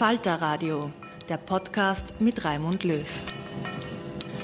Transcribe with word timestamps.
Falter 0.00 0.36
Radio, 0.36 0.90
der 1.28 1.36
Podcast 1.36 2.22
mit 2.22 2.42
Raimund 2.46 2.84
Löw. 2.84 3.06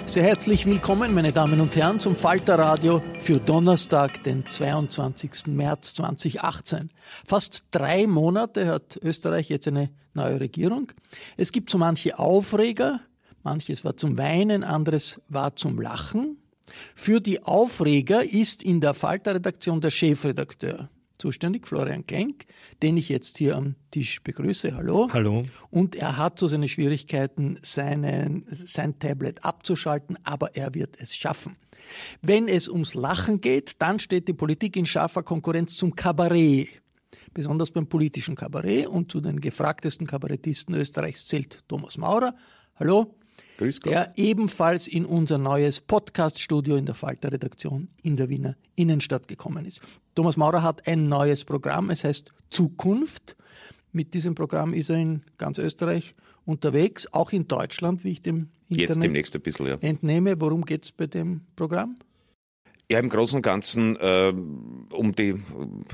Sehr 0.06 0.22
herzlich 0.22 0.67
willkommen, 0.67 1.15
meine 1.15 1.32
Damen 1.32 1.62
und 1.62 1.75
Herren, 1.75 1.99
zum 1.99 2.15
Falter 2.15 2.59
Radio 2.59 3.03
für 3.22 3.38
Donnerstag, 3.38 4.22
den 4.22 4.47
22. 4.47 5.47
März 5.47 5.94
2018. 5.94 6.91
Fast 7.26 7.65
drei 7.71 8.06
Monate 8.06 8.66
hat 8.66 8.99
Österreich 9.03 9.49
jetzt 9.49 9.66
eine 9.66 9.88
neue 10.12 10.41
Regierung. 10.41 10.93
Es 11.38 11.53
gibt 11.53 11.71
so 11.71 11.78
manche 11.78 12.19
Aufreger, 12.19 13.00
manches 13.43 13.82
war 13.82 13.97
zum 13.97 14.19
Weinen, 14.19 14.62
anderes 14.62 15.22
war 15.28 15.56
zum 15.56 15.81
Lachen. 15.81 16.37
Für 16.94 17.20
die 17.20 17.42
Aufreger 17.42 18.25
ist 18.25 18.62
in 18.62 18.81
der 18.81 18.94
Falter-Redaktion 18.94 19.81
der 19.81 19.91
Chefredakteur 19.91 20.91
zuständig, 21.19 21.66
Florian 21.66 22.06
Klenk, 22.06 22.47
den 22.82 22.97
ich 22.97 23.09
jetzt 23.09 23.38
hier 23.38 23.56
am 23.56 23.75
Tisch 23.91 24.22
begrüße. 24.22 24.75
Hallo. 24.75 25.09
Hallo. 25.12 25.44
Und 25.70 25.97
er 25.97 26.16
hat 26.16 26.38
so 26.38 26.48
seine 26.48 26.69
Schwierigkeiten, 26.69 27.59
seinen, 27.62 28.44
sein 28.50 28.98
Tablet 28.98 29.44
abzuschalten, 29.44 30.19
aber 30.25 30.56
er 30.56 30.75
wird 30.75 31.00
es 31.00 31.16
schaffen. 31.16 31.56
Wenn 32.22 32.48
es 32.48 32.69
ums 32.69 32.94
Lachen 32.94 33.41
geht, 33.41 33.81
dann 33.81 33.98
steht 33.98 34.28
die 34.28 34.32
Politik 34.32 34.76
in 34.76 34.87
scharfer 34.87 35.22
Konkurrenz 35.22 35.76
zum 35.76 35.94
Kabarett. 35.94 36.69
Besonders 37.32 37.70
beim 37.70 37.87
politischen 37.87 38.34
Kabarett 38.34 38.87
und 38.87 39.12
zu 39.12 39.20
den 39.20 39.38
gefragtesten 39.38 40.06
Kabarettisten 40.06 40.75
Österreichs 40.75 41.26
zählt 41.26 41.64
Thomas 41.69 41.98
Maurer. 41.98 42.34
Hallo. 42.76 43.14
Grüß 43.59 43.81
Gott. 43.81 43.93
der 43.93 44.13
ebenfalls 44.17 44.87
in 44.87 45.05
unser 45.05 45.39
neues 45.39 45.81
Podcast-Studio 45.81 46.77
in 46.77 46.87
der 46.87 46.95
Falter-Redaktion 46.95 47.89
in 48.03 48.17
der 48.17 48.29
Wiener 48.29 48.57
Innenstadt 48.75 49.29
gekommen 49.29 49.65
ist. 49.65 49.81
Thomas 50.15 50.37
Maurer 50.37 50.63
hat 50.63 50.87
ein 50.87 51.09
neues 51.09 51.45
Programm, 51.45 51.91
es 51.91 52.05
heißt 52.05 52.33
Zukunft. 52.51 53.37
Mit 53.93 54.13
diesem 54.15 54.35
Programm 54.35 54.75
ist 54.75 54.91
er 54.91 54.97
in 54.97 55.23
ganz 55.39 55.59
Österreich 55.59 56.13
unterwegs, 56.45 57.07
auch 57.13 57.33
in 57.33 57.49
Deutschland, 57.49 58.05
wie 58.05 58.13
ich 58.13 58.23
dem 58.23 58.49
Jetzt 58.69 58.81
Internet 58.81 59.05
demnächst 59.05 59.35
ein 59.35 59.43
bisschen, 59.43 59.67
ja. 59.67 59.79
entnehme. 59.81 60.41
Worum 60.41 60.65
geht 60.65 60.85
es 60.85 60.93
bei 60.93 61.07
dem 61.07 61.43
Programm? 61.57 61.97
Ja, 62.91 63.01
im 63.01 63.09
Großen 63.09 63.37
und 63.37 63.43
Ganzen 63.43 63.97
äh, 63.97 64.33
um, 64.93 65.15
die, 65.15 65.35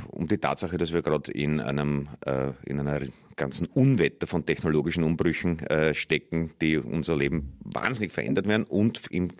um 0.08 0.28
die 0.28 0.38
Tatsache, 0.38 0.76
dass 0.76 0.92
wir 0.92 1.00
gerade 1.00 1.32
in 1.32 1.58
einem 1.58 2.08
äh, 2.26 2.52
in 2.64 2.80
einer 2.80 3.00
ganzen 3.42 3.66
Unwetter 3.66 4.26
von 4.26 4.46
technologischen 4.46 5.02
Umbrüchen 5.02 5.58
äh, 5.60 5.94
stecken, 5.94 6.52
die 6.60 6.78
unser 6.78 7.16
Leben 7.16 7.58
wahnsinnig 7.64 8.12
verändert 8.12 8.46
werden 8.46 8.64
und 8.64 9.02
im 9.10 9.32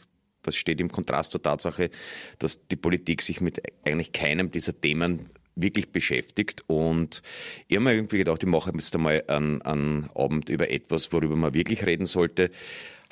das 0.45 0.57
steht 0.57 0.81
im 0.81 0.91
Kontrast 0.91 1.31
zur 1.31 1.41
Tatsache, 1.41 1.89
dass 2.41 2.67
die 2.67 2.75
Politik 2.75 3.23
sich 3.23 3.41
mit 3.41 3.63
eigentlich 3.87 4.11
keinem 4.11 4.51
dieser 4.51 4.81
Themen 4.81 5.31
wirklich 5.55 5.93
beschäftigt. 5.93 6.65
Und 6.67 7.23
ich 7.69 7.77
habe 7.77 7.85
mir 7.85 7.95
irgendwie 7.95 8.19
gedacht, 8.19 8.43
ich 8.43 8.49
mache 8.49 8.73
jetzt 8.73 8.93
einmal 8.95 9.23
einen, 9.29 9.63
einen 9.63 10.11
Abend 10.17 10.49
über 10.49 10.69
etwas, 10.69 11.13
worüber 11.13 11.37
man 11.37 11.55
wirklich 11.55 11.87
reden 11.87 12.07
sollte, 12.07 12.51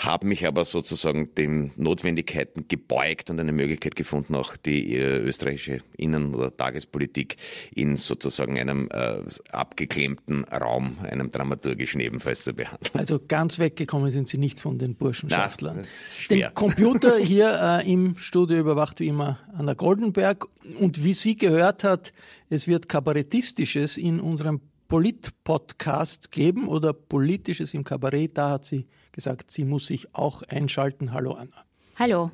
habe 0.01 0.27
mich 0.27 0.47
aber 0.47 0.65
sozusagen 0.65 1.35
den 1.35 1.73
Notwendigkeiten 1.77 2.67
gebeugt 2.69 3.29
und 3.29 3.39
eine 3.39 3.53
Möglichkeit 3.53 3.97
gefunden, 3.97 4.35
auch 4.35 4.57
die 4.57 4.97
äh, 4.97 5.19
österreichische 5.19 5.83
Innen- 5.97 6.35
oder 6.35 6.57
Tagespolitik 6.57 7.37
in 7.75 7.97
sozusagen 7.97 8.59
einem 8.59 8.89
äh, 8.91 9.19
abgeklemmten 9.53 10.45
Raum, 10.45 10.99
einem 11.03 11.31
dramaturgischen 11.31 12.01
ebenfalls 12.01 12.45
zu 12.45 12.55
behandeln. 12.55 12.91
Also 12.95 13.21
ganz 13.27 13.59
weggekommen 13.59 14.11
sind 14.11 14.29
Sie 14.29 14.39
nicht 14.39 14.59
von 14.59 14.79
den 14.79 14.95
Burschenschaftlern. 14.95 15.83
Na. 15.83 16.37
Den 16.37 16.55
Computer 16.55 17.17
hier 17.19 17.83
äh, 17.85 17.93
im 17.93 18.17
Studio 18.17 18.59
überwacht 18.59 19.01
wie 19.01 19.09
immer 19.09 19.39
Anna 19.57 19.75
Goldenberg. 19.75 20.47
Und 20.79 21.05
wie 21.05 21.15
sie 21.15 21.35
gehört 21.35 21.85
hat, 21.85 22.13
es 22.49 22.67
wird 22.67 22.89
Kabarettistisches 22.89 23.99
in 23.99 24.19
unserem 24.19 24.61
Polit-Podcast 24.89 26.33
geben 26.33 26.69
oder 26.69 26.93
Politisches 26.93 27.75
im 27.75 27.85
Kabarett. 27.85 28.37
Da 28.37 28.51
hat 28.51 28.65
sie 28.65 28.87
gesagt, 29.13 29.51
sie 29.51 29.65
muss 29.65 29.87
sich 29.87 30.15
auch 30.15 30.43
einschalten. 30.43 31.13
Hallo 31.13 31.33
Anna. 31.33 31.65
Hallo. 31.97 32.31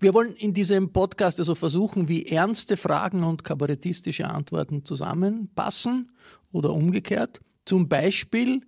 Wir 0.00 0.12
wollen 0.12 0.34
in 0.34 0.54
diesem 0.54 0.92
Podcast 0.92 1.38
also 1.38 1.54
versuchen, 1.54 2.08
wie 2.08 2.26
ernste 2.26 2.76
Fragen 2.76 3.22
und 3.22 3.44
kabarettistische 3.44 4.28
Antworten 4.28 4.84
zusammenpassen 4.84 6.10
oder 6.50 6.72
umgekehrt. 6.72 7.40
Zum 7.64 7.88
Beispiel 7.88 8.62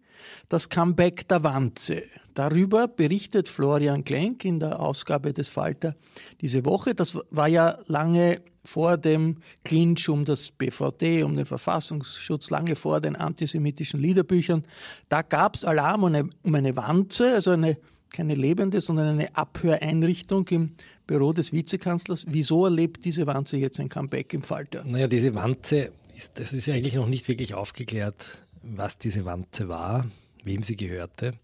das 0.49 0.69
Comeback 0.69 1.27
der 1.29 1.43
Wanze. 1.43 2.05
Darüber 2.35 2.87
berichtet 2.87 3.49
Florian 3.49 4.05
Klenk 4.05 4.45
in 4.45 4.61
der 4.61 4.79
Ausgabe 4.79 5.33
des 5.33 5.49
Falter 5.49 5.97
diese 6.41 6.65
Woche. 6.65 6.95
Das 6.95 7.19
war 7.31 7.49
ja 7.49 7.79
lange 7.87 8.41
vor 8.67 8.97
dem 8.97 9.39
Clinch 9.65 10.09
um 10.09 10.25
das 10.25 10.51
BVD, 10.51 11.23
um 11.23 11.37
den 11.37 11.47
Verfassungsschutz, 11.47 12.51
lange 12.51 12.77
vor 12.77 13.01
den 13.01 13.17
antisemitischen 13.17 14.01
Liederbüchern. 14.01 14.65
Da 15.09 15.23
gab 15.23 15.57
es 15.57 15.65
Alarm 15.65 16.03
um 16.03 16.15
eine, 16.15 16.31
um 16.43 16.55
eine 16.55 16.77
Wanze, 16.77 17.35
also 17.35 17.53
eine 17.53 17.79
keine 18.11 18.35
lebende, 18.35 18.81
sondern 18.81 19.09
eine 19.09 19.37
Abhöreinrichtung 19.37 20.49
im 20.49 20.71
Büro 21.07 21.33
des 21.33 21.53
Vizekanzlers. 21.53 22.25
Wieso 22.29 22.65
erlebt 22.65 23.05
diese 23.05 23.27
Wanze 23.27 23.57
jetzt 23.59 23.79
ein 23.79 23.89
Comeback 23.89 24.33
im 24.33 24.43
Falter? 24.43 24.85
Naja, 24.85 25.07
diese 25.07 25.35
Wanze, 25.35 25.93
ist, 26.17 26.33
das 26.39 26.53
ist 26.53 26.69
eigentlich 26.69 26.95
noch 26.95 27.09
nicht 27.09 27.29
wirklich 27.29 27.55
aufgeklärt, 27.55 28.39
was 28.63 28.99
diese 28.99 29.25
Wanze 29.25 29.69
war, 29.69 30.07
wem 30.45 30.63
sie 30.63 30.77
gehörte. 30.77 31.35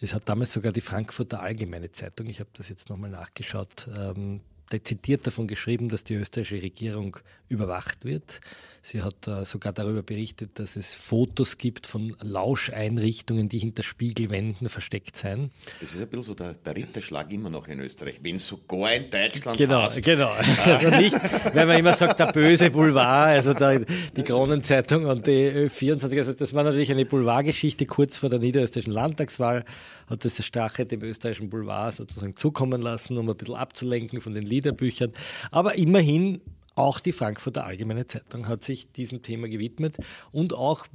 Es 0.00 0.14
hat 0.14 0.28
damals 0.28 0.52
sogar 0.52 0.72
die 0.72 0.80
Frankfurter 0.80 1.42
Allgemeine 1.42 1.90
Zeitung, 1.90 2.26
ich 2.28 2.40
habe 2.40 2.50
das 2.54 2.68
jetzt 2.68 2.88
nochmal 2.88 3.10
nachgeschaut, 3.10 3.88
ähm, 3.96 4.40
dezidiert 4.72 5.26
davon 5.26 5.46
geschrieben, 5.48 5.88
dass 5.88 6.04
die 6.04 6.14
österreichische 6.14 6.62
Regierung 6.62 7.16
überwacht 7.48 8.04
wird. 8.04 8.40
Sie 8.90 9.02
hat 9.02 9.28
äh, 9.28 9.44
sogar 9.44 9.74
darüber 9.74 10.02
berichtet, 10.02 10.58
dass 10.58 10.74
es 10.74 10.94
Fotos 10.94 11.58
gibt 11.58 11.86
von 11.86 12.16
Lauscheinrichtungen, 12.22 13.50
die 13.50 13.58
hinter 13.58 13.82
Spiegelwänden 13.82 14.70
versteckt 14.70 15.14
seien. 15.14 15.50
Das 15.78 15.92
ist 15.92 16.00
ein 16.00 16.08
bisschen 16.08 16.22
so 16.22 16.32
der, 16.32 16.54
der 16.54 16.74
Ritterschlag 16.74 17.30
immer 17.30 17.50
noch 17.50 17.68
in 17.68 17.80
Österreich, 17.80 18.14
wenn 18.22 18.36
es 18.36 18.46
sogar 18.46 18.94
in 18.94 19.10
Deutschland 19.10 19.58
Genau, 19.58 19.82
passt. 19.82 20.02
genau. 20.02 20.30
Also 20.64 20.88
nicht, 20.88 21.14
weil 21.54 21.66
man 21.66 21.78
immer 21.78 21.92
sagt, 21.92 22.18
der 22.18 22.32
böse 22.32 22.70
Boulevard, 22.70 23.26
also 23.26 23.52
der, 23.52 23.80
die 23.80 24.22
Kronenzeitung 24.22 25.04
und 25.04 25.26
die 25.26 25.50
Ö24, 25.50 26.16
also 26.16 26.32
das 26.32 26.54
war 26.54 26.64
natürlich 26.64 26.90
eine 26.90 27.04
Boulevardgeschichte 27.04 27.84
kurz 27.84 28.16
vor 28.16 28.30
der 28.30 28.38
niederösterreichischen 28.38 28.94
Landtagswahl, 28.94 29.66
hat 30.06 30.24
das 30.24 30.36
der 30.36 30.44
Stache 30.44 30.86
dem 30.86 31.02
österreichischen 31.02 31.50
Boulevard 31.50 31.94
sozusagen 31.96 32.36
zukommen 32.36 32.80
lassen, 32.80 33.18
um 33.18 33.28
ein 33.28 33.36
bisschen 33.36 33.54
abzulenken 33.54 34.22
von 34.22 34.32
den 34.32 34.44
Liederbüchern. 34.44 35.12
Aber 35.50 35.74
immerhin 35.76 36.40
auch 36.78 37.00
die 37.00 37.12
Frankfurter 37.12 37.64
Allgemeine 37.64 38.06
Zeitung 38.06 38.46
hat 38.46 38.62
sich 38.62 38.92
diesem 38.92 39.22
Thema 39.22 39.48
gewidmet 39.48 39.96
und 40.30 40.54
auch 40.54 40.86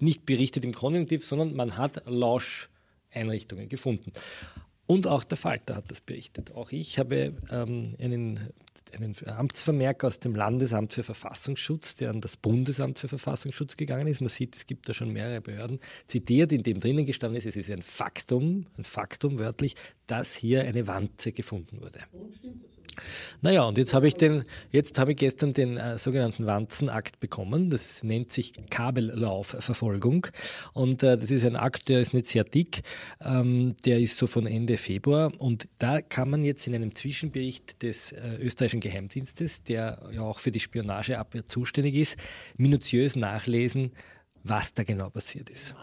nicht 0.00 0.26
berichtet 0.26 0.64
im 0.64 0.74
Konjunktiv, 0.74 1.24
sondern 1.24 1.54
man 1.54 1.76
hat 1.76 2.02
Lauscheinrichtungen 2.06 3.68
gefunden. 3.68 4.12
Und 4.86 5.06
auch 5.06 5.22
der 5.24 5.38
Falter 5.38 5.76
hat 5.76 5.90
das 5.90 6.00
berichtet. 6.00 6.52
Auch 6.54 6.72
ich 6.72 6.98
habe 6.98 7.34
ähm, 7.50 7.94
einen, 8.00 8.50
einen 8.96 9.14
Amtsvermerk 9.26 10.02
aus 10.02 10.18
dem 10.18 10.34
Landesamt 10.34 10.92
für 10.94 11.02
Verfassungsschutz, 11.02 11.94
der 11.96 12.10
an 12.10 12.20
das 12.20 12.36
Bundesamt 12.36 12.98
für 12.98 13.08
Verfassungsschutz 13.08 13.76
gegangen 13.76 14.06
ist. 14.08 14.20
Man 14.20 14.30
sieht, 14.30 14.56
es 14.56 14.66
gibt 14.66 14.88
da 14.88 14.94
schon 14.94 15.12
mehrere 15.12 15.40
Behörden, 15.40 15.78
zitiert, 16.06 16.52
in 16.52 16.62
dem 16.62 16.80
drinnen 16.80 17.06
gestanden 17.06 17.38
ist, 17.38 17.46
es 17.46 17.56
ist 17.56 17.70
ein 17.70 17.82
Faktum, 17.82 18.66
ein 18.76 18.84
Faktum 18.84 19.38
wörtlich, 19.38 19.76
dass 20.06 20.34
hier 20.34 20.62
eine 20.62 20.86
Wanze 20.86 21.32
gefunden 21.32 21.80
wurde. 21.80 22.00
Naja, 23.40 23.64
und 23.64 23.78
jetzt 23.78 23.94
habe 23.94 24.08
ich 24.08 24.14
den, 24.14 24.44
jetzt 24.70 24.98
habe 24.98 25.12
ich 25.12 25.18
gestern 25.18 25.52
den 25.52 25.76
äh, 25.76 25.98
sogenannten 25.98 26.46
Wanzenakt 26.46 27.20
bekommen. 27.20 27.70
Das 27.70 28.02
nennt 28.02 28.32
sich 28.32 28.52
Kabellaufverfolgung. 28.70 30.26
Und 30.72 31.02
äh, 31.02 31.16
das 31.16 31.30
ist 31.30 31.44
ein 31.44 31.56
Akt, 31.56 31.88
der 31.88 32.00
ist 32.00 32.14
nicht 32.14 32.26
sehr 32.26 32.44
dick. 32.44 32.82
Ähm, 33.20 33.76
der 33.84 34.00
ist 34.00 34.18
so 34.18 34.26
von 34.26 34.46
Ende 34.46 34.76
Februar. 34.76 35.32
Und 35.38 35.68
da 35.78 36.00
kann 36.00 36.30
man 36.30 36.44
jetzt 36.44 36.66
in 36.66 36.74
einem 36.74 36.94
Zwischenbericht 36.94 37.82
des 37.82 38.12
äh, 38.12 38.36
österreichischen 38.40 38.80
Geheimdienstes, 38.80 39.62
der 39.62 40.00
ja 40.12 40.22
auch 40.22 40.38
für 40.38 40.50
die 40.50 40.60
Spionageabwehr 40.60 41.46
zuständig 41.46 41.94
ist, 41.94 42.16
minutiös 42.56 43.16
nachlesen, 43.16 43.92
was 44.44 44.74
da 44.74 44.84
genau 44.84 45.10
passiert 45.10 45.50
ist. 45.50 45.74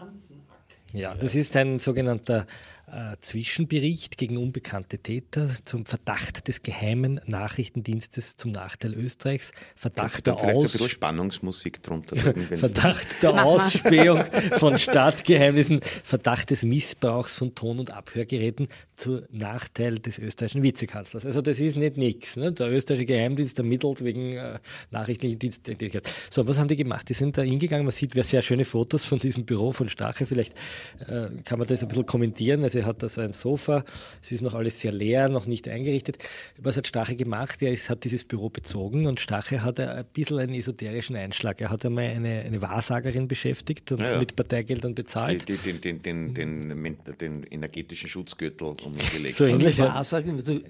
Ja, 0.92 1.14
das 1.14 1.34
ist 1.34 1.56
ein 1.56 1.78
sogenannter 1.78 2.46
äh, 2.86 3.16
Zwischenbericht 3.20 4.16
gegen 4.16 4.36
unbekannte 4.36 4.98
Täter 4.98 5.50
zum 5.64 5.86
Verdacht 5.86 6.46
des 6.48 6.62
geheimen 6.62 7.20
Nachrichtendienstes 7.26 8.36
zum 8.36 8.52
Nachteil 8.52 8.94
Österreichs, 8.94 9.52
Verdacht 9.74 10.26
der, 10.26 10.36
so 10.36 10.40
Aus 10.40 10.90
Spannungsmusik 10.90 11.82
drunter 11.82 12.16
Verdacht 12.56 13.22
der 13.22 13.44
Ausspähung 13.44 14.24
von 14.58 14.78
Staatsgeheimnissen, 14.78 15.80
Verdacht 16.04 16.50
des 16.50 16.62
Missbrauchs 16.62 17.34
von 17.34 17.54
Ton- 17.54 17.80
und 17.80 17.90
Abhörgeräten 17.90 18.68
zu 18.96 19.22
Nachteil 19.30 19.98
des 19.98 20.18
österreichischen 20.18 20.62
Vizekanzlers. 20.62 21.26
Also 21.26 21.42
das 21.42 21.60
ist 21.60 21.76
nicht 21.76 21.96
nichts. 21.96 22.36
Ne? 22.36 22.52
Der 22.52 22.70
österreichische 22.70 23.06
Geheimdienst 23.06 23.58
ermittelt 23.58 24.02
wegen 24.02 24.36
äh, 24.36 24.58
nachrichtlichen 24.90 25.38
Diensttätigkeit. 25.38 26.08
So, 26.30 26.46
was 26.46 26.58
haben 26.58 26.68
die 26.68 26.76
gemacht? 26.76 27.08
Die 27.08 27.14
sind 27.14 27.36
da 27.36 27.42
hingegangen. 27.42 27.84
Man 27.84 27.92
sieht 27.92 28.14
sehr 28.14 28.42
schöne 28.42 28.64
Fotos 28.64 29.04
von 29.04 29.18
diesem 29.18 29.44
Büro 29.44 29.72
von 29.72 29.88
Stache. 29.88 30.24
Vielleicht 30.24 30.54
äh, 31.00 31.28
kann 31.44 31.58
man 31.58 31.68
das 31.68 31.82
ein 31.82 31.88
bisschen 31.88 32.06
kommentieren. 32.06 32.62
Also 32.64 32.75
er 32.76 32.86
hat 32.86 33.02
da 33.02 33.08
so 33.08 33.20
ein 33.20 33.32
Sofa. 33.32 33.84
Es 34.22 34.32
ist 34.32 34.42
noch 34.42 34.54
alles 34.54 34.80
sehr 34.80 34.92
leer, 34.92 35.28
noch 35.28 35.46
nicht 35.46 35.68
eingerichtet. 35.68 36.18
Was 36.58 36.76
hat 36.76 36.86
Stache 36.86 37.16
gemacht? 37.16 37.62
Er 37.62 37.72
ist, 37.72 37.90
hat 37.90 38.04
dieses 38.04 38.24
Büro 38.24 38.48
bezogen 38.48 39.06
und 39.06 39.20
Stache 39.20 39.62
hat 39.62 39.80
ein 39.80 40.04
bisschen 40.12 40.38
einen 40.38 40.54
esoterischen 40.54 41.16
Einschlag. 41.16 41.60
Er 41.60 41.70
hat 41.70 41.84
einmal 41.84 42.04
eine, 42.04 42.40
eine 42.40 42.60
Wahrsagerin 42.62 43.28
beschäftigt 43.28 43.90
und 43.92 44.00
Ja, 44.00 44.12
ja. 44.12 44.18
mit 44.18 44.36
Parteigeldern 44.36 44.94
bezahlt. 44.94 45.48
die, 45.48 45.56
die, 45.56 45.72
den, 45.72 46.02
den, 46.02 46.34
den, 46.34 46.68
den, 46.68 46.96
den 47.20 47.42
energetischen 47.50 48.08
Schutzgürtel 48.08 48.68
um 48.84 48.94
ihn 48.94 49.00
gelegt 49.12 49.36
So 49.36 49.44
ähnlich. 49.44 49.76
Ja, 49.78 49.94
also, 49.94 50.18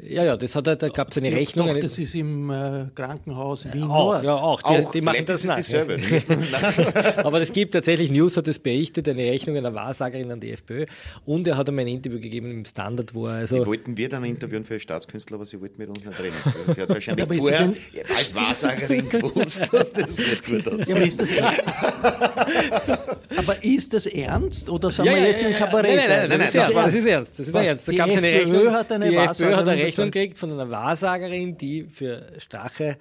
ja, 0.08 0.36
das 0.36 0.54
hat 0.54 0.66
er, 0.66 0.76
da 0.76 0.88
gab 0.88 1.10
es 1.10 1.18
eine 1.18 1.32
Rechnung. 1.32 1.66
Doch, 1.66 1.74
eine, 1.74 1.82
das 1.82 1.98
ist 1.98 2.14
im 2.14 2.50
äh, 2.50 2.86
Krankenhaus 2.94 3.72
Wien 3.72 3.82
auch, 3.84 4.12
Nord. 4.14 4.24
ja, 4.24 4.34
auch. 4.34 4.62
Die, 4.62 4.68
Auch, 4.68 4.90
die 4.92 5.00
machen 5.00 5.24
das 5.26 5.44
ist 5.44 5.56
dieselbe. 5.56 5.98
Aber 7.24 7.40
es 7.40 7.52
gibt 7.52 7.72
tatsächlich, 7.72 8.10
News 8.10 8.36
hat 8.36 8.48
es 8.48 8.58
berichtet, 8.58 9.08
eine 9.08 9.22
Rechnung 9.22 9.56
einer 9.56 9.74
Wahrsagerin 9.74 10.30
an 10.30 10.40
die 10.40 10.50
FPÖ. 10.52 10.86
Und 11.24 11.46
er 11.46 11.56
hat 11.56 11.68
einmal 11.68 11.84
ein 11.86 11.95
Interview 11.96 12.20
gegeben 12.20 12.50
im 12.50 12.64
Standard, 12.64 13.14
wo 13.14 13.26
er 13.26 13.34
also. 13.34 13.58
Die 13.60 13.66
wollten 13.66 13.96
wir 13.96 14.08
dann 14.08 14.24
interviewen 14.24 14.64
für 14.64 14.78
Staatkünstler, 14.78 15.36
aber 15.36 15.44
sie 15.44 15.60
wollten 15.60 15.78
mit 15.78 15.88
uns 15.88 16.04
nicht 16.04 16.20
reden. 16.20 16.34
Sie 16.74 16.82
hat 16.82 16.88
wahrscheinlich 16.88 17.24
Aber 17.24 17.34
ist 17.34 17.40
vorher 17.40 17.72
das 18.08 18.16
als 18.16 18.34
Wahrsagerin 18.34 19.08
gewusst, 19.08 19.72
dass 19.72 19.92
das 19.92 20.18
nicht 20.18 20.46
gut 20.46 20.68
aussieht. 20.68 20.88
Ja, 20.88 20.96
aber, 20.96 21.04
ist 21.04 21.20
das, 21.20 21.30
aber 23.36 23.64
ist 23.64 23.92
das 23.92 24.06
ernst 24.06 24.70
oder 24.70 24.90
sind 24.90 25.04
Ja, 25.06 25.12
wir 25.12 25.18
ja, 25.20 25.26
jetzt 25.26 25.42
ja, 25.42 25.48
im 25.48 25.54
ja. 25.54 25.58
Kabarett? 25.58 25.96
Nein, 25.96 26.08
nein, 26.08 26.28
nein, 26.28 26.28
Nein, 26.28 26.38
das, 26.38 26.52
das 26.52 26.70
ernst, 26.70 26.86
das 26.86 26.94
ist 26.94 27.06
ernst. 27.06 27.38
Das 27.38 27.48
ist 27.48 27.54
ernst. 27.54 27.88
Da 27.88 27.92
Die 27.92 27.98
gab's 27.98 28.16
eine 28.16 28.30
FPÖ 28.30 28.54
Rechnung, 28.56 28.72
hat 28.74 28.92
eine 28.92 29.10
die 29.10 29.16
FPÖ 29.16 29.56
hat 29.56 29.68
eine 29.68 29.82
Rechnung 29.82 30.10
gekriegt 30.10 30.38
von 30.38 30.52
einer 30.52 30.70
Wahrsagerin, 30.70 31.56
die 31.56 31.84
für 31.84 32.32
Stache 32.38 32.84
äh, 32.84 32.96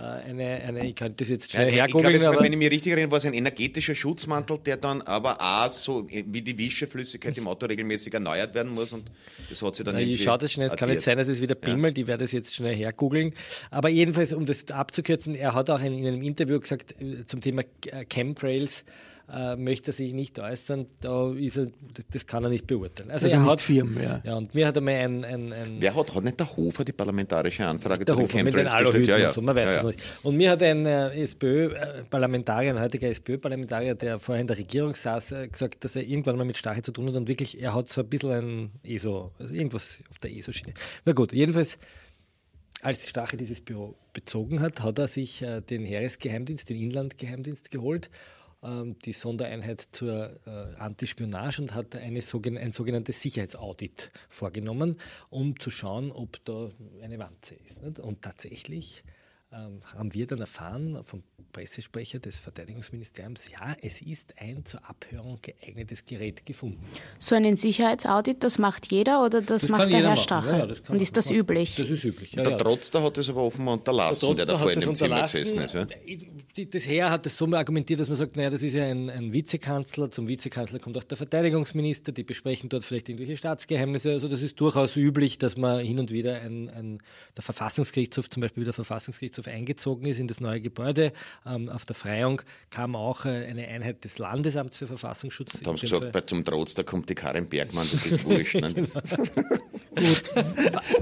eine, 0.00 0.62
eine, 0.66 0.86
ich 0.86 0.94
könnte 0.94 1.16
das 1.18 1.28
jetzt 1.28 1.52
Ja, 1.52 1.60
schnell 1.60 1.68
ich 1.68 1.74
glaube, 1.74 2.08
hergoogeln, 2.08 2.22
war, 2.22 2.32
aber 2.34 2.42
wenn 2.44 2.52
ich 2.52 2.58
mich 2.58 2.70
richtig 2.70 2.92
erinnere, 2.92 3.10
war 3.10 3.18
es 3.18 3.26
ein 3.26 3.34
energetischer 3.34 3.94
Schutzmantel, 3.94 4.58
der 4.58 4.76
dann 4.76 5.02
aber 5.02 5.40
auch 5.40 5.70
so 5.70 6.08
wie 6.08 6.42
die 6.42 6.56
Wischeflüssigkeit 6.56 7.36
im 7.36 7.48
Auto 7.48 7.66
regelmäßig 7.66 8.14
erneuert 8.14 8.54
werden 8.54 8.72
muss 8.72 8.92
und 8.92 9.04
das 9.48 9.60
hat 9.62 9.76
sie 9.76 9.84
dann 9.84 9.96
irgendwie 9.96 10.14
ich 10.14 10.22
schaue 10.22 10.38
das 10.38 10.52
schnell, 10.52 10.68
es 10.68 10.76
kann 10.76 10.88
nicht 10.88 11.02
sein, 11.02 11.18
dass 11.18 11.28
es 11.28 11.40
wieder 11.40 11.54
bimmelt, 11.54 11.98
ich 11.98 12.06
werde 12.06 12.24
das 12.24 12.32
jetzt 12.32 12.54
schnell 12.54 12.74
hergoogeln. 12.74 13.34
Aber 13.70 13.88
jedenfalls, 13.88 14.32
um 14.32 14.46
das 14.46 14.70
abzukürzen, 14.70 15.34
er 15.34 15.54
hat 15.54 15.70
auch 15.70 15.80
in, 15.80 15.98
in 15.98 16.06
einem 16.06 16.22
Interview 16.22 16.58
gesagt, 16.60 16.94
äh, 17.00 17.26
zum 17.26 17.40
Thema 17.40 17.62
äh, 17.86 18.04
Chemtrails 18.08 18.80
äh, 18.80 19.09
möchte 19.56 19.90
er 19.90 19.94
sich 19.94 20.12
nicht 20.12 20.38
äußern, 20.38 20.86
da 21.00 21.32
ist 21.32 21.56
er, 21.56 21.68
das 22.12 22.26
kann 22.26 22.44
er 22.44 22.50
nicht 22.50 22.66
beurteilen. 22.66 23.10
Also, 23.10 23.26
Also 23.26 23.36
er 23.36 23.44
hat 23.44 23.60
Firmen, 23.60 24.02
ja. 24.02 24.20
Ja, 24.24 24.36
und 24.36 24.54
mir 24.54 24.66
hat 24.66 24.76
einmal 24.76 24.94
ein, 24.94 25.24
ein, 25.24 25.52
ein 25.52 25.76
Wer 25.78 25.94
hat, 25.94 26.14
hat 26.14 26.24
nicht 26.24 26.40
der 26.40 26.56
Hofer 26.56 26.84
die 26.84 26.92
parlamentarische 26.92 27.66
Anfrage 27.66 28.04
der 28.04 28.14
zu 28.14 28.20
den 28.20 28.28
Hofer 28.28 28.44
mit 28.44 28.54
den 28.54 28.64
gestellt? 28.64 29.06
Ja, 29.06 29.18
ja. 29.18 29.28
und 29.28 29.34
so, 29.34 29.42
man 29.42 29.56
weiß 29.56 29.68
ja, 29.68 29.76
es 29.76 29.82
ja. 29.82 29.86
nicht. 29.88 30.02
Und 30.22 30.36
mir 30.36 30.50
hat 30.50 30.62
ein 30.62 30.86
äh, 30.86 31.22
SPÖ-Parlamentarier, 31.22 32.74
ein 32.74 32.80
heutiger 32.80 33.08
SPÖ-Parlamentarier, 33.08 33.94
der 33.94 34.18
vorher 34.18 34.40
in 34.40 34.46
der 34.46 34.58
Regierung 34.58 34.94
saß, 34.94 35.32
äh, 35.32 35.48
gesagt, 35.48 35.84
dass 35.84 35.96
er 35.96 36.02
irgendwann 36.02 36.36
mal 36.36 36.44
mit 36.44 36.56
Stache 36.56 36.82
zu 36.82 36.92
tun 36.92 37.08
hat 37.08 37.14
und 37.14 37.28
wirklich, 37.28 37.60
er 37.60 37.74
hat 37.74 37.88
so 37.88 38.00
ein 38.00 38.08
bisschen 38.08 38.30
ein 38.30 38.70
ESO, 38.82 39.32
also 39.38 39.54
irgendwas 39.54 39.98
auf 40.10 40.18
der 40.18 40.32
ESO-Schiene. 40.32 40.74
Na 41.04 41.12
gut, 41.12 41.32
jedenfalls, 41.32 41.78
als 42.82 43.08
Stache 43.08 43.36
dieses 43.36 43.60
Büro 43.60 43.94
bezogen 44.12 44.60
hat, 44.60 44.82
hat 44.82 44.98
er 44.98 45.08
sich 45.08 45.42
äh, 45.42 45.60
den 45.60 45.84
Heeresgeheimdienst, 45.84 46.68
den 46.68 46.76
Inlandgeheimdienst 46.76 47.70
geholt, 47.70 48.10
die 48.62 49.12
Sondereinheit 49.12 49.88
zur 49.92 50.38
äh, 50.46 50.74
Antispionage 50.76 51.62
und 51.62 51.74
hat 51.74 51.96
eine 51.96 52.20
sogen 52.20 52.58
ein 52.58 52.72
sogenanntes 52.72 53.22
Sicherheitsaudit 53.22 54.10
vorgenommen, 54.28 55.00
um 55.30 55.58
zu 55.58 55.70
schauen, 55.70 56.12
ob 56.12 56.44
da 56.44 56.70
eine 57.02 57.18
Wanze 57.18 57.54
ist. 57.54 57.98
Und 57.98 58.22
tatsächlich 58.22 59.02
ähm, 59.52 59.80
haben 59.94 60.14
wir 60.14 60.26
dann 60.26 60.40
erfahren 60.40 61.02
vom 61.02 61.22
Pressesprecher 61.52 62.20
des 62.20 62.38
Verteidigungsministeriums, 62.38 63.50
ja, 63.50 63.74
es 63.82 64.00
ist 64.00 64.34
ein 64.38 64.64
zur 64.64 64.88
Abhörung 64.88 65.40
geeignetes 65.42 66.04
Gerät 66.04 66.46
gefunden. 66.46 66.84
So 67.18 67.34
einen 67.34 67.56
Sicherheitsaudit, 67.56 68.44
das 68.44 68.58
macht 68.58 68.92
jeder 68.92 69.24
oder 69.24 69.42
das, 69.42 69.62
kann 69.62 69.70
macht 69.72 69.92
der 69.92 70.00
Herr 70.00 70.10
machen. 70.10 70.22
Stache? 70.22 70.50
Ja, 70.50 70.58
ja, 70.58 70.66
das 70.66 70.80
Und 70.88 71.02
ist 71.02 71.16
das 71.16 71.26
machen. 71.26 71.38
üblich? 71.38 71.74
Das 71.74 71.90
ist 71.90 72.04
üblich. 72.04 72.32
Ja, 72.32 72.44
Der 72.44 72.52
ja. 72.52 72.58
Trotzdler 72.58 73.02
hat 73.02 73.16
das 73.16 73.28
aber 73.28 73.42
offenbar 73.42 73.74
unterlassen, 73.74 74.36
der, 74.36 74.46
Der 74.46 74.54
da 74.54 74.58
vor 74.58 74.72
Trotzdler 74.72 74.92
in 74.92 74.92
hat 74.92 75.10
dem 75.10 75.10
das 75.10 75.30
Zimmer 75.32 75.66
gesessen 75.66 75.86
ist. 76.56 76.74
Das 76.74 76.86
Heer 76.86 77.10
hat 77.10 77.26
das 77.26 77.36
so 77.36 77.46
argumentiert, 77.52 78.00
dass 78.00 78.08
man 78.08 78.18
sagt, 78.18 78.36
naja, 78.36 78.50
das 78.50 78.62
ist 78.62 78.74
ja 78.74 78.84
ein, 78.84 79.10
ein 79.10 79.32
Vizekanzler, 79.32 80.10
zum 80.10 80.28
Vizekanzler 80.28 80.78
kommt 80.78 80.96
auch 80.96 81.04
der 81.04 81.16
Verteidigungsminister, 81.16 82.12
die 82.12 82.22
besprechen 82.22 82.68
dort 82.68 82.84
vielleicht 82.84 83.08
irgendwelche 83.08 83.36
Staatsgeheimnisse. 83.36 84.12
Also 84.12 84.28
das 84.28 84.42
ist 84.42 84.60
durchaus 84.60 84.96
üblich, 84.96 85.38
dass 85.38 85.56
man 85.56 85.80
hin 85.80 85.98
und 85.98 86.12
wieder 86.12 86.40
ein, 86.40 86.68
ein, 86.70 87.02
der 87.36 87.42
Verfassungsgerichtshof, 87.42 88.30
zum 88.30 88.42
Beispiel 88.42 88.60
wie 88.62 88.66
der 88.66 88.74
Verfassungsgerichtshof 88.74 89.39
eingezogen 89.48 90.06
ist 90.06 90.18
in 90.18 90.28
das 90.28 90.40
neue 90.40 90.60
Gebäude. 90.60 91.12
Ähm, 91.46 91.68
auf 91.68 91.84
der 91.84 91.96
Freiung 91.96 92.42
kam 92.70 92.96
auch 92.96 93.24
äh, 93.24 93.46
eine 93.46 93.66
Einheit 93.68 94.04
des 94.04 94.18
Landesamts 94.18 94.76
für 94.78 94.86
Verfassungsschutz. 94.86 95.60
Da 95.60 95.70
haben 95.70 95.76
sie 95.76 95.86
gesagt, 95.86 96.12
bei 96.12 96.20
zum 96.22 96.44
Trotz, 96.44 96.74
da 96.74 96.82
kommt 96.82 97.08
die 97.10 97.14
Karin 97.14 97.46
Bergmann, 97.46 97.86
das 97.90 98.06
ist 98.06 98.24
wurscht. 98.24 98.56
Ne? 98.56 98.72
Das, 98.72 98.94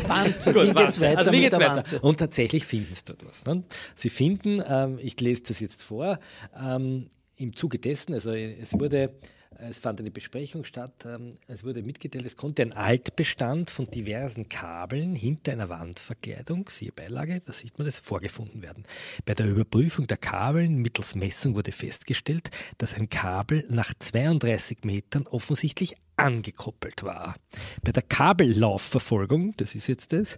Wanze, 0.09 0.53
Gut, 0.53 0.69
wie 0.69 0.75
geht's 0.75 1.01
weiter 1.01 1.19
also 1.19 1.33
wie 1.33 1.41
geht's 1.41 1.59
weiter? 1.59 1.77
Wanze? 1.77 2.01
Und 2.01 2.19
tatsächlich 2.19 2.65
finden 2.65 2.95
sie 2.95 3.05
dort 3.05 3.25
was. 3.25 3.45
Ne? 3.45 3.65
Sie 3.95 4.11
finden, 4.11 4.63
ähm, 4.67 4.99
ich 5.01 5.21
lese 5.21 5.43
das 5.45 5.61
jetzt 5.61 5.83
vor, 5.83 6.19
ähm, 6.59 7.09
im 7.37 7.55
Zuge 7.55 7.79
dessen, 7.79 8.15
also 8.15 8.33
es 8.33 8.73
wurde, 8.73 9.15
es 9.59 9.79
fand 9.79 10.01
eine 10.01 10.11
Besprechung 10.11 10.65
statt, 10.65 11.05
ähm, 11.05 11.39
es 11.47 11.65
wurde 11.65 11.83
mitgeteilt, 11.83 12.25
es 12.25 12.37
konnte 12.37 12.63
ein 12.63 12.73
Altbestand 12.73 13.71
von 13.71 13.91
diversen 13.91 14.49
Kabeln 14.49 15.15
hinter 15.15 15.53
einer 15.53 15.69
Wandverkleidung, 15.69 16.69
siehe 16.71 16.93
Beilage, 16.93 17.41
da 17.45 17.53
sieht 17.53 17.77
man 17.79 17.87
das, 17.87 17.99
vorgefunden 17.99 18.63
werden. 18.63 18.85
Bei 19.25 19.35
der 19.35 19.47
Überprüfung 19.47 20.07
der 20.07 20.17
Kabeln 20.17 20.77
mittels 20.77 21.15
Messung 21.15 21.55
wurde 21.55 21.73
festgestellt, 21.73 22.51
dass 22.79 22.95
ein 22.95 23.09
Kabel 23.09 23.67
nach 23.69 23.93
32 23.99 24.85
Metern 24.85 25.27
offensichtlich 25.27 25.97
angekoppelt 26.17 27.03
war. 27.03 27.37
Bei 27.83 27.93
der 27.93 28.03
Kabellaufverfolgung, 28.03 29.55
das 29.57 29.75
ist 29.75 29.87
jetzt 29.87 30.13
das, 30.13 30.37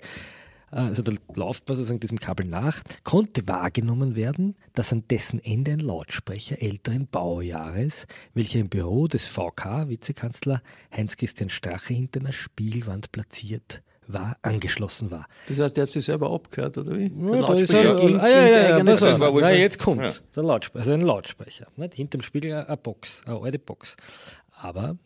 also 0.71 1.03
da 1.03 1.13
läuft 1.35 1.67
man 1.69 1.77
sozusagen 1.77 2.01
diesem 2.01 2.19
Kabel 2.19 2.47
nach, 2.47 2.83
konnte 3.05 3.47
wahrgenommen 3.49 4.15
werden, 4.15 4.57
dass 4.75 4.93
an 4.93 5.05
dessen 5.11 5.43
Ende 5.43 5.73
ein 5.73 5.81
Lautsprecher 5.81 6.63
älteren 6.63 7.07
Baujahres, 7.09 8.07
welcher 8.35 8.61
im 8.61 8.69
Büro 8.69 9.07
des 9.09 9.27
VK, 9.27 9.89
Vizekanzler 9.89 10.63
Heinz-Christian 10.97 11.51
Strache, 11.51 11.95
hinter 11.95 12.21
einer 12.21 12.33
Spiegelwand 12.33 13.13
platziert 13.13 13.83
war, 14.07 14.37
angeschlossen 14.43 15.11
war. 15.11 15.27
Das 15.49 15.59
heißt, 15.59 15.79
er 15.79 15.83
hat 15.83 15.91
sich 15.93 16.05
selber 16.05 16.33
abgehört, 16.33 16.77
oder 16.79 16.97
wie? 16.99 17.05
Ja, 17.05 17.31
Der 17.33 17.41
Lautsprecher 17.41 17.85
er- 17.85 17.97
ging 17.97 18.19
ah, 18.19 18.29
ja, 18.29 18.47
ja, 18.49 18.79
ja. 18.79 18.83
Das 18.83 19.01
war 19.03 19.33
Na, 19.41 19.53
jetzt 19.53 19.79
kommt 19.79 20.03
Ja. 20.03 20.13
der 20.35 20.43
Lautsprecher, 20.43 20.81
also 20.81 20.93
ein 20.93 21.01
Lautsprecher. 21.03 21.67
Nicht? 21.77 21.95
Hinterm 21.95 22.23
Spiegel 22.23 22.53
eine 22.55 22.77
Box, 22.77 23.23
eine 23.27 23.41
alte 23.41 23.59
Box. 23.61 23.97
Aber 24.61 24.97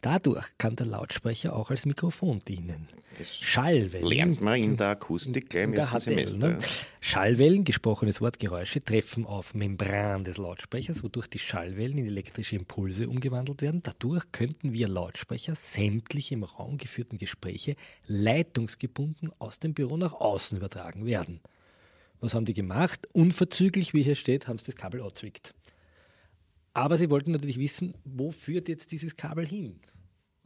dadurch 0.00 0.46
kann 0.58 0.76
der 0.76 0.86
Lautsprecher 0.86 1.54
auch 1.54 1.70
als 1.70 1.86
Mikrofon 1.86 2.40
dienen. 2.46 2.88
Schallwellen. 3.24 4.06
Lernt 4.06 4.40
man 4.40 4.62
in 4.62 4.76
der 4.76 4.88
Akustik 4.88 5.50
gleich 5.50 5.64
im 5.64 5.74
ersten 5.74 5.98
HTL, 5.98 6.26
Semester. 6.26 6.48
ne? 6.48 6.58
Schallwellen, 7.00 7.64
gesprochenes 7.64 8.20
Wort, 8.20 8.38
Geräusche 8.38 8.82
treffen 8.82 9.26
auf 9.26 9.54
Membran 9.54 10.24
des 10.24 10.38
Lautsprechers, 10.38 11.02
wodurch 11.02 11.26
die 11.26 11.38
Schallwellen 11.38 11.98
in 11.98 12.06
elektrische 12.06 12.56
Impulse 12.56 13.08
umgewandelt 13.08 13.62
werden. 13.62 13.82
Dadurch 13.82 14.24
könnten 14.32 14.72
via 14.72 14.88
Lautsprecher 14.88 15.54
sämtliche 15.54 16.34
im 16.34 16.44
Raum 16.44 16.78
geführten 16.78 17.18
Gespräche 17.18 17.76
leitungsgebunden 18.06 19.32
aus 19.38 19.58
dem 19.58 19.74
Büro 19.74 19.96
nach 19.96 20.12
außen 20.12 20.56
übertragen 20.56 21.04
werden. 21.04 21.40
Was 22.20 22.34
haben 22.34 22.44
die 22.44 22.54
gemacht? 22.54 23.08
Unverzüglich, 23.12 23.94
wie 23.94 24.02
hier 24.02 24.14
steht, 24.14 24.46
haben 24.46 24.58
sie 24.58 24.66
das 24.66 24.76
Kabel 24.76 25.02
angezwickt. 25.02 25.54
Aber 26.72 26.98
sie 26.98 27.10
wollten 27.10 27.32
natürlich 27.32 27.58
wissen, 27.58 27.94
wo 28.04 28.30
führt 28.30 28.68
jetzt 28.68 28.92
dieses 28.92 29.16
Kabel 29.16 29.46
hin? 29.46 29.80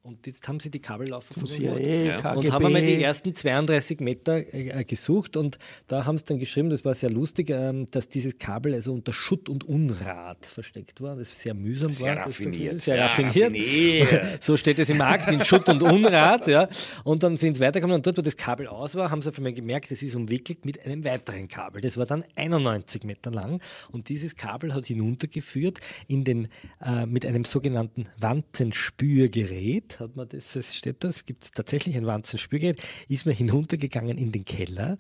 Und 0.06 0.26
jetzt 0.26 0.46
haben 0.48 0.60
sie 0.60 0.70
die 0.70 0.80
Kabellaufer 0.80 1.32
Zum. 1.32 1.46
CIA, 1.46 2.18
KGB. 2.20 2.36
Und 2.36 2.52
haben 2.52 2.66
einmal 2.66 2.82
die 2.82 3.02
ersten 3.02 3.34
32 3.34 4.00
Meter 4.00 4.36
äh, 4.54 4.84
gesucht 4.84 5.34
und 5.34 5.58
da 5.88 6.04
haben 6.04 6.18
sie 6.18 6.24
dann 6.26 6.38
geschrieben, 6.38 6.68
das 6.68 6.84
war 6.84 6.92
sehr 6.92 7.08
lustig, 7.08 7.48
ähm, 7.48 7.88
dass 7.90 8.10
dieses 8.10 8.36
Kabel 8.38 8.74
also 8.74 8.92
unter 8.92 9.14
Schutt 9.14 9.48
und 9.48 9.64
Unrat 9.64 10.44
versteckt 10.44 11.00
war, 11.00 11.16
das 11.16 11.40
sehr 11.40 11.54
mühsam 11.54 11.94
Sehr 11.94 12.08
war. 12.08 12.16
das- 12.16 12.26
raffiniert. 12.26 12.82
Sehr 12.82 12.96
Ja, 12.96 13.06
raffiniert. 13.06 13.50
raffiniert. 13.52 14.42
So 14.42 14.58
steht 14.58 14.78
es 14.78 14.90
im 14.90 14.98
Markt, 14.98 15.30
in 15.32 15.40
Schutt 15.40 15.70
und 15.70 15.82
Unrat. 15.82 16.48
Ja. 16.48 16.68
Und 17.04 17.22
dann 17.22 17.38
sind 17.38 17.54
sie 17.54 17.60
weitergekommen 17.62 17.96
und 17.96 18.06
dort, 18.06 18.18
wo 18.18 18.22
das 18.22 18.36
Kabel 18.36 18.66
aus 18.66 18.94
war, 18.96 19.10
haben 19.10 19.22
sie 19.22 19.30
auf 19.30 19.38
einmal 19.38 19.54
gemerkt, 19.54 19.90
es 19.90 20.02
ist 20.02 20.14
umwickelt 20.14 20.66
mit 20.66 20.84
einem 20.84 21.02
weiteren 21.04 21.48
Kabel. 21.48 21.80
Das 21.80 21.96
war 21.96 22.04
dann 22.04 22.24
91 22.36 23.04
Meter 23.04 23.30
lang 23.30 23.62
und 23.90 24.10
dieses 24.10 24.36
Kabel 24.36 24.74
hat 24.74 24.84
hinuntergeführt 24.84 25.78
in 26.08 26.24
den, 26.24 26.48
äh, 26.84 27.06
mit 27.06 27.24
einem 27.24 27.46
sogenannten 27.46 28.04
Wanzenspürgerät, 28.18 29.93
hat 30.00 30.16
man 30.16 30.28
das, 30.28 30.52
das 30.52 30.74
steht 30.74 31.02
das, 31.04 31.26
gibt 31.26 31.44
es 31.44 31.50
tatsächlich 31.50 31.96
ein 31.96 32.06
Wanzenspürgerät, 32.06 32.80
ist 33.08 33.26
man 33.26 33.34
hinuntergegangen 33.34 34.18
in 34.18 34.32
den 34.32 34.44
Keller 34.44 34.96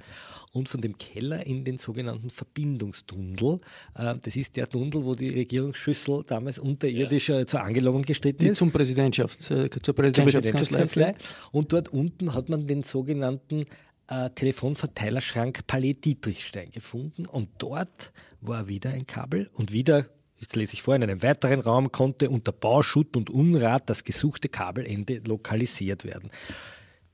und 0.52 0.68
von 0.68 0.80
dem 0.80 0.96
Keller 0.98 1.44
in 1.46 1.64
den 1.64 1.78
sogenannten 1.78 2.30
Verbindungstunnel. 2.30 3.60
Äh, 3.96 4.14
das 4.22 4.36
ist 4.36 4.56
der 4.56 4.68
Tunnel, 4.68 5.04
wo 5.04 5.14
die 5.14 5.30
Regierungsschüssel 5.30 6.24
damals 6.26 6.58
unterirdisch 6.58 7.28
äh, 7.28 7.46
zur 7.46 7.62
Angelobung 7.62 8.02
gestritten 8.02 8.46
ist. 8.46 8.58
zum 8.58 8.70
Präsidentschafts, 8.70 9.50
äh, 9.50 9.70
zur. 9.82 9.94
Präsidentschaftskanzlei. 9.94 11.14
Und 11.52 11.72
dort 11.72 11.88
unten 11.88 12.34
hat 12.34 12.48
man 12.48 12.66
den 12.66 12.82
sogenannten 12.82 13.66
äh, 14.06 14.30
Telefonverteilerschrank 14.30 15.66
Palais 15.66 15.94
Dietrichstein 15.94 16.70
gefunden. 16.70 17.26
Und 17.26 17.48
dort 17.58 18.12
war 18.40 18.68
wieder 18.68 18.90
ein 18.90 19.06
Kabel 19.06 19.50
und 19.54 19.72
wieder, 19.72 20.06
jetzt 20.44 20.56
lese 20.56 20.74
ich 20.74 20.82
vor, 20.82 20.94
in 20.94 21.02
einem 21.02 21.22
weiteren 21.22 21.60
Raum 21.60 21.90
konnte 21.90 22.30
unter 22.30 22.52
Bauschutt 22.52 23.16
und 23.16 23.30
Unrat 23.30 23.88
das 23.88 24.04
gesuchte 24.04 24.48
Kabelende 24.48 25.18
lokalisiert 25.26 26.04
werden. 26.04 26.30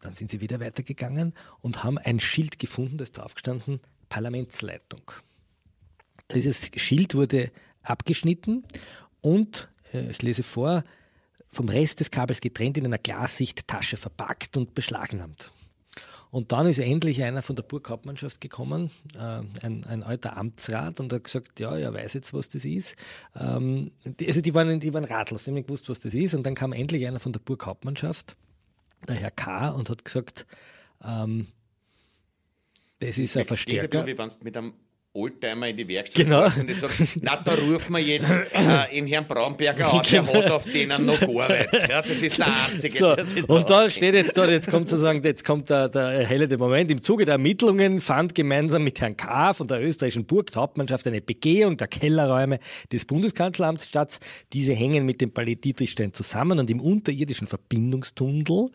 Dann 0.01 0.15
sind 0.15 0.31
sie 0.31 0.41
wieder 0.41 0.61
weitergegangen 0.61 1.35
und 1.61 1.85
haben 1.85 1.99
ein 1.99 2.21
Schild 2.21 2.59
gefunden, 2.59 2.99
da 2.99 3.05
ist 3.05 3.17
drauf 3.17 3.35
gestanden, 3.35 3.81
Parlamentsleitung. 4.09 5.13
Dieses 6.33 6.71
Schild 6.77 7.15
wurde 7.15 7.51
abgeschnitten 7.83 8.65
und, 9.21 9.69
äh, 9.93 10.11
ich 10.11 10.23
lese 10.23 10.43
vor, 10.43 10.85
vom 11.49 11.69
Rest 11.69 12.01
des 12.01 12.11
Kabels 12.11 12.41
getrennt 12.41 12.79
in 12.79 12.87
einer 12.87 12.99
Glassichttasche 12.99 13.97
verpackt 13.97 14.57
und 14.57 14.75
beschlagnahmt. 14.75 15.53
Und 16.31 16.53
dann 16.53 16.67
ist 16.67 16.79
endlich 16.79 17.23
einer 17.23 17.43
von 17.43 17.57
der 17.57 17.65
Burghauptmannschaft 17.65 18.41
gekommen, 18.41 18.91
äh, 19.15 19.19
ein, 19.19 19.85
ein 19.85 20.03
alter 20.03 20.37
Amtsrat, 20.37 21.01
und 21.01 21.13
hat 21.13 21.25
gesagt, 21.25 21.59
ja, 21.59 21.77
er 21.77 21.93
weiß 21.93 22.15
jetzt, 22.15 22.33
was 22.33 22.49
das 22.49 22.65
ist. 22.65 22.97
Ähm, 23.35 23.91
die, 24.05 24.29
also 24.29 24.41
die 24.41 24.55
waren, 24.55 24.79
die 24.79 24.95
waren 24.95 25.05
ratlos, 25.05 25.45
die 25.45 25.51
haben 25.51 25.55
nicht 25.57 25.67
gewusst, 25.67 25.89
was 25.89 25.99
das 26.01 26.15
ist. 26.15 26.35
Und 26.35 26.45
dann 26.45 26.55
kam 26.55 26.73
endlich 26.73 27.07
einer 27.07 27.19
von 27.19 27.33
der 27.33 27.41
Burghauptmannschaft, 27.41 28.37
der 29.09 29.17
Herr 29.17 29.33
K., 29.33 29.71
und 29.71 29.91
hat 29.91 30.05
gesagt, 30.05 30.47
ähm, 31.05 31.49
das 33.01 33.19
ist 33.19 33.37
ein 33.37 33.45
Verstärker. 33.45 34.07
wie 34.07 34.17
wenn 34.17 34.29
du 34.29 34.35
mit 34.45 34.57
einem 34.57 34.75
Oldtimer 35.13 35.67
in 35.67 35.77
die 35.77 35.89
Werkstatt 35.89 36.25
Genau. 36.25 36.45
und 36.45 36.71
ich 36.71 36.79
sage, 36.79 36.93
na, 37.21 37.35
da 37.37 37.55
rufen 37.55 37.95
wir 37.95 37.99
jetzt 38.01 38.31
äh, 38.31 38.97
in 38.97 39.09
Herrn 39.09 39.27
Braunberger 39.27 39.93
an, 39.93 40.03
der 40.09 40.27
hat 40.33 40.51
auf 40.53 40.65
denen 40.65 41.05
noch 41.05 41.19
gearbeitet. 41.19 41.89
Ja, 41.89 42.01
das 42.01 42.23
ist 42.23 42.39
der 42.39 42.47
einzige, 42.73 42.97
So, 42.97 43.17
der 43.17 43.51
und 43.51 43.69
da 43.69 43.91
steht 43.91 44.15
jetzt 44.15 44.37
da, 44.37 44.49
jetzt 44.49 44.71
kommt 44.71 44.89
sozusagen, 44.89 45.21
jetzt 45.25 45.45
kommt 45.45 45.69
der, 45.69 45.89
der 45.89 46.03
erhellende 46.03 46.57
Moment. 46.59 46.93
Im 46.93 47.03
Zuge 47.03 47.25
der 47.25 47.33
Ermittlungen 47.33 48.01
fand 48.01 48.37
gemeinsam 48.37 48.85
mit 48.85 49.01
Herrn 49.01 49.17
K. 49.17 49.53
von 49.53 49.67
der 49.67 49.83
österreichischen 49.83 50.27
Burghauptmannschaft 50.27 51.05
eine 51.09 51.21
Begehung 51.21 51.77
der 51.77 51.89
Kellerräume 51.89 52.61
des 52.93 53.05
Bundeskanzleramts 53.05 53.89
statt. 53.89 54.21
Diese 54.53 54.75
hängen 54.75 55.05
mit 55.07 55.21
dem 55.21 55.33
Palais 55.33 55.57
Dietrichstein 55.57 56.13
zusammen 56.13 56.61
und 56.61 56.71
im 56.71 56.81
unterirdischen 56.81 57.49
Verbindungstunnel 57.49 58.71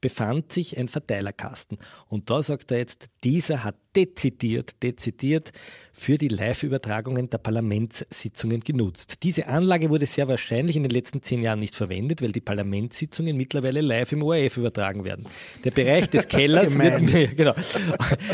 befand 0.00 0.50
sich 0.50 0.78
ein 0.78 0.88
Verteilerkasten. 0.88 1.76
Und 2.08 2.30
da 2.30 2.42
sagt 2.42 2.70
er 2.70 2.78
jetzt, 2.78 3.08
dieser 3.22 3.64
hat 3.64 3.76
dezidiert, 3.96 4.82
dezidiert 4.82 5.52
für 5.96 6.18
die 6.18 6.28
Live-Übertragungen 6.28 7.30
der 7.30 7.38
Parlamentssitzungen 7.38 8.60
genutzt. 8.60 9.22
Diese 9.22 9.46
Anlage 9.46 9.90
wurde 9.90 10.06
sehr 10.06 10.26
wahrscheinlich 10.26 10.74
in 10.76 10.82
den 10.82 10.90
letzten 10.90 11.22
zehn 11.22 11.40
Jahren 11.40 11.60
nicht 11.60 11.76
verwendet, 11.76 12.20
weil 12.20 12.32
die 12.32 12.40
Parlamentssitzungen 12.40 13.36
mittlerweile 13.36 13.80
live 13.80 14.10
im 14.10 14.24
ORF 14.24 14.56
übertragen 14.56 15.04
werden. 15.04 15.26
Der 15.62 15.70
Bereich 15.70 16.10
des 16.10 16.26
Kellers 16.28 16.76
wird, 16.76 17.36
genau. 17.36 17.54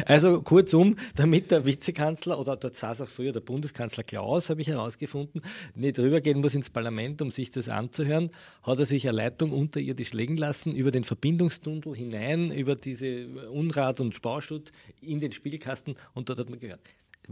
Also 0.07 0.41
kurzum, 0.41 0.97
damit 1.15 1.51
der 1.51 1.67
Vizekanzler 1.67 2.41
oder 2.41 2.57
dort 2.57 2.77
saß 2.77 3.03
auch 3.03 3.09
früher 3.09 3.33
der 3.33 3.41
Bundeskanzler 3.41 4.05
Klaus, 4.05 4.49
habe 4.49 4.63
ich 4.63 4.69
herausgefunden, 4.69 5.43
nicht 5.75 5.99
rübergehen 5.99 6.41
muss 6.41 6.55
ins 6.55 6.71
Parlament, 6.71 7.21
um 7.21 7.31
sich 7.31 7.51
das 7.51 7.69
anzuhören, 7.69 8.31
hat 8.63 8.79
er 8.79 8.87
sich 8.87 9.07
eine 9.07 9.19
Leitung 9.19 9.53
unterirdisch 9.53 10.15
legen 10.15 10.39
lassen, 10.39 10.75
über 10.75 10.91
den 10.91 11.05
Verbindungstunnel 11.05 11.95
hinein, 11.95 12.51
über 12.51 12.75
diese 12.75 13.27
Unrat 13.51 14.01
und 14.01 14.21
Bauschutt 14.23 14.73
in 15.03 15.21
den 15.21 15.33
Spiegelkasten 15.33 15.97
und 16.15 16.31
dort 16.31 16.39
hat 16.39 16.49
man 16.49 16.59
gehört. 16.59 16.81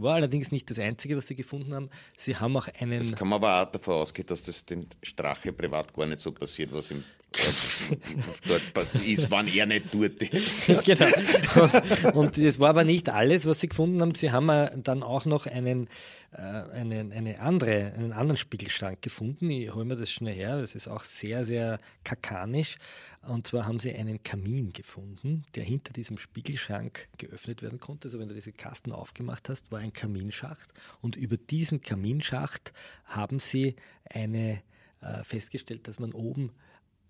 War 0.01 0.15
allerdings 0.15 0.51
nicht 0.51 0.69
das 0.69 0.79
Einzige, 0.79 1.17
was 1.17 1.27
sie 1.27 1.35
gefunden 1.35 1.73
haben. 1.73 1.89
Sie 2.17 2.35
haben 2.35 2.55
auch 2.55 2.67
einen. 2.79 2.99
Das 2.99 3.13
kann 3.13 3.27
man 3.27 3.43
aber 3.43 3.61
auch 3.61 3.71
davon 3.71 3.95
ausgehen, 3.95 4.27
dass 4.27 4.43
das 4.43 4.65
den 4.65 4.87
Strache 5.03 5.51
privat 5.51 5.93
gar 5.93 6.05
nicht 6.05 6.19
so 6.19 6.31
passiert, 6.31 6.71
was 6.71 6.91
ihm 6.91 7.03
dort 8.47 8.93
ist, 9.05 9.29
wenn 9.29 9.47
er 9.47 9.65
nicht 9.65 9.93
dort 9.93 10.21
ist. 10.21 10.65
genau. 10.83 11.05
Und, 12.13 12.15
und 12.15 12.37
das 12.37 12.59
war 12.59 12.69
aber 12.69 12.83
nicht 12.83 13.09
alles, 13.09 13.45
was 13.45 13.59
sie 13.59 13.69
gefunden 13.69 14.01
haben. 14.01 14.15
Sie 14.15 14.31
haben 14.31 14.47
dann 14.83 15.03
auch 15.03 15.25
noch 15.25 15.45
einen, 15.45 15.87
äh, 16.31 16.41
einen, 16.41 17.11
eine 17.11 17.39
andere, 17.39 17.93
einen 17.93 18.13
anderen 18.13 18.37
Spiegelschrank 18.37 19.01
gefunden. 19.01 19.49
Ich 19.51 19.73
hole 19.73 19.85
mir 19.85 19.95
das 19.95 20.11
schnell 20.11 20.33
her. 20.33 20.59
Das 20.59 20.73
ist 20.73 20.87
auch 20.87 21.03
sehr, 21.03 21.45
sehr 21.45 21.79
kakanisch. 22.03 22.77
Und 23.21 23.45
zwar 23.45 23.67
haben 23.67 23.79
sie 23.79 23.93
einen 23.93 24.23
Kamin 24.23 24.73
gefunden, 24.73 25.43
der 25.53 25.63
hinter 25.63 25.93
diesem 25.93 26.17
Spiegelschrank 26.17 27.09
geöffnet 27.17 27.61
werden 27.61 27.79
konnte. 27.79 28.07
Also 28.07 28.17
wenn 28.17 28.29
du 28.29 28.33
diese 28.33 28.53
Kasten 28.53 28.91
aufgemacht 28.91 29.49
hast, 29.49 29.71
war 29.71 29.79
ein 29.79 29.93
Kaminschacht. 29.93 30.73
Und 31.01 31.15
über 31.15 31.37
diesen 31.37 31.81
Kaminschacht 31.81 32.73
haben 33.05 33.39
sie 33.39 33.75
eine 34.05 34.61
äh, 35.01 35.23
festgestellt, 35.23 35.87
dass 35.87 35.99
man 35.99 36.11
oben 36.11 36.51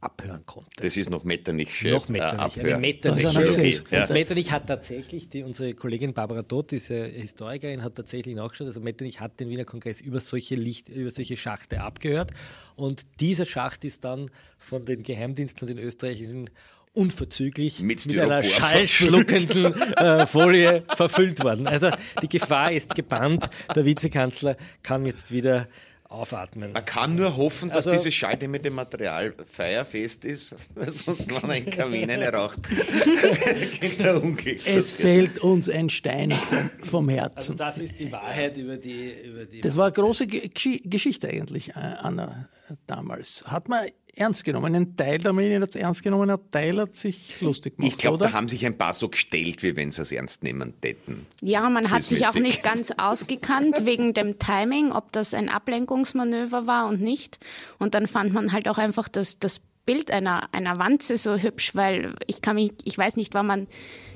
abhören 0.02 0.46
konnte. 0.46 0.70
Das 0.82 0.96
ist 0.96 1.10
noch 1.10 1.24
Metternich. 1.24 1.84
Noch 1.84 2.08
Metternich. 2.08 2.58
Äh, 2.58 2.78
Metternich. 2.78 3.82
Okay. 3.82 3.82
Ja. 3.92 4.08
Metternich 4.10 4.52
hat 4.52 4.68
tatsächlich, 4.68 5.30
die, 5.30 5.44
unsere 5.44 5.74
Kollegin 5.74 6.14
Barbara 6.14 6.44
Todt, 6.44 6.72
diese 6.72 7.06
Historikerin, 7.06 7.84
hat 7.84 7.96
tatsächlich 7.96 8.36
nachgeschaut, 8.36 8.68
also 8.68 8.80
Metternich 8.80 9.20
hat 9.20 9.40
den 9.40 9.50
Wiener 9.50 9.66
Kongress 9.66 10.00
über 10.00 10.20
solche 10.20 10.56
Licht, 10.56 10.88
über 10.88 11.12
solche 11.12 11.36
Schachte 11.36 11.82
abgehört. 11.82 12.32
Und 12.76 13.06
dieser 13.20 13.46
Schacht 13.46 13.84
ist 13.84 14.06
dann 14.06 14.32
von 14.58 14.86
den 14.86 15.04
Geheimdiensten 15.04 15.68
und 15.68 15.76
den 15.76 15.84
österreichischen 15.84 16.50
unverzüglich 16.94 17.80
Mit 17.82 18.06
mit, 18.08 18.20
einer 18.20 18.44
schallschluckenden 18.44 19.74
äh, 19.98 20.26
Folie 20.26 20.84
verfüllt 20.96 21.44
worden. 21.44 21.68
Also 21.68 21.92
die 22.22 22.30
Gefahr 22.30 22.72
ist 22.72 22.96
gebannt. 22.96 23.50
Der 23.76 23.86
Vizekanzler 23.86 24.58
kann 24.82 25.06
jetzt 25.06 25.32
wieder 25.32 25.68
aufatmen. 26.10 26.74
Man 26.74 26.84
kann 26.86 27.16
nur 27.16 27.38
hoffen, 27.38 27.70
dass 27.70 27.86
Also- 27.88 27.92
dieses 27.92 28.14
Schalte 28.14 28.48
mit 28.48 28.66
dem 28.66 28.74
Material 28.74 29.34
feuerfest 29.56 30.26
ist, 30.26 30.56
weil 30.76 30.90
sonst, 30.90 31.30
wenn 31.42 31.50
ein 31.50 31.70
Kamin 31.70 32.10
raucht, 32.10 32.60
geht 33.80 34.00
der 34.00 34.22
Unglück. 34.22 34.60
Es 34.66 34.94
fällt 34.94 35.40
uns 35.40 35.70
ein 35.70 35.90
Stein 35.90 36.32
vom, 36.32 36.70
vom 36.84 37.10
Also 37.10 37.22
Herzen. 37.22 37.58
das 37.58 37.78
ist 37.78 38.00
die 38.00 38.12
Wahrheit 38.12 38.58
über 38.58 38.78
die... 38.78 39.12
Über 39.24 39.46
die 39.46 39.62
Das 39.62 39.78
war 39.78 39.86
eine 39.86 39.94
große 39.94 40.28
Ge- 40.28 40.48
Gesch- 40.54 40.82
Geschichte 40.90 41.28
eigentlich, 41.30 41.70
äh, 41.70 41.74
Anna, 41.80 42.50
damals. 42.88 43.44
Hat 43.46 43.70
man 43.70 43.88
ernst 44.16 44.44
genommen. 44.44 44.76
Ein 44.76 44.96
Teil 44.96 45.18
der 45.20 45.34
Medien 45.34 45.62
hat 45.62 45.70
es 45.70 45.76
ernst 45.76 46.04
genommen, 46.04 46.30
ein 46.30 46.40
Teil 46.52 46.80
hat 46.80 46.96
sich 46.96 47.40
lustig 47.42 47.78
gemacht. 47.78 47.94
Ich 47.94 47.98
glaube, 47.98 48.18
da 48.18 48.34
haben 48.34 48.48
sich 48.48 48.66
ein 48.66 48.78
paar 48.78 48.94
so 48.94 49.10
gestellt, 49.10 49.64
wie 49.64 49.76
wenn 49.76 49.92
sie 49.92 50.02
es 50.02 50.12
ernst 50.12 50.44
nehmen 50.44 50.74
täten. 50.82 51.26
Ja, 51.42 51.70
man 51.70 51.90
hat 51.90 52.04
sich 52.04 52.28
auch 52.28 52.36
nicht 52.36 52.64
ganz 52.64 52.92
ausgekannt 52.98 53.86
wegen 53.86 54.14
dem 54.14 54.40
Timing, 54.40 54.92
ob 54.92 55.12
das 55.12 55.34
ein 55.34 55.50
Ablenkungsmanöver 55.50 56.68
war 56.68 56.88
und 56.88 57.02
nicht. 57.02 57.40
Und 57.78 57.94
dann 57.94 58.08
fand 58.08 58.34
man 58.34 58.52
halt 58.52 58.68
auch 58.68 58.78
einfach 58.78 59.08
das, 59.08 59.40
das 59.40 59.62
Bild 59.86 60.12
einer, 60.12 60.50
einer 60.54 60.78
Wanze 60.78 61.18
so 61.18 61.38
hübsch, 61.38 61.74
weil 61.76 62.16
ich 62.28 62.42
kann 62.42 62.56
mich, 62.56 62.74
ich 62.84 62.98
weiß 62.98 63.16
nicht, 63.16 63.34
wann 63.34 63.48
man 63.48 63.68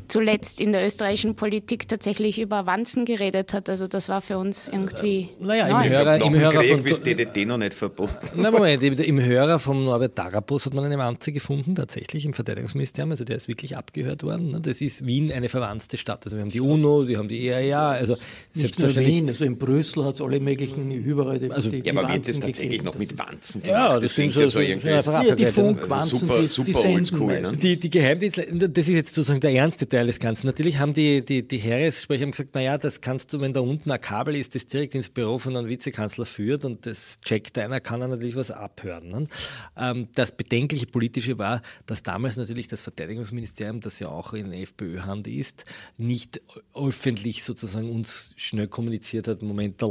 zuletzt 0.07 0.61
in 0.61 0.71
der 0.71 0.85
österreichischen 0.85 1.35
Politik 1.35 1.87
tatsächlich 1.87 2.39
über 2.39 2.65
Wanzen 2.65 3.05
geredet 3.05 3.53
hat. 3.53 3.69
Also 3.69 3.87
das 3.87 4.09
war 4.09 4.21
für 4.21 4.37
uns 4.37 4.67
irgendwie. 4.67 5.29
Naja, 5.39 5.67
im. 5.67 5.89
Hörer, 5.89 6.15
im 6.25 6.35
Hörer 6.35 6.61
Krieg 6.61 6.71
von. 6.79 6.85
ist 6.85 7.05
DDT 7.05 7.45
noch 7.45 7.57
nicht 7.57 7.73
verboten. 7.73 8.15
Na 8.35 8.51
Moment, 8.51 8.81
im, 8.83 9.19
Hörer 9.21 9.59
vom 9.59 9.83
Norbert 9.85 10.17
Darabos 10.17 10.65
hat 10.65 10.73
man 10.73 10.85
eine 10.85 10.97
Wanze 10.97 11.31
gefunden, 11.31 11.75
tatsächlich 11.75 12.25
im 12.25 12.33
Verteidigungsministerium. 12.33 13.11
Also 13.11 13.23
der 13.25 13.37
ist 13.37 13.47
wirklich 13.47 13.75
abgehört 13.77 14.23
worden. 14.23 14.51
ne? 14.51 14.59
Das 14.61 14.81
ist 14.81 15.05
Wien 15.05 15.31
eine 15.31 15.49
verwanzte 15.49 15.97
Stadt. 15.97 16.21
Also 16.25 16.37
wir 16.37 16.41
haben 16.41 16.49
die 16.49 16.61
UNO, 16.61 17.07
wir 17.07 17.17
haben 17.17 17.27
die 17.27 17.47
EAA, 17.47 17.91
also 17.91 18.15
Nicht 18.53 18.79
nur 18.79 18.95
Wien, 18.95 19.27
also 19.29 19.45
in 19.45 19.57
Brüssel 19.57 20.05
hat 20.05 20.15
es 20.15 20.21
alle 20.21 20.39
möglichen 20.39 20.91
überall 20.91 21.39
die, 21.39 21.51
Also- 21.51 21.69
die, 21.69 21.81
die 21.81 21.87
Ja, 21.87 21.93
aber 21.93 22.01
wird 22.03 22.11
Wanzen 22.19 22.31
das 22.31 22.39
tatsächlich 22.41 22.69
gegeben. 22.79 22.85
noch 22.85 22.97
mit 22.97 23.17
Wanzen 23.17 23.61
gemacht? 23.61 23.77
Ja, 23.79 23.93
das 23.95 24.03
das 24.03 24.13
klingt 24.13 24.33
so- 24.33 24.39
so 24.41 24.47
so- 24.47 24.59
irgendwie. 24.59 24.89
ja, 24.89 25.35
die 25.35 25.45
Funkwanzen, 25.45 26.19
Super- 26.19 26.39
die, 26.41 26.47
super 26.47 26.65
die 26.67 26.73
senden 26.73 26.95
oldschool, 26.95 27.41
ne? 27.41 27.57
Die, 27.57 27.79
die 27.79 27.89
Geheimdienste, 27.89 28.47
das 28.69 28.87
ist 28.87 28.93
jetzt 28.95 29.15
sozusagen 29.15 29.39
der 29.39 29.51
ernste 29.51 29.87
Teil 29.93 30.07
des 30.07 30.19
Ganzen. 30.19 30.47
Natürlich 30.47 30.79
haben 30.79 30.93
die, 30.93 31.23
die, 31.23 31.47
die 31.47 31.59
Heeressprecher 31.59 32.25
gesagt, 32.25 32.55
naja, 32.55 32.79
das 32.79 32.99
kannst 32.99 33.31
du, 33.31 33.41
wenn 33.41 33.53
da 33.53 33.59
unten 33.59 33.91
ein 33.91 34.01
Kabel 34.01 34.35
ist, 34.35 34.55
das 34.55 34.65
direkt 34.65 34.95
ins 34.95 35.07
Büro 35.07 35.37
von 35.37 35.55
einem 35.55 35.69
Vizekanzler 35.69 36.25
führt 36.25 36.65
und 36.65 36.87
das 36.87 37.19
checkt 37.21 37.59
einer, 37.59 37.79
kann 37.79 38.01
er 38.01 38.07
natürlich 38.07 38.35
was 38.35 38.49
abhören. 38.49 39.09
Ne? 39.09 39.27
Ähm, 39.77 40.07
das 40.15 40.35
bedenkliche 40.35 40.87
Politische 40.87 41.37
war, 41.37 41.61
dass 41.85 42.01
damals 42.01 42.37
natürlich 42.37 42.67
das 42.67 42.81
Verteidigungsministerium, 42.81 43.81
das 43.81 43.99
ja 43.99 44.09
auch 44.09 44.33
in 44.33 44.51
FPÖ-Hand 44.51 45.27
ist, 45.27 45.63
nicht 45.97 46.41
öffentlich 46.73 47.43
sozusagen 47.43 47.91
uns 47.91 48.31
schnell 48.35 48.67
kommuniziert 48.67 49.27
hat, 49.27 49.43
Moment, 49.43 49.83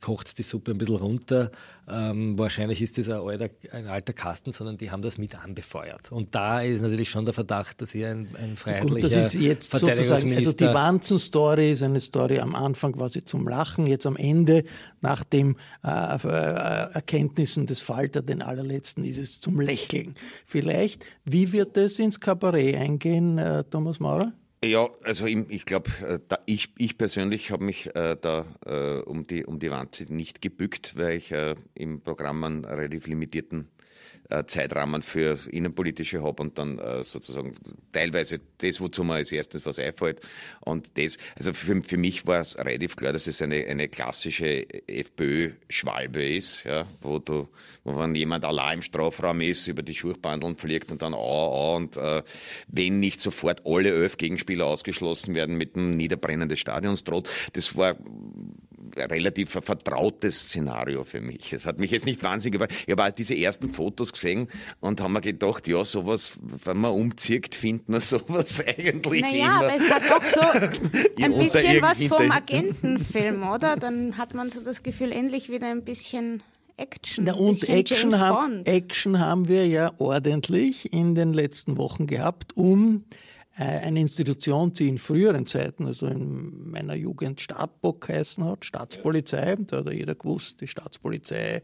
kocht 0.00 0.38
die 0.38 0.42
Suppe 0.42 0.72
ein 0.72 0.78
bisschen 0.78 0.96
runter. 0.96 1.50
Ähm, 1.88 2.38
wahrscheinlich 2.38 2.82
ist 2.82 2.98
das 2.98 3.08
ein 3.08 3.20
alter, 3.20 3.48
ein 3.72 3.86
alter 3.86 4.12
Kasten, 4.12 4.52
sondern 4.52 4.76
die 4.76 4.90
haben 4.90 5.02
das 5.02 5.18
mit 5.18 5.34
anbefeuert. 5.34 6.12
Und 6.12 6.34
da 6.34 6.60
ist 6.60 6.82
natürlich 6.82 7.10
schon 7.10 7.24
der 7.24 7.34
Verdacht, 7.34 7.80
dass 7.80 7.92
hier 7.92 8.08
ein, 8.08 8.28
ein 8.36 8.50
Gut, 8.50 8.58
freiheitlicher 8.58 9.08
das 9.08 9.34
ist 9.34 9.42
jetzt 9.42 9.72
sozusagen, 9.72 10.34
also 10.34 10.52
die 10.52 10.66
Wanzen-Story 10.66 11.72
ist 11.72 11.82
eine 11.82 12.00
Story 12.00 12.38
am 12.40 12.54
Anfang 12.54 12.92
quasi 12.92 13.24
zum 13.24 13.48
Lachen, 13.48 13.86
jetzt 13.86 14.06
am 14.06 14.16
Ende, 14.16 14.64
nach 15.00 15.24
den 15.24 15.56
äh, 15.82 15.88
äh, 15.88 16.92
Erkenntnissen 16.92 17.66
des 17.66 17.80
Falter, 17.80 18.22
den 18.22 18.42
allerletzten, 18.42 19.04
ist 19.04 19.18
es 19.18 19.40
zum 19.40 19.60
Lächeln. 19.60 20.14
Vielleicht, 20.44 21.04
wie 21.24 21.52
wird 21.52 21.76
das 21.76 21.98
ins 21.98 22.20
Kabarett 22.20 22.76
eingehen, 22.76 23.38
äh, 23.38 23.64
Thomas 23.64 23.98
Maurer? 23.98 24.32
Ja, 24.64 24.88
also 25.04 25.26
ich, 25.26 25.64
glaube, 25.66 25.88
ich, 26.46 26.72
ich 26.78 26.98
persönlich 26.98 27.52
habe 27.52 27.62
mich 27.64 27.94
äh, 27.94 28.16
da 28.20 28.44
äh, 28.66 28.98
um 29.02 29.24
die, 29.24 29.46
um 29.46 29.60
die 29.60 29.70
Wanze 29.70 30.12
nicht 30.12 30.42
gebückt, 30.42 30.96
weil 30.96 31.16
ich 31.18 31.30
äh, 31.30 31.54
im 31.74 32.00
Programm 32.00 32.42
einen 32.42 32.64
relativ 32.64 33.06
limitierten 33.06 33.68
äh, 33.77 33.77
Zeitrahmen 34.46 35.02
für 35.02 35.38
Innenpolitische 35.50 36.22
habe 36.22 36.42
und 36.42 36.58
dann 36.58 36.78
äh, 36.78 37.02
sozusagen 37.02 37.54
teilweise 37.92 38.40
das, 38.58 38.80
wozu 38.80 39.02
mir 39.04 39.14
als 39.14 39.32
erstes 39.32 39.64
was 39.64 39.78
einfällt. 39.78 40.20
Und 40.60 40.98
das, 40.98 41.16
also 41.36 41.54
für, 41.54 41.80
für 41.82 41.96
mich 41.96 42.26
war 42.26 42.40
es 42.40 42.58
relativ 42.58 42.96
klar, 42.96 43.12
dass 43.12 43.26
es 43.26 43.40
eine, 43.40 43.66
eine 43.66 43.88
klassische 43.88 44.66
FPÖ-Schwalbe 44.86 46.28
ist, 46.28 46.64
ja, 46.64 46.86
wo 47.00 47.18
du, 47.18 47.48
wo 47.84 47.98
wenn 47.98 48.14
jemand 48.14 48.44
allein 48.44 48.78
im 48.78 48.82
Strafraum 48.82 49.40
ist, 49.40 49.66
über 49.66 49.82
die 49.82 49.94
Schuchbandeln 49.94 50.56
fliegt 50.56 50.92
und 50.92 51.00
dann 51.00 51.14
au, 51.14 51.18
au 51.18 51.76
und 51.76 51.96
äh, 51.96 52.22
wenn 52.68 53.00
nicht 53.00 53.20
sofort 53.20 53.62
alle 53.64 53.90
elf 53.94 54.18
Gegenspieler 54.18 54.66
ausgeschlossen 54.66 55.34
werden 55.34 55.56
mit 55.56 55.74
dem 55.74 55.96
Niederbrennen 55.96 56.48
des 56.48 56.60
Stadions 56.60 57.02
droht, 57.04 57.28
das 57.54 57.76
war 57.76 57.96
relativ 58.96 59.56
ein 59.56 59.62
vertrautes 59.62 60.40
Szenario 60.40 61.04
für 61.04 61.20
mich. 61.20 61.52
Es 61.52 61.66
hat 61.66 61.78
mich 61.78 61.90
jetzt 61.90 62.06
nicht 62.06 62.22
wahnsinnig 62.22 62.56
überrascht. 62.56 62.84
Ich 62.86 62.92
habe 62.92 63.04
auch 63.04 63.10
diese 63.10 63.36
ersten 63.36 63.70
Fotos 63.70 64.12
gesehen 64.12 64.48
und 64.80 65.00
haben 65.00 65.12
mir 65.12 65.20
gedacht, 65.20 65.68
ja, 65.68 65.84
sowas, 65.84 66.38
wenn 66.64 66.78
man 66.78 66.92
umzieht, 66.92 67.54
findet 67.54 67.88
man 67.88 68.00
sowas 68.00 68.62
eigentlich 68.66 69.22
Naja, 69.22 69.44
immer. 69.46 69.54
aber 69.56 69.74
es 69.76 69.90
hat 69.90 70.02
doch 70.10 70.24
so 70.24 70.40
ein 71.22 71.38
bisschen 71.38 71.82
was 71.82 72.02
vom 72.04 72.30
Agentenfilm, 72.30 73.42
oder? 73.42 73.76
Dann 73.76 74.16
hat 74.16 74.34
man 74.34 74.50
so 74.50 74.60
das 74.62 74.82
Gefühl, 74.82 75.12
endlich 75.12 75.50
wieder 75.50 75.68
ein 75.68 75.84
bisschen 75.84 76.42
Action. 76.76 77.24
Na 77.24 77.34
und 77.34 77.68
Action 77.68 78.18
haben. 78.20 78.64
Action 78.64 79.18
haben 79.18 79.48
wir 79.48 79.66
ja 79.66 79.92
ordentlich 79.98 80.92
in 80.92 81.14
den 81.14 81.32
letzten 81.32 81.76
Wochen 81.76 82.06
gehabt, 82.06 82.56
um 82.56 83.04
eine 83.58 84.00
Institution, 84.00 84.72
die 84.72 84.88
in 84.88 84.98
früheren 84.98 85.44
Zeiten, 85.46 85.86
also 85.86 86.06
in 86.06 86.70
meiner 86.70 86.94
Jugend 86.94 87.40
Stadtbock 87.40 88.06
geheißen 88.06 88.44
hat, 88.44 88.64
Staatspolizei, 88.64 89.56
da 89.66 89.78
hat 89.78 89.92
jeder 89.92 90.14
gewusst, 90.14 90.60
die 90.60 90.68
Staatspolizei 90.68 91.62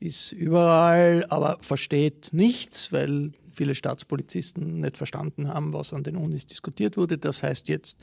ist 0.00 0.32
überall, 0.32 1.24
aber 1.28 1.58
versteht 1.60 2.30
nichts, 2.32 2.92
weil 2.92 3.32
viele 3.52 3.74
Staatspolizisten 3.74 4.80
nicht 4.80 4.96
verstanden 4.96 5.48
haben, 5.48 5.72
was 5.72 5.92
an 5.92 6.02
den 6.02 6.16
Unis 6.16 6.46
diskutiert 6.46 6.96
wurde. 6.96 7.18
Das 7.18 7.42
heißt 7.42 7.68
jetzt 7.68 7.98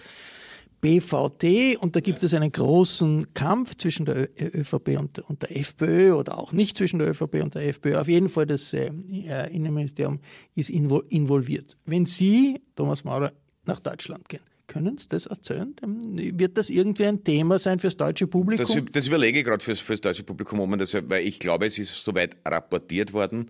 BVT 0.82 1.78
und 1.80 1.96
da 1.96 2.00
gibt 2.00 2.22
es 2.22 2.34
einen 2.34 2.52
großen 2.52 3.34
Kampf 3.34 3.76
zwischen 3.76 4.06
der 4.06 4.30
ÖVP 4.40 5.00
und, 5.00 5.20
und 5.20 5.42
der 5.42 5.58
FPÖ 5.58 6.13
oder 6.13 6.38
auch 6.38 6.54
nicht 6.54 6.78
zwischen 6.78 7.00
der 7.00 7.10
ÖVP 7.10 7.42
und 7.42 7.56
der 7.56 7.68
FPÖ. 7.68 7.98
Auf 7.98 8.08
jeden 8.08 8.30
Fall 8.30 8.46
das 8.46 8.74
äh, 8.74 8.92
äh, 9.26 9.54
Innenministerium 9.54 10.20
ist 10.56 10.70
invol 10.70 11.04
involviert. 11.10 11.78
Wenn 11.86 12.06
Sie, 12.06 12.62
Thomas 12.76 13.04
Maurer, 13.04 13.34
nach 13.66 13.80
Deutschland 13.80 14.30
gehen, 14.30 14.42
können 14.68 14.98
Sie 14.98 15.08
das 15.08 15.26
erzählen? 15.26 15.74
Dann 15.78 16.00
Wird 16.38 16.58
das 16.58 16.70
irgendwie 16.70 17.06
ein 17.06 17.24
Thema 17.24 17.58
sein 17.58 17.80
fürs 17.80 17.98
deutsche 17.98 18.28
Publikum? 18.28 18.66
Das, 18.66 18.92
das 18.92 19.08
überlege 19.08 19.40
ich 19.40 19.46
gerade 19.46 19.63
fürs, 19.63 19.80
fürs 19.80 20.02
deutsche 20.02 20.24
Publikum, 20.24 20.78
das, 20.78 20.94
weil 20.94 21.26
ich 21.26 21.40
glaube, 21.40 21.66
es 21.66 21.78
ist 21.80 22.04
soweit 22.04 22.38
rapportiert 22.46 23.13
worden 23.13 23.50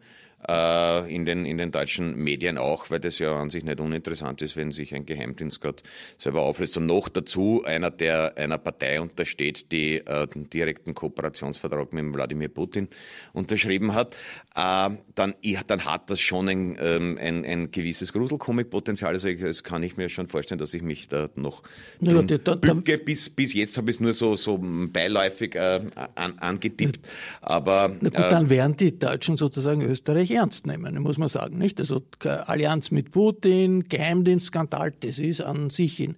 äh, 0.50 1.14
in, 1.14 1.26
den, 1.26 1.46
in 1.46 1.58
den 1.58 1.72
deutschen 1.72 2.16
Medien 2.16 2.58
auch, 2.58 2.90
weil 2.90 3.00
das 3.00 3.20
ja 3.20 3.36
an 3.36 3.50
sich 3.50 3.64
nicht 3.64 3.80
uninteressant 3.80 4.42
ist, 4.42 4.56
wenn 4.56 4.72
sich 4.72 4.94
ein 4.96 5.06
Geheimdienst 5.06 5.60
gerade 5.62 5.84
selber 6.18 6.42
auflöst. 6.42 6.78
Und 6.78 6.86
noch 6.86 7.10
dazu 7.10 7.64
einer, 7.66 7.92
der 7.92 8.38
einer 8.38 8.58
Partei 8.58 9.02
untersteht, 9.02 9.72
die 9.72 9.98
äh, 9.98 10.28
den 10.28 10.50
direkten 10.50 10.94
Kooperationsvertrag 10.94 11.92
mit 11.94 12.14
Wladimir 12.14 12.48
Putin 12.50 12.88
unterschrieben 13.34 13.94
hat, 13.94 14.16
äh, 14.56 14.90
dann, 15.16 15.36
ich, 15.42 15.60
dann 15.68 15.86
hat 15.86 16.10
das 16.10 16.20
schon 16.22 16.48
ein, 16.48 16.78
ähm, 16.80 17.18
ein, 17.22 17.44
ein 17.46 17.72
gewisses 17.72 18.14
Gruselkomikpotenzial. 18.14 19.14
Also 19.14 19.28
ich, 19.28 19.42
das 19.42 19.64
kann 19.64 19.84
ich 19.84 19.98
mir 19.98 20.10
schon 20.10 20.28
vorstellen, 20.28 20.60
dass 20.60 20.74
ich 20.74 20.82
mich 20.82 21.08
da 21.08 21.30
noch 21.36 21.64
Ja, 22.00 22.14
drum 22.22 22.28
da- 22.28 22.56
bücke. 22.56 22.98
Bis, 22.98 23.30
bis 23.30 23.54
jetzt 23.54 23.78
habe 23.78 23.90
ich 23.92 23.98
es 23.98 24.00
nur 24.00 24.14
so, 24.14 24.36
so 24.36 24.58
beiläufig 24.62 25.56
äh, 25.56 25.82
an, 26.16 26.40
angetippt. 26.40 27.00
Aber 27.42 27.96
Na 28.00 28.10
gut, 28.10 28.20
äh, 28.20 28.30
dann 28.30 28.50
werden 28.50 28.78
die 28.78 28.98
Deutschen 28.98 29.38
sozusagen 29.38 29.82
Österreich 29.82 30.30
ernst 30.38 30.66
nehmen, 30.68 31.02
muss 31.02 31.18
man 31.18 31.30
sagen, 31.30 31.58
nicht? 31.58 31.80
Also 31.80 32.02
Allianz 32.24 32.92
mit 32.92 33.12
Putin, 33.12 33.84
Geheimdienstskandal, 33.90 34.94
das 35.00 35.20
ist 35.20 35.42
an 35.42 35.70
sich 35.70 36.00
in 36.00 36.16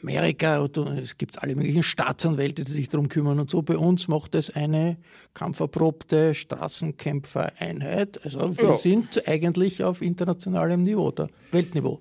Amerika, 0.00 0.62
oder 0.62 0.96
es 0.98 1.18
gibt 1.18 1.42
alle 1.42 1.54
möglichen 1.54 1.82
Staatsanwälte, 1.82 2.64
die 2.64 2.72
sich 2.72 2.88
darum 2.88 3.08
kümmern 3.08 3.38
und 3.40 3.50
so. 3.50 3.62
Bei 3.62 3.76
uns 3.76 4.08
macht 4.08 4.34
es 4.34 4.50
eine 4.50 4.96
kampferprobte 5.34 6.34
Straßenkämpfereinheit. 6.34 8.24
Also 8.24 8.56
wir 8.56 8.68
Ja. 8.70 8.76
sind 8.76 9.26
eigentlich 9.28 9.82
auf 9.84 10.02
internationalem 10.02 10.82
Niveau, 10.82 11.10
da 11.10 11.28
Weltniveau. 11.50 12.00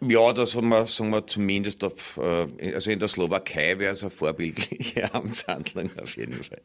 Ja, 0.00 0.32
das 0.32 0.54
haben 0.54 0.68
wir, 0.68 0.86
sagen 0.86 1.10
wir 1.10 1.26
zumindest 1.26 1.82
auf, 1.82 2.18
äh, 2.18 2.74
also 2.74 2.90
in 2.90 2.98
der 2.98 3.08
Slowakei 3.08 3.78
wäre 3.78 3.92
es 3.94 4.02
eine 4.02 4.10
vorbildliche 4.10 5.12
Amtshandlung 5.14 5.90
auf 6.00 6.16
jeden 6.16 6.42
Fall. 6.42 6.60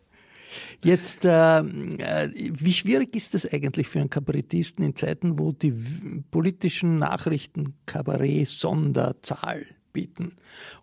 Jetzt, 0.84 1.26
äh, 1.26 1.60
äh, 1.60 2.30
wie 2.34 2.74
schwierig 2.74 3.16
ist 3.16 3.36
es 3.36 3.52
eigentlich 3.52 3.88
für 3.88 4.00
einen 4.00 4.10
Kabarettisten 4.10 4.84
in 4.84 4.96
Zeiten, 4.96 5.40
wo 5.40 5.52
die 5.52 5.74
politischen 6.32 7.00
Nachrichten 7.00 7.76
Kabarett 7.86 8.48
Sonderzahl 8.48 9.66
bieten? 9.94 10.34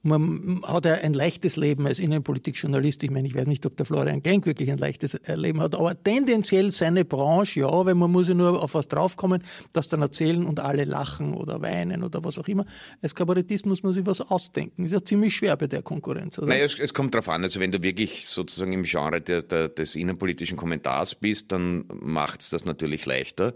Und 0.03 0.11
man 0.11 0.63
hat 0.67 0.85
ja 0.85 0.95
ein 0.95 1.15
leichtes 1.15 1.57
Leben 1.57 1.87
als 1.87 1.99
Innenpolitikjournalist. 1.99 3.03
Ich 3.03 3.11
meine, 3.11 3.27
ich 3.27 3.35
weiß 3.35 3.47
nicht, 3.47 3.65
ob 3.67 3.77
der 3.77 3.87
Florian 3.87 4.23
Klenk 4.23 4.47
wirklich 4.47 4.71
ein 4.71 4.79
leichtes 4.79 5.15
äh, 5.15 5.35
Leben 5.35 5.61
hat, 5.61 5.75
aber 5.75 6.01
tendenziell 6.03 6.71
seine 6.71 7.05
Branche, 7.05 7.61
ja, 7.61 7.87
weil 7.87 7.95
man 7.95 8.11
muss 8.11 8.29
ja 8.29 8.35
nur 8.35 8.63
auf 8.63 8.75
was 8.75 8.89
draufkommen, 8.89 9.43
das 9.73 9.89
dann 9.89 10.03
erzählen 10.03 10.45
und 10.45 10.61
alle 10.61 10.85
lachen 10.85 11.35
oder 11.35 11.61
weinen 11.63 12.03
oder 12.03 12.25
was 12.25 12.39
auch 12.39 12.49
immer. 12.49 12.67
Als 13.03 13.15
Kabarettist 13.15 13.67
muss 13.67 13.83
man 13.83 13.93
sich 13.93 14.07
was 14.07 14.21
ausdenken. 14.21 14.85
Ist 14.85 14.93
ja 14.93 15.05
ziemlich 15.05 15.35
schwer 15.37 15.57
bei 15.57 15.67
der 15.67 15.83
Konkurrenz, 15.83 16.39
oder? 16.39 16.49
Naja, 16.49 16.65
es, 16.65 16.79
es 16.79 16.95
kommt 16.95 17.15
darauf 17.15 17.29
an, 17.29 17.43
also 17.43 17.61
wenn 17.61 17.73
du 17.73 17.83
wirklich 17.83 18.29
sozusagen 18.29 18.73
im 18.73 18.85
Genre 18.85 19.21
der, 19.21 19.43
der, 19.43 19.69
des 19.69 19.95
innenpolitischen 19.95 20.57
Kommentars 20.57 21.15
bist, 21.15 21.53
dann 21.53 21.85
macht's 21.89 22.51
das 22.51 22.65
natürlich 22.65 23.07
leichter. 23.07 23.55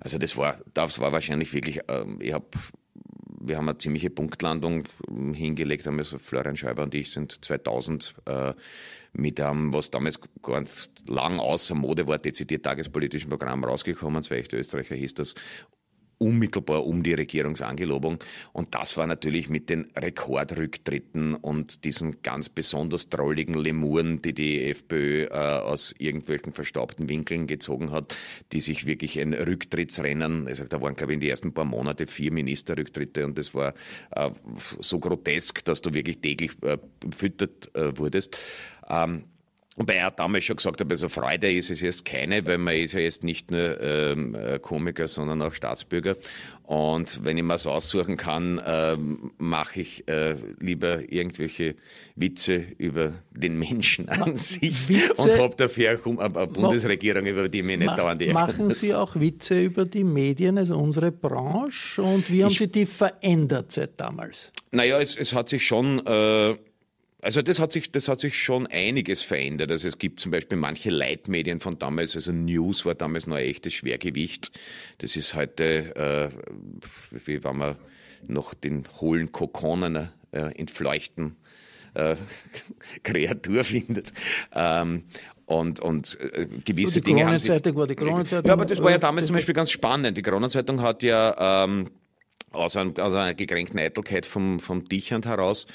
Also 0.00 0.18
das 0.18 0.36
war, 0.36 0.58
das 0.74 0.98
war 0.98 1.12
wahrscheinlich 1.12 1.52
wirklich, 1.52 1.80
ähm, 1.88 2.18
ich 2.20 2.32
habe 2.32 2.46
wir 3.46 3.56
haben 3.56 3.68
eine 3.68 3.78
ziemliche 3.78 4.10
Punktlandung 4.10 4.84
hingelegt, 5.32 5.86
haben 5.86 5.98
also 5.98 6.18
Florian 6.18 6.56
Schäuber 6.56 6.82
und 6.82 6.94
ich 6.94 7.10
sind 7.10 7.44
2000 7.44 8.14
äh, 8.26 8.54
mit 9.12 9.40
einem, 9.40 9.72
was 9.72 9.90
damals 9.90 10.20
ganz 10.42 10.90
lang 11.06 11.38
außer 11.38 11.74
Mode 11.74 12.06
war, 12.06 12.18
dezidiert 12.18 12.64
tagespolitischen 12.64 13.30
Programm 13.30 13.64
rausgekommen, 13.64 14.22
echte 14.30 14.56
Österreicher 14.56 14.94
hieß 14.94 15.14
das, 15.14 15.34
unmittelbar 16.18 16.86
um 16.86 17.02
die 17.02 17.14
Regierungsangelobung. 17.14 18.18
Und 18.52 18.74
das 18.74 18.96
war 18.96 19.06
natürlich 19.06 19.48
mit 19.48 19.68
den 19.68 19.86
Rekordrücktritten 19.96 21.34
und 21.34 21.84
diesen 21.84 22.22
ganz 22.22 22.48
besonders 22.48 23.08
drolligen 23.08 23.54
Lemuren, 23.54 24.22
die 24.22 24.32
die 24.32 24.70
FPÖ 24.70 25.24
äh, 25.24 25.28
aus 25.30 25.94
irgendwelchen 25.98 26.52
verstaubten 26.52 27.08
Winkeln 27.08 27.46
gezogen 27.46 27.90
hat, 27.90 28.16
die 28.52 28.60
sich 28.60 28.86
wirklich 28.86 29.20
ein 29.20 29.34
Rücktrittsrennen, 29.34 30.46
also 30.46 30.64
da 30.64 30.80
waren 30.80 30.96
glaube 30.96 31.12
ich 31.12 31.16
in 31.16 31.20
den 31.20 31.30
ersten 31.30 31.52
paar 31.52 31.64
Monate 31.64 32.06
vier 32.06 32.32
Ministerrücktritte 32.32 33.24
und 33.24 33.36
das 33.38 33.54
war 33.54 33.74
äh, 34.12 34.30
so 34.80 34.98
grotesk, 34.98 35.64
dass 35.64 35.82
du 35.82 35.92
wirklich 35.92 36.18
täglich 36.18 36.52
äh, 36.62 36.78
füttert 37.14 37.74
äh, 37.74 37.96
wurdest. 37.98 38.36
Ähm, 38.88 39.24
Wobei 39.78 39.96
er 39.96 40.10
damals 40.10 40.44
schon 40.44 40.56
gesagt 40.56 40.80
hat, 40.80 40.90
also 40.90 41.10
Freude 41.10 41.52
ist 41.52 41.68
es 41.68 41.82
jetzt 41.82 42.06
keine, 42.06 42.46
weil 42.46 42.56
man 42.56 42.74
ist 42.74 42.94
ja 42.94 43.00
jetzt 43.00 43.24
nicht 43.24 43.50
nur 43.50 43.78
ähm, 43.78 44.34
äh, 44.34 44.58
Komiker, 44.58 45.06
sondern 45.06 45.42
auch 45.42 45.52
Staatsbürger. 45.52 46.16
Und 46.62 47.22
wenn 47.24 47.36
ich 47.36 47.44
mir 47.44 47.58
so 47.58 47.70
aussuchen 47.70 48.16
kann, 48.16 48.60
ähm, 48.66 49.32
mache 49.36 49.82
ich 49.82 50.08
äh, 50.08 50.34
lieber 50.58 51.12
irgendwelche 51.12 51.76
Witze 52.14 52.64
über 52.78 53.12
den 53.30 53.58
Menschen 53.58 54.08
an 54.08 54.30
Ma 54.30 54.36
sich 54.36 54.88
Witze? 54.88 55.12
und 55.14 55.38
habe 55.38 55.54
dafür 55.56 56.00
eine 56.06 56.46
Bundesregierung, 56.46 57.26
über 57.26 57.46
die 57.50 57.62
mir 57.62 57.76
nicht 57.76 57.88
Ma 57.88 57.96
dauernd 57.96 58.26
Machen 58.32 58.70
Sie 58.70 58.94
auch 58.94 59.14
Witze 59.14 59.62
über 59.62 59.84
die 59.84 60.04
Medien, 60.04 60.56
also 60.56 60.78
unsere 60.78 61.12
Branche? 61.12 62.02
Und 62.02 62.32
wie 62.32 62.42
haben 62.42 62.52
ich, 62.52 62.58
Sie 62.58 62.68
die 62.68 62.86
verändert 62.86 63.72
seit 63.72 64.00
damals? 64.00 64.52
Naja, 64.70 64.98
es, 64.98 65.16
es 65.16 65.34
hat 65.34 65.50
sich 65.50 65.66
schon... 65.66 66.04
Äh, 66.06 66.56
also 67.22 67.42
das 67.42 67.58
hat 67.58 67.72
sich, 67.72 67.90
das 67.90 68.08
hat 68.08 68.20
sich 68.20 68.42
schon 68.42 68.66
einiges 68.66 69.22
verändert. 69.22 69.70
Also 69.70 69.88
es 69.88 69.98
gibt 69.98 70.20
zum 70.20 70.30
Beispiel 70.30 70.58
manche 70.58 70.90
Leitmedien 70.90 71.60
von 71.60 71.78
damals, 71.78 72.14
also 72.14 72.32
News 72.32 72.84
war 72.84 72.94
damals 72.94 73.26
noch 73.26 73.36
ein 73.36 73.44
echtes 73.44 73.72
Schwergewicht. 73.72 74.52
Das 74.98 75.16
ist 75.16 75.34
heute, 75.34 75.96
äh, 75.96 76.28
wie 77.24 77.42
wenn 77.42 77.56
man 77.56 77.76
noch 78.26 78.54
den 78.54 78.84
hohlen 79.00 79.32
Kokon 79.32 79.84
einer 79.84 80.12
äh, 80.32 80.54
entfleuchten 80.58 81.36
äh, 81.94 82.16
Kreatur 83.02 83.64
findet. 83.64 84.12
Ähm, 84.54 85.04
und, 85.46 85.80
und 85.80 86.18
äh, 86.20 86.46
gewisse 86.64 87.00
die 87.00 87.06
Dinge 87.06 87.26
haben 87.26 87.38
sich... 87.38 87.48
War 87.48 87.86
die 87.86 87.96
Ja, 88.46 88.52
aber 88.52 88.66
das 88.66 88.82
war 88.82 88.90
ja 88.90 88.98
damals 88.98 89.26
zum 89.26 89.36
Beispiel 89.36 89.54
ganz 89.54 89.70
spannend. 89.70 90.18
Die 90.18 90.22
Kronenzeitung 90.22 90.82
hat 90.82 91.02
ja... 91.02 91.64
Ähm, 91.64 91.88
aus, 92.56 92.76
ein, 92.76 92.98
aus 92.98 93.12
einer 93.12 93.34
gekränkten 93.34 93.78
Eitelkeit 93.78 94.26
vom, 94.26 94.60
vom 94.60 94.88
Dichand 94.88 95.26
heraus 95.26 95.66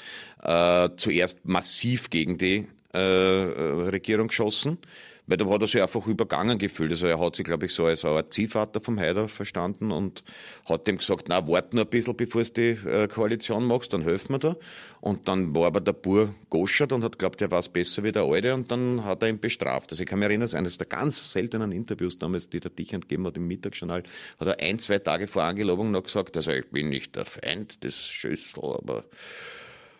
äh, 0.42 0.88
zuerst 0.96 1.44
massiv 1.44 2.10
gegen 2.10 2.38
die 2.38 2.66
äh, 2.92 2.98
Regierung 2.98 4.28
geschossen, 4.28 4.78
weil 5.26 5.36
da 5.36 5.48
hat 5.48 5.60
er 5.60 5.66
sich 5.66 5.80
einfach 5.80 6.06
übergangen 6.06 6.58
gefühlt. 6.58 6.90
Also 6.90 7.06
er 7.06 7.20
hat 7.20 7.36
sich, 7.36 7.44
glaube 7.44 7.66
ich, 7.66 7.72
so 7.72 7.84
als 7.84 8.04
ein 8.04 8.24
Ziehvater 8.30 8.80
vom 8.80 8.98
Haider 8.98 9.28
verstanden 9.28 9.92
und 9.92 10.24
hat 10.64 10.86
dem 10.86 10.98
gesagt, 10.98 11.26
na, 11.28 11.46
warte 11.46 11.76
nur 11.76 11.84
ein 11.84 11.90
bisschen, 11.90 12.16
bevor 12.16 12.42
du 12.42 12.50
die 12.50 12.88
äh, 12.88 13.06
Koalition 13.06 13.64
machst, 13.66 13.92
dann 13.92 14.02
helfen 14.02 14.34
wir 14.34 14.38
da. 14.38 14.56
Und 15.00 15.28
dann 15.28 15.54
war 15.54 15.66
aber 15.66 15.80
der 15.80 15.92
Bur 15.92 16.34
goschert 16.50 16.92
und 16.92 17.04
hat 17.04 17.18
glaubt, 17.18 17.40
er 17.40 17.50
war 17.50 17.60
es 17.60 17.68
besser 17.68 18.02
wie 18.02 18.12
der 18.12 18.24
Alte 18.24 18.54
und 18.54 18.70
dann 18.70 19.04
hat 19.04 19.22
er 19.22 19.28
ihn 19.28 19.38
bestraft. 19.38 19.92
Also 19.92 20.02
ich 20.02 20.08
kann 20.08 20.18
mich 20.18 20.28
erinnern, 20.28 20.52
eines 20.54 20.78
der 20.78 20.86
ganz 20.86 21.32
seltenen 21.32 21.70
Interviews 21.70 22.18
damals, 22.18 22.48
die 22.50 22.60
der 22.60 22.70
Dichand 22.70 23.08
gegeben 23.08 23.26
hat 23.26 23.36
im 23.36 23.46
Mittagsjournal, 23.46 24.02
hat 24.38 24.48
er 24.48 24.60
ein, 24.60 24.78
zwei 24.80 24.98
Tage 24.98 25.28
vor 25.28 25.44
Angelobung 25.44 25.92
noch 25.92 26.02
gesagt, 26.02 26.36
also 26.36 26.50
ich 26.50 26.68
bin 26.70 26.88
nicht 26.88 27.14
der 27.14 27.24
Feind 27.24 27.82
des 27.84 28.08
Schüssel, 28.08 28.64
aber 28.64 29.04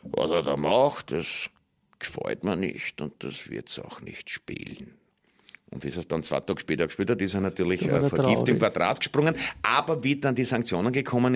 was 0.03 0.31
er 0.31 0.43
da 0.43 0.57
macht, 0.57 1.13
das 1.13 1.49
gefällt 1.99 2.43
mir 2.43 2.57
nicht 2.57 3.01
und 3.01 3.23
das 3.23 3.49
wird's 3.49 3.79
auch 3.79 4.01
nicht 4.01 4.29
spielen. 4.29 5.02
Und 5.73 5.85
ist 5.85 5.97
es 5.97 6.07
dann 6.07 6.23
zwei 6.23 6.41
Tage 6.41 6.61
später 6.61 6.87
gespielt 6.87 7.11
hat, 7.11 7.21
ist 7.21 7.35
er 7.35 7.41
natürlich 7.41 7.83
äh, 7.83 8.09
vergift 8.09 8.49
im 8.49 8.59
Quadrat 8.59 9.01
gesprungen. 9.01 9.35
Aber 9.63 10.03
wie 10.05 10.17
dann 10.17 10.35
die 10.35 10.45
Sanktionen 10.45 10.93
gekommen 10.93 11.35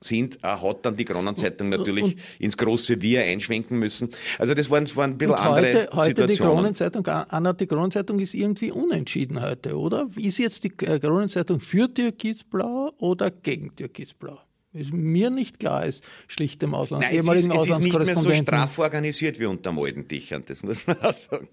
sind, 0.00 0.36
äh, 0.36 0.48
hat 0.48 0.84
dann 0.84 0.96
die 0.96 1.04
Kronenzeitung 1.04 1.68
natürlich 1.68 2.04
und, 2.04 2.16
ins 2.38 2.56
große 2.56 3.00
Wir 3.00 3.22
einschwenken 3.22 3.78
müssen. 3.78 4.10
Also 4.38 4.54
das 4.54 4.70
waren, 4.70 4.84
waren 4.96 5.12
ein 5.12 5.18
bisschen 5.18 5.34
und 5.34 5.40
andere 5.40 5.66
heute, 5.66 5.88
heute 5.92 6.08
Situationen. 6.08 6.28
die 6.28 6.38
Kronenzeitung, 6.38 7.06
Anna, 7.06 7.52
die 7.52 7.66
Kronenzeitung 7.66 8.18
ist 8.18 8.34
irgendwie 8.34 8.70
unentschieden 8.70 9.42
heute, 9.42 9.78
oder? 9.78 10.08
Ist 10.16 10.38
jetzt 10.38 10.64
die 10.64 10.72
äh, 10.84 10.98
Kronenzeitung 10.98 11.60
für 11.60 11.92
Türkisblau 11.92 12.92
oder 12.98 13.30
gegen 13.30 13.74
Türkisblau? 13.74 14.38
Ist 14.74 14.92
mir 14.92 15.30
nicht 15.30 15.60
klar 15.60 15.86
ist, 15.86 16.02
schlicht 16.26 16.62
im 16.62 16.74
Ausland. 16.74 17.04
Nein, 17.04 17.16
es 17.16 17.26
ist, 17.26 17.50
es 17.50 17.66
ist 17.66 17.80
nicht 17.80 17.98
mehr 17.98 18.16
so 18.16 18.32
straff 18.32 18.78
organisiert 18.78 19.38
wie 19.38 19.46
unter 19.46 19.70
alten 19.76 20.06
Dichern, 20.08 20.42
das 20.46 20.62
muss 20.62 20.86
man 20.86 20.96
auch 21.02 21.14
sagen. 21.14 21.48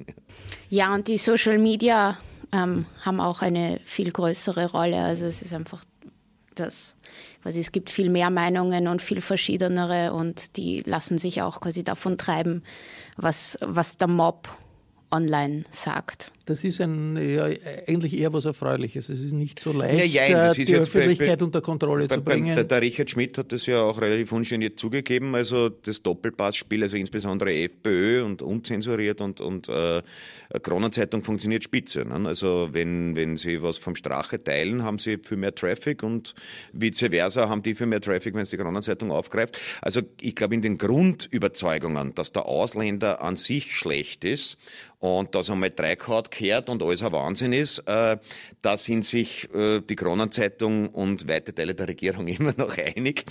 Ja, 0.70 0.94
und 0.94 1.08
die 1.08 1.18
Social 1.18 1.58
Media 1.58 2.18
ähm, 2.52 2.86
haben 3.02 3.20
auch 3.20 3.42
eine 3.42 3.80
viel 3.84 4.12
größere 4.12 4.72
Rolle. 4.72 4.98
Also 5.02 5.26
es 5.26 5.42
ist 5.42 5.54
einfach 5.54 5.84
das, 6.56 6.98
quasi 7.44 7.60
es 7.60 7.72
gibt 7.72 7.90
viel 7.90 8.10
mehr 8.10 8.30
Meinungen 8.30 8.88
und 8.88 9.02
viel 9.02 9.22
verschiedenere 9.22 10.14
und 10.14 10.58
die 10.58 10.82
lassen 10.82 11.18
sich 11.18 11.42
auch 11.42 11.62
quasi 11.62 11.84
davon 11.84 12.18
treiben, 12.18 12.64
was, 13.18 13.58
was 13.62 13.98
der 13.98 14.08
Mob 14.08 14.50
online 15.12 15.64
sagt. 15.70 16.32
Das 16.46 16.64
ist 16.64 16.82
ein, 16.82 17.18
ja, 17.18 17.48
eigentlich 17.88 18.18
eher 18.18 18.34
was 18.34 18.46
Erfreuliches. 18.46 19.10
Es 19.10 19.22
ist 19.22 19.34
nicht 19.34 19.60
so 19.60 19.72
leicht, 19.72 20.14
ja, 20.14 20.26
ja, 20.26 20.54
die 20.54 20.76
Öffentlichkeit 20.76 21.28
Beispiel, 21.28 21.46
unter 21.46 21.62
Kontrolle 21.62 22.08
bei, 22.08 22.16
zu 22.16 22.24
bringen. 22.24 22.56
Der, 22.56 22.64
der, 22.64 22.82
Richard 22.82 23.12
Schmidt 23.12 23.38
hat 23.38 23.52
das 23.52 23.66
ja 23.68 23.82
auch 23.82 24.02
relativ 24.02 24.32
ungeniert 24.32 24.80
zugegeben. 24.80 25.36
Also 25.36 25.70
das 25.70 26.02
Doppelpassspiel, 26.02 26.82
also 26.84 26.98
insbesondere 26.98 27.54
FPÖ 27.54 28.24
und 28.24 28.42
unzensuriert 28.42 29.22
und, 29.22 29.40
und 29.40 29.70
äh, 29.70 30.02
Kronenzeitung 30.64 31.22
funktioniert 31.22 31.64
spitze. 31.64 32.06
Ne? 32.06 32.28
Also 32.28 32.70
wenn, 32.72 33.16
wenn 33.16 33.38
sie 33.38 33.62
was 33.62 33.78
vom 33.78 33.96
Strache 33.96 34.44
teilen, 34.44 34.84
haben 34.84 34.98
sie 34.98 35.18
viel 35.18 35.38
mehr 35.38 35.54
Traffic 35.54 36.04
und 36.04 36.34
vice 36.74 37.10
versa 37.12 37.50
haben 37.50 37.64
die 37.64 37.76
viel 37.76 37.88
mehr 37.88 38.02
Traffic, 38.02 38.34
wenn 38.34 38.42
es 38.42 38.50
die 38.50 38.58
Kronenzeitung 38.58 39.12
aufgreift. 39.12 39.60
Also 39.82 40.02
ich 40.20 40.36
glaube 40.36 40.56
in 40.56 40.62
den 40.62 40.78
Grundüberzeugungen, 40.78 42.16
dass 42.16 42.32
der 42.32 42.46
Ausländer 42.46 43.22
an 43.22 43.36
sich 43.36 43.76
schlecht 43.76 44.26
ist 44.26 44.58
und 45.00 45.34
dass 45.34 45.50
einmal 45.50 45.72
drei 45.72 45.96
Kaut 45.96 46.31
kehrt 46.32 46.70
und 46.70 46.82
alles 46.82 47.04
ein 47.04 47.12
Wahnsinn 47.12 47.54
ist, 47.54 47.80
äh, 47.88 48.18
da 48.62 48.78
sind 48.78 49.06
sich 49.06 49.50
äh, 49.54 49.82
die 49.82 49.96
Kronenzeitung 49.96 50.90
und 50.90 51.28
weite 51.28 51.54
Teile 51.54 51.76
der 51.76 51.88
Regierung 51.88 52.28
immer 52.40 52.54
noch 52.58 52.78
einig. 52.78 53.26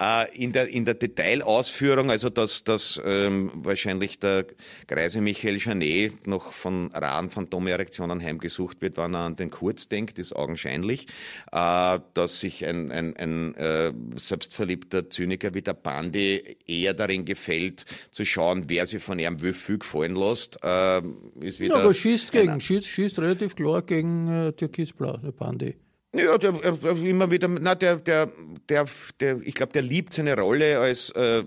Äh, 0.00 0.34
in, 0.36 0.52
der, 0.52 0.68
in 0.68 0.84
der 0.84 0.94
Detailausführung, 0.94 2.10
also 2.10 2.30
dass, 2.30 2.64
dass 2.64 3.00
ähm, 3.04 3.50
wahrscheinlich 3.54 4.18
der 4.18 4.46
Greise 4.86 5.20
Michael 5.20 5.58
Janet 5.58 6.26
noch 6.26 6.52
von 6.52 6.90
raren 6.92 7.30
Phantomerektionen 7.30 8.22
heimgesucht 8.22 8.80
wird, 8.80 8.96
wenn 8.96 9.14
er 9.14 9.20
an 9.20 9.36
den 9.36 9.50
Kurz 9.50 9.88
denkt, 9.88 10.18
ist 10.18 10.34
augenscheinlich. 10.34 11.06
Äh, 11.52 11.98
dass 12.14 12.40
sich 12.40 12.64
ein, 12.64 12.90
ein, 12.92 13.16
ein 13.16 13.54
äh, 13.54 13.92
selbstverliebter 14.16 15.10
Zyniker 15.10 15.54
wie 15.54 15.62
der 15.62 15.74
Bandi 15.74 16.56
eher 16.66 16.94
darin 16.94 17.24
gefällt, 17.24 17.84
zu 18.10 18.24
schauen, 18.24 18.64
wer 18.68 18.86
sich 18.86 19.02
von 19.02 19.18
ihrem 19.18 19.42
Wöffel 19.42 19.78
gefallen 19.78 20.14
lässt, 20.14 20.58
äh, 20.62 21.02
ist 21.40 21.60
wieder... 21.60 21.76
Ja, 21.76 21.82
aber 21.82 21.94
schießt 21.94 22.32
gegen, 22.46 22.60
schießt, 22.60 22.86
schießt 22.86 23.18
relativ 23.18 23.56
klar 23.56 23.82
gegen 23.82 24.28
äh, 24.28 24.52
Türkisblau, 24.52 25.16
der 25.18 25.32
Bandi. 25.32 25.74
Ja, 26.14 26.38
der, 26.38 26.52
der, 26.52 26.96
immer 26.96 27.30
wieder, 27.30 27.48
na, 27.48 27.74
der, 27.74 27.96
der, 27.96 28.30
der, 28.68 28.86
der 29.18 29.40
ich 29.42 29.54
glaube, 29.54 29.72
der 29.72 29.82
liebt 29.82 30.12
seine 30.12 30.38
Rolle 30.38 30.78
als 30.78 31.10
äh, 31.10 31.42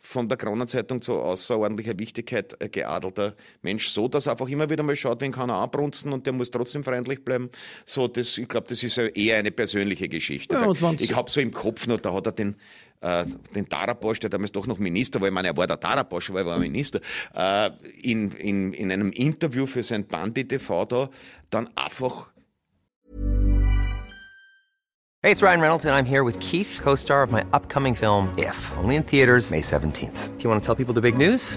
von 0.00 0.28
der 0.28 0.36
Kronenzeitung 0.36 1.00
zu 1.00 1.14
außerordentlicher 1.14 1.98
Wichtigkeit 1.98 2.56
äh, 2.60 2.68
geadelter 2.68 3.36
Mensch 3.62 3.88
so, 3.88 4.08
dass 4.08 4.26
er 4.26 4.32
einfach 4.32 4.48
immer 4.48 4.68
wieder 4.68 4.82
mal 4.82 4.96
schaut, 4.96 5.20
wen 5.20 5.30
kann 5.30 5.50
er 5.50 5.56
anbrunzen 5.56 6.12
und 6.12 6.26
der 6.26 6.32
muss 6.32 6.50
trotzdem 6.50 6.82
freundlich 6.82 7.24
bleiben. 7.24 7.50
So, 7.84 8.08
das, 8.08 8.36
ich 8.36 8.48
glaube, 8.48 8.66
das 8.68 8.82
ist 8.82 8.98
eher 8.98 9.38
eine 9.38 9.52
persönliche 9.52 10.08
Geschichte. 10.08 10.54
Ja, 10.54 10.92
ich 10.98 11.14
habe 11.14 11.30
so 11.30 11.40
im 11.40 11.52
Kopf 11.52 11.86
noch, 11.86 12.00
da 12.00 12.12
hat 12.12 12.26
er 12.26 12.32
den, 12.32 12.56
äh, 13.02 13.24
den 13.54 13.68
Taraposch, 13.68 14.20
der 14.20 14.30
damals 14.30 14.52
doch 14.52 14.66
noch 14.66 14.78
Minister 14.78 15.20
war, 15.20 15.28
ich 15.28 15.34
meine, 15.34 15.48
er 15.48 15.56
war 15.56 15.66
der 15.66 15.78
Taraposch, 15.78 16.32
weil 16.32 16.42
er 16.42 16.46
war 16.46 16.58
Minister, 16.58 17.00
äh, 17.34 17.70
in, 18.00 18.32
in, 18.32 18.72
in 18.72 18.92
einem 18.92 19.12
Interview 19.12 19.66
für 19.66 19.82
sein 19.82 20.06
Bandi-TV 20.06 20.84
da, 20.86 21.10
dann 21.50 21.68
einfach 21.76 22.32
Hey, 25.24 25.30
it's 25.30 25.40
Ryan 25.40 25.60
Reynolds 25.60 25.86
and 25.86 25.94
I'm 25.94 26.04
here 26.04 26.24
with 26.24 26.36
Keith, 26.40 26.80
co-star 26.82 27.22
of 27.22 27.30
my 27.30 27.44
upcoming 27.52 27.94
film 27.94 28.34
If, 28.36 28.56
only 28.76 28.96
in 28.96 29.04
theaters 29.04 29.52
May 29.52 29.60
17th. 29.60 30.36
Do 30.36 30.42
you 30.42 30.50
want 30.50 30.60
to 30.60 30.66
tell 30.66 30.74
people 30.74 30.94
the 30.94 31.00
big 31.00 31.16
news? 31.16 31.56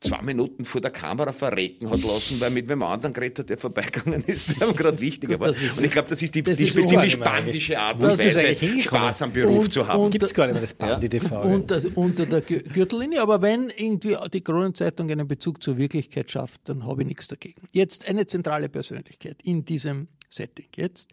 Zwei 0.00 0.20
Minuten 0.22 0.64
vor 0.64 0.80
der 0.80 0.90
Kamera 0.90 1.32
verrecken 1.32 1.88
hat 1.90 2.02
lassen, 2.02 2.38
weil 2.40 2.50
mit 2.50 2.68
wem 2.68 2.82
anderen 2.82 3.12
geredet 3.14 3.38
hat, 3.40 3.50
der 3.50 3.58
vorbeigegangen 3.58 4.22
ist, 4.26 4.60
der 4.60 4.72
gerade 4.74 5.00
wichtiger 5.00 5.40
war. 5.40 5.48
Und 5.48 5.82
ich 5.84 5.90
glaube, 5.90 6.08
das 6.08 6.20
ist 6.22 6.34
die, 6.34 6.42
das 6.42 6.56
die 6.56 6.64
ist 6.64 6.70
spezifisch 6.70 7.18
bandische 7.18 7.78
Art 7.78 7.98
und 8.00 8.18
Weise? 8.18 8.54
Spaß 8.82 9.22
am 9.22 9.32
Beruf 9.32 9.58
Und- 9.60 9.72
zu 9.72 9.86
haben. 9.88 10.02
und- 10.02 10.10
Gibt 10.10 10.24
es 10.24 10.34
gar 10.34 10.46
nicht 10.46 10.54
mehr 10.54 10.62
das 10.62 10.74
Bandi-TV. 10.74 11.40
unter, 11.42 11.80
unter 11.94 12.26
der 12.26 12.42
Gü- 12.44 12.62
Gürtellinie. 12.72 13.22
Aber 13.22 13.40
wenn 13.42 13.70
irgendwie 13.76 14.16
die 14.32 14.42
Kronenzeitung 14.42 15.10
einen 15.10 15.26
Bezug 15.26 15.62
zur 15.62 15.78
Wirklichkeit 15.78 16.30
schafft, 16.30 16.60
dann 16.68 16.84
habe 16.86 17.02
ich 17.02 17.08
nichts 17.08 17.28
dagegen. 17.28 17.62
Jetzt 17.72 18.08
eine 18.08 18.26
zentrale 18.26 18.68
Persönlichkeit 18.68 19.38
in 19.42 19.64
diesem 19.64 20.08
Setting. 20.28 20.66
Jetzt, 20.76 21.10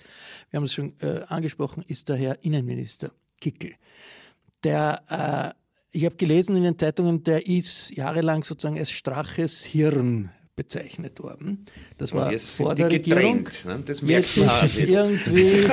wir 0.50 0.58
haben 0.58 0.66
es 0.66 0.74
schon 0.74 0.94
äh, 1.00 1.22
angesprochen, 1.30 1.84
ist 1.88 2.10
der 2.10 2.18
Herr 2.18 2.38
Innenminister 2.44 3.12
Kickel. 3.40 3.76
Der, 4.64 5.54
äh, 5.56 5.63
ich 5.94 6.06
habe 6.06 6.16
gelesen 6.16 6.58
in 6.58 6.64
den 6.64 6.78
Zeitungen, 6.78 7.24
der 7.24 7.48
ist 7.48 7.96
jahrelang 7.96 8.44
sozusagen 8.44 8.78
als 8.78 8.92
Straches 8.92 9.64
Hirn 9.64 10.32
bezeichnet 10.56 11.20
worden. 11.20 11.66
Das 11.98 12.14
war 12.14 12.32
vor 12.38 12.76
der 12.76 12.92
Regierung. 12.92 13.48
ne? 13.66 13.84
Das 13.86 14.02
merkt 14.04 14.36
Jetzt 14.36 14.64
ist 14.64 14.90
irgendwie, 14.90 15.68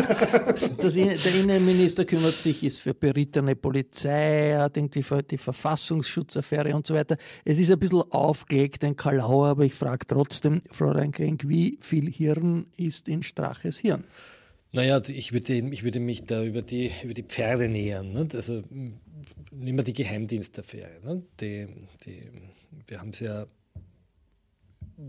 das, 0.78 0.94
der 0.94 1.34
Innenminister 1.34 2.04
kümmert 2.06 2.40
sich, 2.40 2.62
ist 2.62 2.80
für 2.80 2.94
berittene 2.94 3.56
Polizei, 3.56 4.56
hat 4.56 4.76
irgendwie 4.76 5.02
für 5.02 5.22
die 5.22 5.36
Verfassungsschutzaffäre 5.36 6.74
und 6.74 6.86
so 6.86 6.94
weiter. 6.94 7.16
Es 7.44 7.58
ist 7.58 7.70
ein 7.70 7.78
bisschen 7.78 8.02
aufgelegt, 8.10 8.84
ein 8.84 8.96
Kalauer, 8.96 9.48
aber 9.48 9.64
ich 9.64 9.74
frage 9.74 10.06
trotzdem, 10.06 10.62
Fräulein 10.70 11.12
Krenk, 11.12 11.46
wie 11.46 11.78
viel 11.80 12.10
Hirn 12.10 12.66
ist 12.78 13.08
in 13.08 13.22
Straches 13.22 13.78
Hirn? 13.78 14.04
Naja, 14.72 15.02
ich 15.08 15.32
würde, 15.32 15.54
ich 15.54 15.82
würde 15.82 15.98
mich 15.98 16.24
da 16.24 16.44
über 16.44 16.62
die, 16.62 16.92
über 17.02 17.14
die 17.14 17.24
Pferde 17.24 17.68
nähern. 17.68 18.12
Ne? 18.12 18.28
Also 18.32 18.62
nehmen 19.50 19.78
wir 19.78 19.84
die 19.84 19.92
Geheimdienstaffäre. 19.92 21.00
Ne? 21.04 21.22
Die, 21.40 21.66
die, 22.04 22.30
wir 22.86 23.00
haben 23.00 23.10
es 23.10 23.20
ja, 23.20 23.46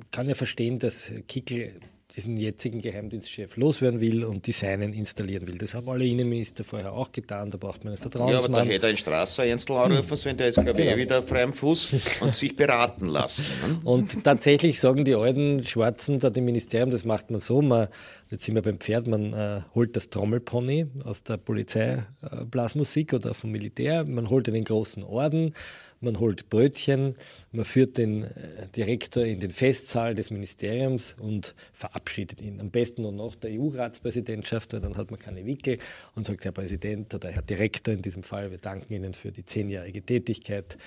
kann 0.09 0.27
ja 0.27 0.35
verstehen, 0.35 0.79
dass 0.79 1.11
Kickel 1.27 1.79
diesen 2.15 2.35
jetzigen 2.35 2.81
Geheimdienstchef 2.81 3.55
loswerden 3.55 4.01
will 4.01 4.23
und 4.25 4.45
die 4.45 4.51
seinen 4.51 4.93
installieren 4.93 5.47
will. 5.47 5.57
Das 5.57 5.73
haben 5.73 5.87
alle 5.87 6.05
Innenminister 6.05 6.63
vorher 6.63 6.91
auch 6.91 7.11
getan, 7.11 7.51
da 7.51 7.57
braucht 7.57 7.83
man 7.85 7.93
einen 7.93 8.01
Ja, 8.01 8.05
aber 8.05 8.11
Vertrauensmann. 8.11 8.67
da 8.67 8.73
hätte 8.73 8.87
ein 8.87 8.97
Strasser 8.97 9.45
Ernstl 9.45 9.73
anrufen 9.73 10.15
sollen, 10.15 10.37
der 10.37 10.49
ist, 10.49 10.59
glaube 10.61 10.81
ich, 10.81 10.89
eh 10.89 10.97
wieder 10.97 11.23
frei 11.23 11.43
am 11.43 11.53
Fuß 11.53 11.89
und 12.21 12.35
sich 12.35 12.55
beraten 12.55 13.07
lassen. 13.07 13.45
Ne? 13.65 13.79
Und 13.83 14.23
tatsächlich 14.23 14.79
sagen 14.79 15.05
die 15.05 15.15
alten 15.15 15.65
Schwarzen 15.65 16.19
da 16.19 16.29
dem 16.29 16.45
Ministerium, 16.45 16.91
das 16.91 17.05
macht 17.05 17.31
man 17.31 17.39
so, 17.39 17.61
man, 17.61 17.87
jetzt 18.29 18.43
sind 18.45 18.55
wir 18.55 18.61
beim 18.61 18.79
Pferd, 18.79 19.07
man 19.07 19.33
äh, 19.33 19.61
holt 19.73 19.95
das 19.95 20.09
Trommelpony 20.09 20.87
aus 21.05 21.23
der 21.23 21.37
Polizeiblasmusik 21.37 23.13
oder 23.13 23.33
vom 23.33 23.51
Militär, 23.51 24.05
man 24.05 24.29
holt 24.29 24.47
einen 24.49 24.63
großen 24.63 25.03
Orden, 25.03 25.53
man 26.01 26.19
holt 26.19 26.49
Brötchen, 26.49 27.15
man 27.53 27.65
führt 27.65 27.97
den 27.97 28.23
äh, 28.23 28.29
Direktor 28.75 29.23
in 29.25 29.39
den 29.39 29.51
Festsaal 29.51 30.15
des 30.15 30.29
Ministeriums 30.29 31.15
und 31.19 31.53
verabschiedet 31.73 32.39
ihn. 32.39 32.61
Am 32.61 32.71
besten 32.71 33.01
noch 33.01 33.11
nach 33.11 33.35
der 33.35 33.51
EU-Ratspräsidentschaft, 33.51 34.71
weil 34.73 34.79
dann 34.79 34.95
hat 34.95 35.11
man 35.11 35.19
keine 35.19 35.45
Wickel 35.45 35.77
und 36.15 36.25
sagt, 36.25 36.45
Herr 36.45 36.53
Präsident 36.53 37.13
oder 37.13 37.29
Herr 37.29 37.41
Direktor 37.41 37.93
in 37.93 38.01
diesem 38.01 38.23
Fall, 38.23 38.51
wir 38.51 38.57
danken 38.57 38.93
Ihnen 38.93 39.13
für 39.13 39.31
die 39.31 39.45
zehnjährige 39.45 40.01
Tätigkeit. 40.01 40.77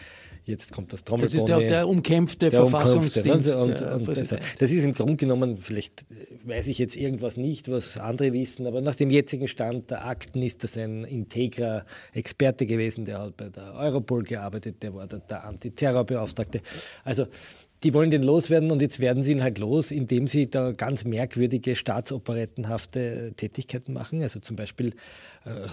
Jetzt 0.46 0.72
kommt 0.72 0.92
das 0.92 1.00
Das 1.00 1.04
Trommelpony. 1.04 1.38
ist 1.38 1.48
der, 1.48 1.58
der 1.58 1.88
umkämpfte 1.88 2.50
Der 2.50 2.60
Verfassungsdienst. 2.60 3.54
Umkämpfte, 3.54 3.56
ne? 3.56 3.62
und, 3.62 3.80
der 3.80 3.94
und, 3.96 4.04
Präsident. 4.04 4.32
also, 4.32 4.54
das 4.58 4.72
ist 4.72 4.84
im 4.84 4.94
Grunde 4.94 5.16
genommen, 5.16 5.58
vielleicht 5.58 6.02
äh, 6.10 6.48
weiß 6.48 6.68
ich 6.68 6.78
jetzt 6.78 6.96
irgendwas 6.96 7.36
nicht, 7.36 7.70
was 7.70 7.98
andere 7.98 8.32
wissen, 8.32 8.66
aber 8.66 8.80
nach 8.80 8.96
dem 8.96 9.10
jetzigen 9.10 9.48
Stand 9.48 9.90
der 9.90 10.06
Akten 10.06 10.40
ist 10.40 10.64
das 10.64 10.78
ein 10.78 11.04
integrer 11.04 11.84
Experte 12.12 12.64
gewesen, 12.64 13.04
der 13.04 13.20
hat 13.20 13.36
bei 13.36 13.50
der 13.50 13.74
Europol 13.74 14.22
gearbeitet, 14.22 14.82
der 14.82 14.94
war 14.94 15.06
der, 15.06 15.18
der 15.18 15.44
Antiterrorbeauftragte. 16.54 16.60
Also 17.04 17.26
die 17.82 17.92
wollen 17.92 18.10
den 18.10 18.22
loswerden 18.22 18.70
und 18.70 18.80
jetzt 18.80 19.00
werden 19.00 19.22
sie 19.22 19.32
ihn 19.32 19.42
halt 19.42 19.58
los, 19.58 19.90
indem 19.90 20.26
sie 20.26 20.48
da 20.48 20.72
ganz 20.72 21.04
merkwürdige 21.04 21.76
staatsoperettenhafte 21.76 23.34
Tätigkeiten 23.36 23.92
machen. 23.92 24.22
Also 24.22 24.40
zum 24.40 24.56
Beispiel 24.56 24.94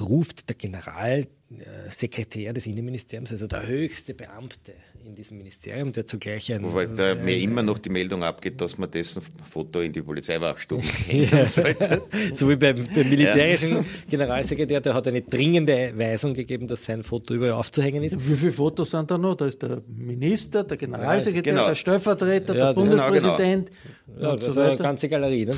ruft 0.02 0.50
der 0.50 0.56
Generalsekretär 0.58 2.52
des 2.54 2.66
Innenministeriums, 2.66 3.32
also 3.32 3.48
der 3.48 3.66
höchste 3.66 4.14
Beamte 4.14 4.74
in 5.06 5.16
diesem 5.16 5.38
Ministerium, 5.38 5.92
der 5.94 6.06
zugleich 6.06 6.54
ein 6.54 6.64
Wobei 6.64 6.86
da 6.86 7.16
mir 7.16 7.38
immer 7.38 7.64
noch 7.64 7.80
die 7.80 7.90
Meldung 7.90 8.22
abgeht, 8.24 8.60
dass 8.62 8.78
man 8.78 8.92
dessen 8.92 9.24
Foto 9.50 9.80
in 9.80 9.94
die 9.94 10.02
Polizeiwachstube 10.02 10.84
hängen 11.08 11.48
sollte. 11.48 12.02
so 12.34 12.50
wie 12.50 12.56
beim, 12.56 12.88
beim 12.94 13.10
militärischen 13.10 13.86
Generalsekretär, 14.10 14.82
der 14.82 14.94
hat 14.94 15.08
eine 15.08 15.22
dringende 15.22 15.94
Weisung 15.98 16.34
gegeben, 16.34 16.68
dass 16.68 16.86
sein 16.86 17.04
Foto 17.04 17.34
überall 17.34 17.54
aufzuhängen 17.54 18.04
ist. 18.04 18.16
Wie 18.28 18.36
viele 18.36 18.52
Fotos 18.52 18.92
sind 18.92 19.10
da 19.10 19.18
noch? 19.18 19.36
Da 19.36 19.48
ist 19.48 19.62
der 19.64 19.82
Minister, 19.88 20.64
der 20.64 20.78
Generalsekretär, 20.78 21.54
genau. 21.54 21.68
der 21.68 21.76
Stellvertreter, 21.76 22.56
Ja, 22.56 22.66
der 22.68 22.74
Bundespräsident 22.74 23.72
Ja, 24.20 24.32
und 24.32 24.42
das 24.42 24.50
so 24.50 24.56
war 24.56 24.64
eine 24.64 24.74
weiter. 24.74 24.84
ganze 24.84 25.10
Galerie. 25.10 25.46
Ne? 25.46 25.56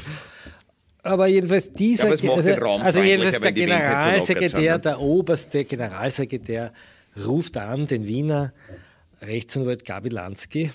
Aber 1.04 1.28
jedenfalls 1.28 1.72
dieser, 1.72 2.04
Ja, 2.04 2.08
aber 2.08 2.16
es 2.16 2.24
macht 2.24 2.38
also, 2.38 2.66
also 2.66 3.02
jedenfalls 3.02 3.39
der 3.42 3.52
Generalsekretär, 3.52 4.74
ne? 4.74 4.80
der 4.80 5.00
oberste 5.02 5.66
Generalsekretär 5.66 6.74
ruft 7.26 7.58
an 7.58 7.88
den 7.88 8.08
Wiener 8.08 8.54
Rechtsanwalt 9.22 9.86
Gabi 9.86 10.10
Lansky, 10.10 10.72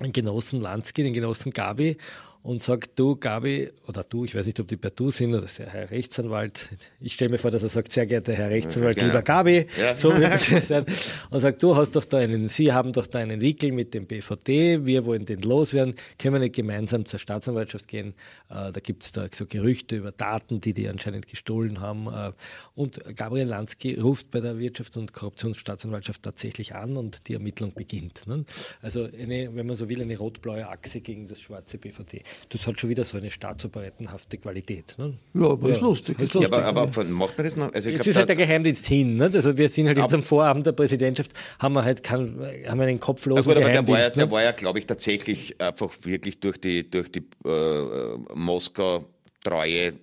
den 0.00 0.12
Genossen 0.12 0.60
Lansky, 0.60 1.02
den 1.02 1.12
Genossen 1.12 1.52
Gabi 1.52 1.96
und 2.42 2.60
sagt, 2.62 2.98
du 2.98 3.14
Gabi, 3.14 3.70
oder 3.86 4.02
du, 4.02 4.24
ich 4.24 4.34
weiß 4.34 4.46
nicht, 4.46 4.58
ob 4.58 4.66
die 4.66 4.76
per 4.76 4.90
Du 4.90 5.10
sind 5.10 5.32
oder 5.34 5.46
der 5.46 5.68
Herr 5.70 5.90
Rechtsanwalt, 5.92 6.70
ich 7.00 7.14
stelle 7.14 7.30
mir 7.30 7.38
vor, 7.38 7.52
dass 7.52 7.62
er 7.62 7.68
sagt, 7.68 7.92
sehr 7.92 8.04
geehrter 8.06 8.32
Herr 8.32 8.50
Rechtsanwalt, 8.50 8.96
genau. 8.96 9.08
lieber 9.08 9.22
Gabi, 9.22 9.66
Ja. 9.78 9.94
so 9.94 10.16
wird 10.16 10.50
es 10.52 10.68
sein, 10.68 10.84
und 11.30 11.40
sagt, 11.40 11.62
du 11.62 11.76
hast 11.76 11.94
doch 11.94 12.04
da 12.04 12.18
einen, 12.18 12.48
Sie 12.48 12.72
haben 12.72 12.92
doch 12.92 13.06
da 13.06 13.20
einen 13.20 13.40
Wickel 13.40 13.70
mit 13.70 13.94
dem 13.94 14.06
BVD, 14.06 14.84
wir 14.84 15.04
wollen 15.04 15.24
den 15.24 15.42
loswerden, 15.42 15.94
können 16.18 16.34
wir 16.34 16.40
nicht 16.40 16.56
gemeinsam 16.56 17.06
zur 17.06 17.20
Staatsanwaltschaft 17.20 17.86
gehen, 17.86 18.14
äh, 18.50 18.72
da 18.72 18.80
gibt 18.82 19.04
es 19.04 19.12
da 19.12 19.28
so 19.32 19.46
Gerüchte 19.46 19.96
über 19.96 20.10
Daten, 20.10 20.60
die 20.60 20.72
die 20.74 20.88
anscheinend 20.88 21.28
gestohlen 21.28 21.80
haben 21.80 22.08
äh, 22.08 22.32
und 22.74 23.00
Gabriel 23.16 23.46
Lansky 23.46 24.00
ruft 24.00 24.32
bei 24.32 24.40
der 24.40 24.56
Wirtschafts- 24.56 24.98
und 24.98 25.12
Korruptionsstaatsanwaltschaft 25.12 26.22
tatsächlich 26.22 26.74
an 26.74 26.96
und 26.96 27.28
die 27.28 27.34
Ermittlung 27.34 27.72
beginnt. 27.72 28.26
Ne? 28.26 28.44
Also 28.80 29.04
eine, 29.04 29.54
wenn 29.54 29.66
man 29.66 29.76
so 29.76 29.88
will, 29.88 30.02
eine 30.02 30.18
rot-blaue 30.18 30.66
Achse 30.68 31.00
gegen 31.00 31.28
das 31.28 31.40
schwarze 31.40 31.78
BVD. 31.78 32.22
Das 32.48 32.66
hat 32.66 32.78
schon 32.80 32.90
wieder 32.90 33.04
so 33.04 33.16
eine 33.16 33.30
staatsoperettenhafte 33.30 34.38
Qualität. 34.38 34.94
Ne? 34.98 35.14
Ja, 35.34 35.50
aber 35.50 35.68
ist 35.70 35.80
lustig. 35.80 36.18
Ist 36.18 36.34
Ja, 36.34 36.40
lustig. 36.40 36.56
aber, 36.58 36.64
aber 36.66 36.88
von, 36.92 37.10
macht 37.10 37.36
man 37.38 37.44
das 37.44 37.56
noch? 37.56 37.72
Also 37.72 37.88
ich 37.88 37.94
Jetzt 37.94 38.02
glaube, 38.04 38.10
ist 38.10 38.16
halt 38.16 38.28
der 38.28 38.36
Geheimdienst 38.36 38.86
hin. 38.86 39.16
Ne? 39.16 39.30
Also 39.32 39.56
wir 39.56 39.68
sind 39.68 39.86
halt 39.86 39.98
jetzt 39.98 40.14
am 40.14 40.22
Vorabend 40.22 40.66
der 40.66 40.72
Präsidentschaft, 40.72 41.32
haben 41.58 41.74
wir 41.74 41.84
halt 41.84 42.02
kein, 42.02 42.38
haben 42.66 42.78
wir 42.80 42.86
einen 42.86 43.00
kopflosen 43.00 43.44
gut, 43.44 43.56
aber 43.56 43.60
der 43.60 43.64
war 43.64 43.74
ja, 43.74 43.80
Geheimdienst. 43.82 44.16
der 44.16 44.26
ne? 44.26 44.30
war 44.30 44.42
ja 44.42 44.52
glaube 44.52 44.78
ich, 44.78 44.86
tatsächlich 44.86 45.60
einfach 45.60 45.92
wirklich 46.02 46.40
durch 46.40 46.58
die, 46.58 46.88
durch 46.88 47.10
die 47.10 47.24
äh, 47.44 48.16
Moskau-Treue 48.34 49.94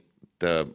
der, 0.42 0.66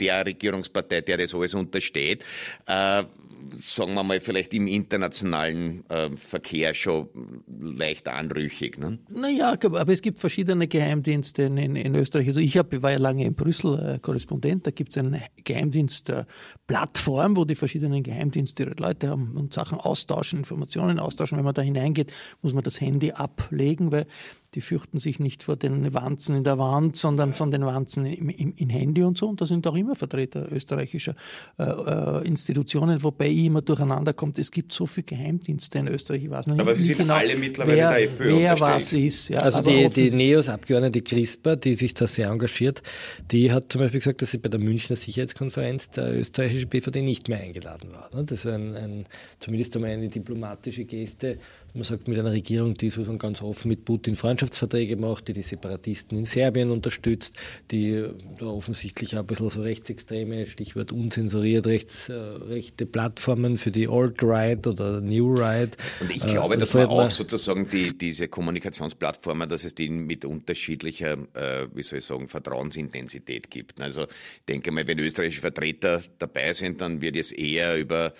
der 0.00 0.26
Regierungspartei, 0.26 1.00
der 1.00 1.18
das 1.18 1.34
alles 1.34 1.54
untersteht, 1.54 2.24
äh, 2.66 3.04
sagen 3.52 3.94
wir 3.94 4.02
mal, 4.02 4.20
vielleicht 4.20 4.54
im 4.54 4.66
internationalen 4.66 5.88
äh, 5.88 6.10
Verkehr 6.16 6.74
schon 6.74 7.08
leicht 7.46 8.08
anrüchig. 8.08 8.78
Ne? 8.78 8.98
Naja, 9.08 9.52
aber 9.62 9.92
es 9.92 10.02
gibt 10.02 10.18
verschiedene 10.18 10.66
Geheimdienste 10.68 11.42
in, 11.44 11.56
in, 11.56 11.76
in 11.76 11.94
Österreich. 11.94 12.28
Also 12.28 12.40
ich 12.40 12.56
hab, 12.56 12.82
war 12.82 12.92
ja 12.92 12.98
lange 12.98 13.24
in 13.24 13.34
Brüssel 13.34 13.96
äh, 13.96 13.98
Korrespondent. 13.98 14.66
Da 14.66 14.70
gibt 14.70 14.90
es 14.90 14.98
eine 14.98 15.22
Geheimdienstplattform, 15.42 17.36
wo 17.36 17.44
die 17.44 17.54
verschiedenen 17.54 18.02
Geheimdienste 18.02 18.64
ihre 18.64 18.74
Leute 18.74 19.10
haben 19.10 19.36
und 19.36 19.52
Sachen 19.52 19.78
austauschen, 19.78 20.40
Informationen 20.40 20.98
austauschen. 20.98 21.38
Wenn 21.38 21.44
man 21.44 21.54
da 21.54 21.62
hineingeht, 21.62 22.12
muss 22.42 22.54
man 22.54 22.64
das 22.64 22.80
Handy 22.80 23.12
ablegen, 23.12 23.92
weil 23.92 24.06
die 24.54 24.60
fürchten 24.60 24.98
sich 24.98 25.18
nicht 25.18 25.42
vor 25.42 25.56
den 25.56 25.92
Wanzen 25.94 26.36
in 26.36 26.44
der 26.44 26.58
Wand, 26.58 26.96
sondern 26.96 27.34
von 27.34 27.50
den 27.50 27.64
Wanzen 27.66 28.06
im, 28.06 28.28
im, 28.28 28.54
im 28.56 28.68
Handy 28.70 29.02
und 29.02 29.18
so. 29.18 29.28
Und 29.28 29.40
da 29.40 29.46
sind 29.46 29.66
auch 29.66 29.74
immer 29.74 29.94
Vertreter 29.94 30.50
österreichischer 30.50 31.14
äh, 31.58 31.64
äh, 31.64 32.26
Institutionen, 32.26 33.02
wobei 33.02 33.28
ich 33.28 33.44
immer 33.44 33.62
durcheinander 33.62 34.12
kommt. 34.12 34.38
Es 34.38 34.50
gibt 34.50 34.72
so 34.72 34.86
viele 34.86 35.04
Geheimdienste 35.04 35.78
in 35.78 35.88
Österreich. 35.88 36.24
Ich 36.24 36.30
weiß 36.30 36.46
noch 36.46 36.58
Aber 36.58 36.72
nicht 36.72 36.82
sie 36.82 36.88
sind 36.88 36.98
genau, 36.98 37.14
alle 37.14 37.36
mittlerweile 37.36 37.76
wer, 37.76 37.90
der 37.90 38.02
FPÖ 38.04 38.38
wer 38.38 38.60
was 38.60 38.92
ist. 38.92 39.28
Ja, 39.28 39.40
Also 39.40 39.60
die, 39.60 39.88
die 39.88 40.10
NEOS-Abgeordnete 40.10 41.02
CRISPR, 41.02 41.56
die 41.56 41.74
sich 41.74 41.94
da 41.94 42.06
sehr 42.06 42.28
engagiert, 42.28 42.82
die 43.30 43.52
hat 43.52 43.72
zum 43.72 43.80
Beispiel 43.80 44.00
gesagt, 44.00 44.22
dass 44.22 44.30
sie 44.30 44.38
bei 44.38 44.48
der 44.48 44.60
Münchner 44.60 44.96
Sicherheitskonferenz 44.96 45.90
der 45.90 46.14
österreichische 46.16 46.66
BVD 46.66 47.02
nicht 47.02 47.28
mehr 47.28 47.40
eingeladen 47.40 47.92
war. 47.92 48.10
ne? 48.14 48.24
Das 48.24 48.40
ist 48.40 48.46
ein, 48.46 48.74
ein, 48.76 49.04
zumindest 49.40 49.74
einmal 49.76 49.90
eine 49.90 50.08
diplomatische 50.08 50.84
Geste. 50.84 51.38
Man 51.76 51.82
sagt, 51.82 52.06
mit 52.06 52.16
einer 52.16 52.30
Regierung, 52.30 52.74
die 52.74 52.88
sozusagen 52.88 53.18
ganz 53.18 53.42
offen 53.42 53.66
mit 53.68 53.84
Putin 53.84 54.14
Freundschaftsverträge 54.14 54.96
macht, 54.96 55.26
die 55.26 55.32
die 55.32 55.42
Separatisten 55.42 56.16
in 56.16 56.24
Serbien 56.24 56.70
unterstützt, 56.70 57.34
die 57.72 58.04
da 58.38 58.46
offensichtlich 58.46 59.16
auch 59.16 59.20
ein 59.22 59.26
bisschen 59.26 59.50
so 59.50 59.60
rechtsextreme, 59.60 60.46
Stichwort 60.46 60.92
unzensuriert, 60.92 61.66
rechts, 61.66 62.08
äh, 62.08 62.12
rechte 62.12 62.86
Plattformen 62.86 63.58
für 63.58 63.72
die 63.72 63.88
Alt-Right 63.88 64.64
oder 64.68 65.00
New 65.00 65.34
Right. 65.34 65.76
Und 66.00 66.14
ich 66.14 66.22
äh, 66.22 66.28
glaube, 66.28 66.56
dass 66.58 66.74
man 66.74 66.84
hat 66.84 66.90
man- 66.90 67.06
auch 67.08 67.10
sozusagen 67.10 67.68
die, 67.68 67.98
diese 67.98 68.28
Kommunikationsplattformen, 68.28 69.48
dass 69.48 69.64
es 69.64 69.74
die 69.74 69.88
mit 69.88 70.24
unterschiedlicher, 70.24 71.18
äh, 71.34 71.66
wie 71.74 71.82
soll 71.82 71.98
ich 71.98 72.04
sagen, 72.04 72.28
Vertrauensintensität 72.28 73.50
gibt. 73.50 73.80
Also 73.80 74.02
ich 74.02 74.44
denke 74.48 74.70
mal, 74.70 74.86
wenn 74.86 75.00
österreichische 75.00 75.40
Vertreter 75.40 76.02
dabei 76.20 76.52
sind, 76.52 76.80
dann 76.80 77.00
wird 77.00 77.16
es 77.16 77.32
eher 77.32 77.76
über 77.76 78.14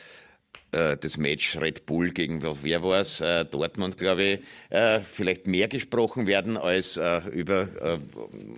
äh, 0.75 0.97
das 1.01 1.17
Match 1.17 1.57
Red 1.61 1.87
Bull 1.87 2.11
gegen, 2.11 2.43
wer 2.43 2.83
war 2.83 3.01
es, 3.01 3.21
äh, 3.21 3.45
Dortmund, 3.45 3.97
glaube 3.97 4.23
ich, 4.23 4.39
äh, 4.71 5.01
vielleicht 5.01 5.47
mehr 5.47 5.69
gesprochen 5.69 6.27
werden 6.27 6.57
als 6.57 6.97
äh, 6.97 7.21
über 7.33 7.63
äh, 7.81 7.99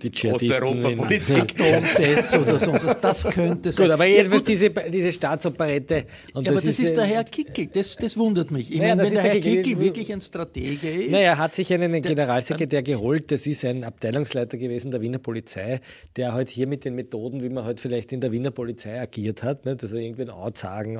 Die 0.01 0.29
Osteuropa-Politik. 0.29 1.55
Atomtests 1.61 2.35
oder 2.35 2.59
sonst 2.59 2.85
was. 2.85 2.99
Das 3.01 3.23
könnte 3.23 3.71
sein. 3.71 3.85
Gut, 3.85 3.93
aber 3.93 4.05
Ja, 4.05 4.17
jedenfalls 4.17 4.41
gut, 4.43 4.49
diese, 4.49 4.69
diese 4.69 5.11
Staatsoperette. 5.13 6.05
Und 6.33 6.45
ja, 6.45 6.51
aber 6.51 6.61
das 6.61 6.79
ist 6.79 6.95
der 6.97 7.05
Herr 7.05 7.23
Kickel, 7.23 7.67
das, 7.67 7.95
das 7.95 8.17
wundert 8.17 8.51
mich. 8.51 8.69
Ich 8.71 8.77
Ja, 8.77 8.95
meine, 8.95 9.03
das 9.03 9.07
wenn 9.07 9.13
der 9.15 9.23
der 9.23 9.31
Herr 9.33 9.39
Kickel. 9.39 9.63
Kickel 9.63 9.79
wirklich 9.81 10.11
ein 10.13 10.21
Stratege 10.21 10.89
ist. 10.89 11.11
Naja, 11.11 11.27
er 11.31 11.37
hat 11.37 11.55
sich 11.55 11.71
einen 11.73 12.01
Generalsekretär 12.01 12.81
geholt, 12.83 13.31
das 13.31 13.45
ist 13.47 13.63
ein 13.65 13.83
Abteilungsleiter 13.83 14.57
gewesen 14.57 14.91
der 14.91 15.01
Wiener 15.01 15.19
Polizei, 15.19 15.81
der 16.15 16.33
halt 16.33 16.49
hier 16.49 16.67
mit 16.67 16.85
den 16.85 16.95
Methoden, 16.95 17.43
wie 17.43 17.49
man 17.49 17.63
halt 17.63 17.79
vielleicht 17.79 18.11
in 18.11 18.21
der 18.21 18.31
Wiener 18.31 18.51
Polizei 18.51 18.99
agiert 18.99 19.43
hat, 19.43 19.65
nicht? 19.65 19.83
also 19.83 19.97
irgendwie 19.97 20.29
anzagen, 20.29 20.97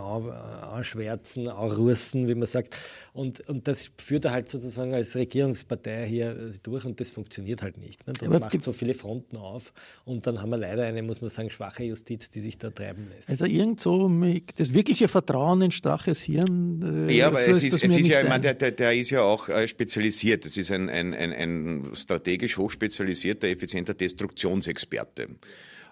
an- 1.10 1.18
anschwärzen, 1.18 1.48
anrussen, 1.48 2.28
wie 2.28 2.36
man 2.36 2.48
sagt. 2.48 2.78
Und, 3.14 3.48
und 3.50 3.68
das 3.68 3.90
führt 3.98 4.26
er 4.26 4.32
halt 4.32 4.50
sozusagen 4.50 4.94
als 4.94 5.16
Regierungspartei 5.16 6.08
hier 6.08 6.32
äh, 6.32 6.52
durch 6.62 6.86
und 6.86 7.00
das 7.00 7.10
funktioniert 7.10 7.64
halt 7.64 7.78
nicht. 7.78 8.00
Und 8.08 8.22
Aber 8.24 8.40
macht 8.40 8.64
so 8.64 8.74
viele 8.74 8.94
Fronten 8.94 9.38
auf 9.38 9.74
und 10.06 10.28
dann 10.28 10.40
haben 10.42 10.50
wir 10.52 10.58
leider 10.58 10.84
eine, 10.84 11.02
muss 11.02 11.22
man 11.22 11.30
sagen, 11.30 11.50
schwache 11.50 11.84
Justiz, 11.84 12.30
die 12.30 12.42
sich 12.42 12.58
da 12.58 12.70
treiben 12.70 13.08
lässt. 13.16 13.30
Also 13.30 13.46
irgend 13.46 13.80
so, 13.80 14.10
das 14.56 14.74
wirkliche 14.74 15.08
Vertrauen 15.08 15.62
in 15.64 15.72
Straches 15.72 16.22
Hirn. 16.22 17.08
Äh, 17.10 17.14
Ja, 17.18 17.28
aber 17.28 17.42
es 17.46 17.64
ist, 17.64 17.74
das 17.74 17.84
es 17.84 17.98
ist 17.98 18.08
ja, 18.08 18.20
ich 18.22 18.24
meine, 18.30 18.36
ein. 18.36 18.42
der, 18.44 18.54
der, 18.54 18.72
der 18.72 18.96
ist 18.96 19.10
ja 19.10 19.22
auch 19.24 19.50
äh, 19.50 19.68
spezialisiert. 19.68 20.46
Das 20.46 20.58
ist 20.58 20.72
ein, 20.72 20.90
ein, 20.90 21.14
ein, 21.14 21.34
ein 21.34 21.90
strategisch 21.96 22.58
hochspezialisierter, 22.58 23.48
effizienter 23.48 23.94
Destruktionsexperte. 23.96 25.28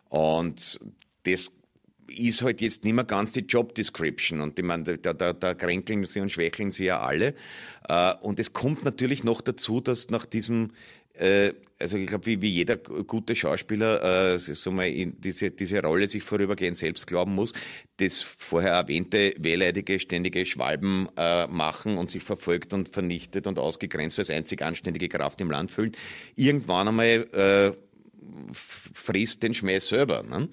Und 0.10 0.80
das 1.24 1.52
ist 2.08 2.42
halt 2.42 2.62
jetzt 2.62 2.84
nicht 2.84 2.94
mehr 2.94 3.04
ganz 3.04 3.34
die 3.34 3.42
Job 3.42 3.76
Description. 3.76 4.42
Und 4.42 4.58
ich 4.58 4.66
meine, 4.66 4.98
da, 4.98 5.14
da, 5.14 5.34
da 5.34 5.54
kränkeln 5.54 6.06
sie 6.06 6.20
und 6.20 6.32
schwächeln 6.32 6.72
sie 6.72 6.86
ja 6.86 7.00
alle. 7.00 7.36
Äh, 7.88 8.14
Und 8.22 8.40
es 8.40 8.54
kommt 8.54 8.84
natürlich 8.84 9.24
noch 9.24 9.42
dazu, 9.42 9.82
dass 9.82 10.10
nach 10.10 10.26
diesem 10.26 10.72
äh, 11.18 11.54
also 11.80 11.98
ich 11.98 12.08
glaube, 12.08 12.26
wie, 12.26 12.42
wie 12.42 12.50
jeder 12.50 12.78
gute 12.78 13.36
Schauspieler 13.36 14.34
äh, 14.34 14.40
so 14.40 14.72
mal 14.72 14.88
in 14.88 15.20
diese, 15.20 15.52
diese 15.52 15.82
Rolle 15.82 16.08
sich 16.08 16.24
vorübergehend 16.24 16.78
selbst 16.78 17.08
glauben 17.08 17.36
muss, 17.36 17.54
das 17.98 18.22
vorher 18.22 18.72
erwähnte 18.74 19.34
wehleidige, 19.38 20.00
ständige 20.00 20.46
Schwalben 20.46 21.08
äh, 21.18 21.48
machen 21.48 21.98
und 21.98 22.12
sich 22.12 22.24
verfolgt 22.24 22.74
und 22.74 22.90
vernichtet 22.90 23.48
und 23.48 23.60
ausgegrenzt 23.60 24.20
als 24.20 24.30
einzig 24.30 24.62
anständige 24.62 25.10
Kraft 25.10 25.40
im 25.42 25.52
Land 25.52 25.72
fühlt, 25.72 25.98
irgendwann 26.36 26.88
einmal 26.90 27.76
frisst 28.94 29.44
den 29.44 29.54
Schmäh 29.54 29.80
selber. 29.80 30.24
Ne? 30.24 30.50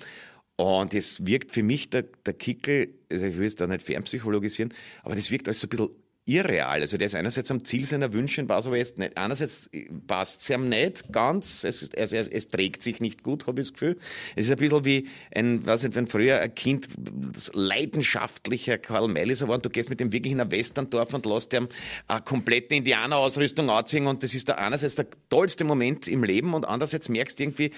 Und 0.56 0.94
es 0.94 1.26
wirkt 1.26 1.52
für 1.52 1.62
mich, 1.62 1.90
der, 1.90 2.04
der 2.26 2.34
Kickel, 2.34 2.94
also 3.10 3.26
ich 3.26 3.38
will 3.38 3.46
es 3.46 3.56
da 3.56 3.66
nicht 3.66 3.82
fernpsychologisieren, 3.82 4.72
aber 5.02 5.16
das 5.16 5.30
wirkt 5.30 5.48
als 5.48 5.60
so 5.60 5.66
ein 5.66 5.70
bisschen 5.70 5.90
irreal. 6.24 6.80
Also 6.80 6.96
der 6.96 7.06
ist 7.06 7.14
einerseits 7.14 7.50
am 7.50 7.64
Ziel 7.64 7.84
seiner 7.84 8.12
Wünsche, 8.12 8.44
passt 8.44 8.68
aber 8.68 8.76
jetzt 8.76 8.98
nicht. 8.98 9.16
Einerseits 9.16 9.68
passt 10.06 10.42
es 10.42 10.50
ihm 10.50 10.68
nicht 10.68 11.12
ganz, 11.12 11.64
es, 11.64 11.82
ist, 11.82 11.98
also 11.98 12.14
es, 12.14 12.28
es 12.28 12.48
trägt 12.48 12.84
sich 12.84 13.00
nicht 13.00 13.24
gut, 13.24 13.46
habe 13.46 13.60
ich 13.60 13.66
das 13.66 13.72
Gefühl. 13.72 13.98
Es 14.36 14.46
ist 14.46 14.52
ein 14.52 14.58
bisschen 14.58 14.84
wie 14.84 15.08
ein, 15.34 15.66
weiß 15.66 15.82
nicht, 15.82 15.96
wenn 15.96 16.06
früher 16.06 16.40
ein 16.40 16.54
Kind 16.54 16.88
das 16.96 17.50
leidenschaftlicher 17.54 18.78
Karl 18.78 19.08
Meilis 19.08 19.46
war 19.46 19.56
und 19.56 19.64
du 19.64 19.70
gehst 19.70 19.90
mit 19.90 19.98
dem 19.98 20.12
wirklich 20.12 20.32
in 20.32 20.40
ein 20.40 20.50
Westerndorf 20.50 21.12
und 21.12 21.26
lässt 21.26 21.52
ihm 21.54 21.68
eine 22.06 22.20
komplette 22.20 22.76
Indianerausrüstung 22.76 23.68
anziehen 23.68 24.06
und 24.06 24.22
das 24.22 24.34
ist 24.34 24.48
da 24.48 24.54
einerseits 24.54 24.94
der 24.94 25.06
tollste 25.28 25.64
Moment 25.64 26.06
im 26.06 26.22
Leben 26.22 26.54
und 26.54 26.66
andererseits 26.66 27.08
merkst 27.08 27.40
du 27.40 27.42
irgendwie, 27.42 27.72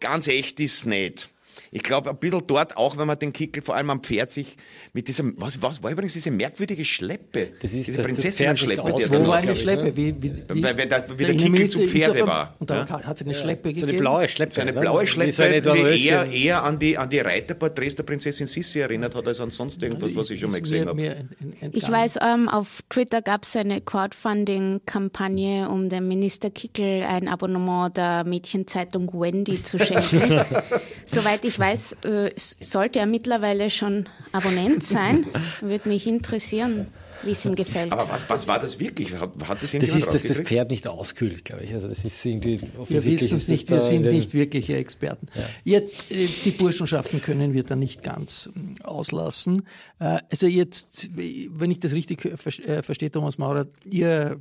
ganz 0.00 0.26
echt 0.26 0.58
ist 0.60 0.78
es 0.78 0.86
nicht. 0.86 1.28
Ich 1.70 1.82
glaube, 1.82 2.10
ein 2.10 2.16
bisschen 2.16 2.42
dort, 2.46 2.76
auch 2.76 2.96
wenn 2.98 3.06
man 3.06 3.18
den 3.18 3.32
Kickel 3.32 3.62
vor 3.62 3.76
allem 3.76 3.90
am 3.90 4.02
Pferd 4.02 4.30
sich 4.30 4.56
mit 4.92 5.08
diesem, 5.08 5.34
was, 5.38 5.60
was 5.62 5.82
war 5.82 5.90
übrigens 5.90 6.12
diese 6.14 6.30
merkwürdige 6.30 6.84
Schleppe? 6.84 7.48
Das 7.62 7.72
ist, 7.72 7.88
diese 7.88 8.02
Prinzessinnen-Schleppe, 8.02 8.82
er 8.88 8.94
Wo 8.94 8.98
da 9.14 9.26
war 9.28 9.36
eine 9.36 9.54
Schleppe? 9.56 9.96
Wie, 9.96 10.14
wie, 10.22 10.32
wie, 10.48 10.62
Weil- 10.62 10.78
weil 10.78 10.88
der- 10.88 11.04
wie 11.10 11.16
der 11.16 11.26
Kickel 11.28 11.40
Innenminister 11.46 11.80
zu 11.82 11.86
Pferde 11.88 12.26
war, 12.26 12.54
Und 12.58 12.70
da 12.70 12.84
ja. 12.86 13.02
hat 13.04 13.16
es 13.16 13.22
eine 13.22 13.34
Schleppe 13.34 13.68
So 13.68 13.74
gegeben. 13.74 13.88
eine 13.90 13.98
blaue 13.98 14.28
Schleppe. 14.28 14.52
So 14.52 14.60
eine 14.60 14.72
blaue 14.72 15.06
Schleppe, 15.06 15.32
so 15.32 15.42
eine 15.42 15.60
die 15.62 16.06
eher, 16.06 16.26
eher 16.30 16.64
an 16.64 16.78
die, 16.78 16.96
an 16.98 17.08
die 17.10 17.18
Reiterporträts 17.20 17.96
der 17.96 18.02
Prinzessin 18.04 18.46
Sissi 18.46 18.80
erinnert 18.80 19.14
hat, 19.14 19.26
als 19.26 19.40
an 19.40 19.50
sonst 19.50 19.82
irgendwas, 19.82 20.14
was 20.14 20.30
ich 20.30 20.40
schon 20.40 20.50
mal 20.50 20.60
gesehen 20.60 20.88
habe. 20.88 21.16
Ich 21.72 21.88
weiß, 21.90 22.18
ähm, 22.22 22.48
auf 22.48 22.82
Twitter 22.88 23.22
gab 23.22 23.44
es 23.44 23.54
eine 23.56 23.80
Crowdfunding-Kampagne, 23.80 25.68
um 25.68 25.88
dem 25.88 26.08
Minister 26.08 26.50
Kickel 26.50 27.02
ein 27.02 27.28
Abonnement 27.28 27.96
der 27.96 28.24
Mädchenzeitung 28.24 29.10
Wendy 29.12 29.62
zu 29.62 29.78
schenken. 29.78 30.40
Soweit 31.10 31.44
ich 31.44 31.58
weiß, 31.58 31.96
äh, 32.04 32.30
sollte 32.36 32.98
er 32.98 33.06
mittlerweile 33.06 33.70
schon 33.70 34.08
Abonnent 34.32 34.84
sein. 34.84 35.26
Würde 35.60 35.88
mich 35.88 36.06
interessieren, 36.06 36.86
wie 37.22 37.32
es 37.32 37.44
ihm 37.44 37.54
gefällt. 37.54 37.92
Aber 37.92 38.08
was, 38.08 38.28
was 38.30 38.46
war 38.46 38.58
das 38.60 38.78
wirklich? 38.78 39.12
Hat, 39.14 39.30
hat 39.46 39.62
das 39.62 39.72
Das 39.72 39.94
ist, 39.94 40.06
dass 40.12 40.22
das? 40.22 40.40
Pferd 40.40 40.70
nicht 40.70 40.86
auskühlt, 40.86 41.44
glaube 41.44 41.64
ich. 41.64 41.74
Also 41.74 41.88
das 41.88 42.04
ist 42.04 42.24
irgendwie 42.24 42.60
Wir 42.62 42.80
offensichtlich. 42.80 43.20
wissen 43.22 43.36
es 43.36 43.48
nicht, 43.48 43.68
wir 43.70 43.80
sind 43.82 44.06
nicht 44.06 44.32
wirkliche 44.34 44.76
Experten. 44.76 45.26
Jetzt, 45.64 46.10
äh, 46.10 46.26
die 46.44 46.52
Burschenschaften 46.52 47.20
können 47.20 47.52
wir 47.52 47.64
da 47.64 47.76
nicht 47.76 48.02
ganz 48.02 48.48
ähm, 48.56 48.76
auslassen. 48.82 49.62
Äh, 49.98 50.18
Also 50.30 50.46
jetzt, 50.46 51.10
wenn 51.14 51.70
ich 51.70 51.80
das 51.80 51.92
richtig 51.92 52.24
äh, 52.24 52.36
ver- 52.36 52.82
verstehe, 52.82 53.10
Thomas 53.10 53.36
Maurer, 53.36 53.66
Ihr 53.84 54.40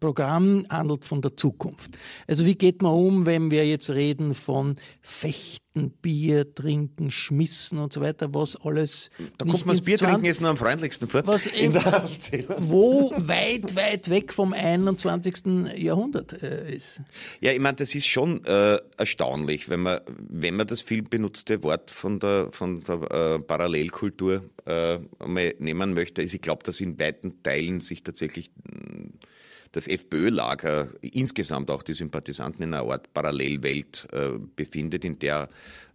Programm 0.00 0.64
handelt 0.70 1.04
von 1.04 1.20
der 1.20 1.36
Zukunft. 1.36 1.96
Also 2.26 2.46
wie 2.46 2.54
geht 2.54 2.82
man 2.82 2.92
um, 2.92 3.26
wenn 3.26 3.50
wir 3.50 3.66
jetzt 3.66 3.90
reden 3.90 4.34
von 4.34 4.76
Fechten, 5.02 5.67
Bier, 6.02 6.54
Trinken, 6.54 7.10
Schmissen 7.10 7.78
und 7.78 7.92
so 7.92 8.00
weiter, 8.00 8.32
was 8.34 8.56
alles 8.56 9.10
Da 9.38 9.46
kommt 9.46 9.66
man 9.66 9.76
das 9.76 9.86
Bier 9.86 9.98
trinken 9.98 10.14
20 10.16 10.26
jetzt 10.26 10.40
nur 10.40 10.50
am 10.50 10.56
freundlichsten 10.56 11.08
vor. 11.08 11.26
was 11.26 11.46
in 11.46 11.72
der 11.72 12.04
Aufzählung. 12.04 12.56
wo 12.60 13.12
weit, 13.16 13.74
weit 13.76 14.10
weg 14.10 14.32
vom 14.32 14.52
21. 14.52 15.76
Jahrhundert 15.76 16.42
äh, 16.42 16.76
ist. 16.76 17.00
Ja, 17.40 17.52
ich 17.52 17.60
meine, 17.60 17.76
das 17.76 17.94
ist 17.94 18.06
schon 18.06 18.44
äh, 18.44 18.78
erstaunlich, 18.96 19.68
wenn 19.68 19.80
man, 19.80 20.00
wenn 20.28 20.56
man 20.56 20.66
das 20.66 20.82
viel 20.82 21.02
benutzte 21.02 21.62
Wort 21.62 21.90
von 21.90 22.18
der, 22.20 22.48
von 22.52 22.80
der 22.80 23.10
äh, 23.10 23.38
Parallelkultur 23.40 24.44
äh, 24.66 24.98
einmal 25.18 25.54
nehmen 25.58 25.94
möchte. 25.94 26.22
Also 26.22 26.34
ich 26.34 26.42
glaube, 26.42 26.64
dass 26.64 26.80
in 26.80 26.98
weiten 26.98 27.42
Teilen 27.42 27.80
sich 27.80 28.02
tatsächlich 28.02 28.50
mh, 28.64 29.10
das 29.72 29.86
FPÖ-Lager, 29.88 30.88
insgesamt 31.00 31.70
auch 31.70 31.82
die 31.82 31.94
Sympathisanten 31.94 32.62
in 32.62 32.74
einer 32.74 32.90
Art 32.90 33.12
Parallelwelt 33.12 34.08
äh, 34.12 34.38
befindet, 34.56 35.04
in 35.04 35.18
der 35.18 35.48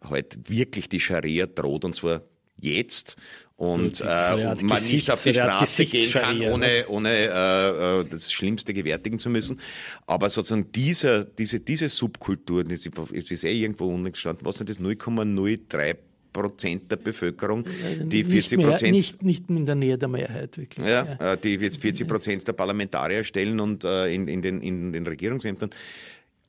heute 0.07 0.37
wirklich 0.47 0.89
die 0.89 0.99
Scharia 0.99 1.47
droht, 1.47 1.85
und 1.85 1.95
zwar 1.95 2.21
jetzt. 2.57 3.15
Und 3.55 4.01
äh, 4.01 4.05
Art 4.05 4.61
man 4.61 4.77
Gesichts- 4.77 4.91
nicht 4.91 5.11
auf 5.11 5.23
die 5.23 5.33
Straße 5.33 5.85
gehen 5.85 6.11
kann, 6.11 6.41
ohne, 6.41 6.85
ohne 6.87 7.09
äh, 7.11 7.99
äh, 8.01 8.05
das 8.09 8.31
Schlimmste 8.31 8.73
gewärtigen 8.73 9.19
zu 9.19 9.29
müssen. 9.29 9.59
Aber 10.07 10.29
sozusagen 10.29 10.71
dieser, 10.71 11.23
diese, 11.23 11.59
diese 11.59 11.87
Subkultur, 11.89 12.65
es 12.69 12.85
ist 13.31 13.43
eh 13.43 13.53
irgendwo 13.53 13.87
unten 13.87 14.11
gestanden, 14.11 14.45
was 14.45 14.57
sind 14.57 14.69
das 14.69 14.79
0,03 14.79 15.95
Prozent 16.33 16.91
der 16.91 16.97
Bevölkerung, 16.97 17.63
die 17.63 18.23
40 18.23 18.33
nicht, 18.33 18.57
mehr, 18.57 18.67
Prozent 18.67 18.91
nicht, 18.91 19.23
nicht 19.23 19.49
in 19.49 19.65
der 19.65 19.75
Nähe 19.75 19.97
der 19.97 20.09
Mehrheit, 20.09 20.57
wirklich. 20.57 20.85
ja, 20.85 21.33
äh, 21.33 21.37
die 21.37 21.55
jetzt 21.55 21.79
40 21.79 22.07
Prozent 22.07 22.47
der 22.47 22.53
Parlamentarier 22.53 23.23
stellen 23.23 23.59
und 23.59 23.83
äh, 23.83 24.13
in, 24.13 24.27
in, 24.27 24.41
den, 24.41 24.61
in 24.61 24.91
den 24.91 25.05
Regierungsämtern. 25.07 25.69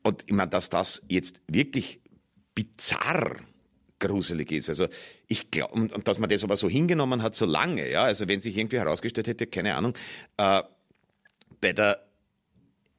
Und 0.02 0.24
ich 0.26 0.32
meine, 0.32 0.50
dass 0.50 0.70
das 0.70 1.02
jetzt 1.08 1.40
wirklich 1.46 2.00
bizarr 2.54 3.36
gruselig 3.98 4.52
ist. 4.52 4.68
Also 4.68 4.88
ich 5.28 5.50
glaube, 5.50 5.74
und, 5.74 5.92
und 5.92 6.08
dass 6.08 6.18
man 6.18 6.28
das 6.28 6.44
aber 6.44 6.56
so 6.56 6.68
hingenommen 6.68 7.22
hat, 7.22 7.34
so 7.34 7.46
lange, 7.46 7.90
ja, 7.90 8.02
also 8.02 8.28
wenn 8.28 8.40
sich 8.40 8.56
irgendwie 8.56 8.78
herausgestellt 8.78 9.26
hätte, 9.26 9.46
keine 9.46 9.74
Ahnung, 9.74 9.94
äh, 10.36 10.62
bei 11.60 11.72
der 11.72 12.04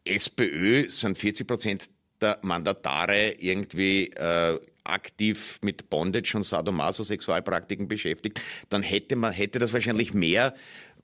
SPÖ 0.03 0.89
sind 0.89 1.17
40 1.17 1.47
Prozent 1.47 1.89
der 2.21 2.39
Mandatare 2.41 3.31
irgendwie 3.31 4.07
äh, 4.11 4.59
aktiv 4.85 5.59
mit 5.61 5.89
Bondage 5.89 6.33
und 6.35 6.43
Sadomaso-Sexualpraktiken 6.43 7.87
beschäftigt, 7.87 8.41
dann 8.69 8.81
hätte 8.81 9.15
man 9.15 9.33
hätte 9.33 9.59
das 9.59 9.73
wahrscheinlich 9.73 10.13
mehr 10.13 10.53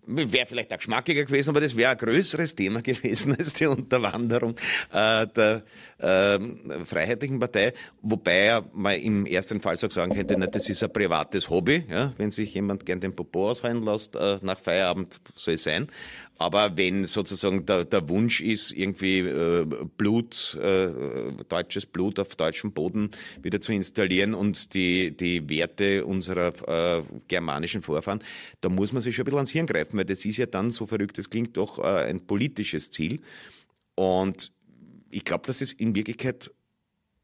wäre 0.05 0.45
vielleicht 0.45 0.73
auch 0.73 0.77
geschmackiger 0.77 1.25
gewesen, 1.25 1.51
aber 1.51 1.61
das 1.61 1.75
wäre 1.75 1.91
ein 1.91 1.97
größeres 1.97 2.55
Thema 2.55 2.81
gewesen 2.83 3.35
als 3.37 3.53
die 3.53 3.67
Unterwanderung 3.67 4.55
äh, 4.91 5.27
der 5.27 5.63
äh, 5.99 6.39
Freiheitlichen 6.85 7.39
Partei, 7.39 7.73
wobei 8.01 8.45
ja 8.45 8.61
man 8.73 8.99
im 8.99 9.25
ersten 9.25 9.61
Fall 9.61 9.77
so 9.77 9.89
sagen 9.89 10.15
könnte, 10.15 10.35
na, 10.37 10.47
das 10.47 10.69
ist 10.69 10.83
ein 10.83 10.91
privates 10.91 11.49
Hobby, 11.49 11.85
ja, 11.89 12.13
wenn 12.17 12.31
sich 12.31 12.53
jemand 12.53 12.85
gern 12.85 12.99
den 12.99 13.15
Popo 13.15 13.49
aushalten 13.49 13.83
lässt 13.83 14.15
äh, 14.15 14.39
nach 14.41 14.59
Feierabend, 14.59 15.19
soll 15.35 15.55
es 15.55 15.63
sein. 15.63 15.87
Aber 16.41 16.75
wenn 16.75 17.05
sozusagen 17.05 17.67
der, 17.67 17.85
der 17.85 18.09
Wunsch 18.09 18.41
ist, 18.41 18.71
irgendwie 18.71 19.19
äh, 19.19 19.63
Blut, 19.95 20.57
äh, 20.59 20.87
deutsches 21.47 21.85
Blut 21.85 22.19
auf 22.19 22.35
deutschem 22.35 22.71
Boden 22.71 23.11
wieder 23.43 23.61
zu 23.61 23.71
installieren 23.71 24.33
und 24.33 24.73
die, 24.73 25.15
die 25.15 25.47
Werte 25.47 26.03
unserer 26.03 26.99
äh, 26.99 27.03
germanischen 27.27 27.83
Vorfahren, 27.83 28.23
da 28.59 28.69
muss 28.69 28.91
man 28.91 29.03
sich 29.03 29.15
schon 29.15 29.21
ein 29.21 29.25
bisschen 29.25 29.37
ans 29.37 29.51
Hirn 29.51 29.67
greifen, 29.67 29.97
weil 29.99 30.05
das 30.05 30.25
ist 30.25 30.37
ja 30.37 30.47
dann, 30.47 30.71
so 30.71 30.87
verrückt 30.87 31.19
es 31.19 31.29
klingt, 31.29 31.57
doch 31.57 31.77
äh, 31.77 32.09
ein 32.09 32.25
politisches 32.25 32.89
Ziel. 32.89 33.21
Und 33.93 34.51
ich 35.11 35.23
glaube, 35.23 35.45
dass 35.45 35.61
es 35.61 35.73
in 35.73 35.93
Wirklichkeit 35.93 36.49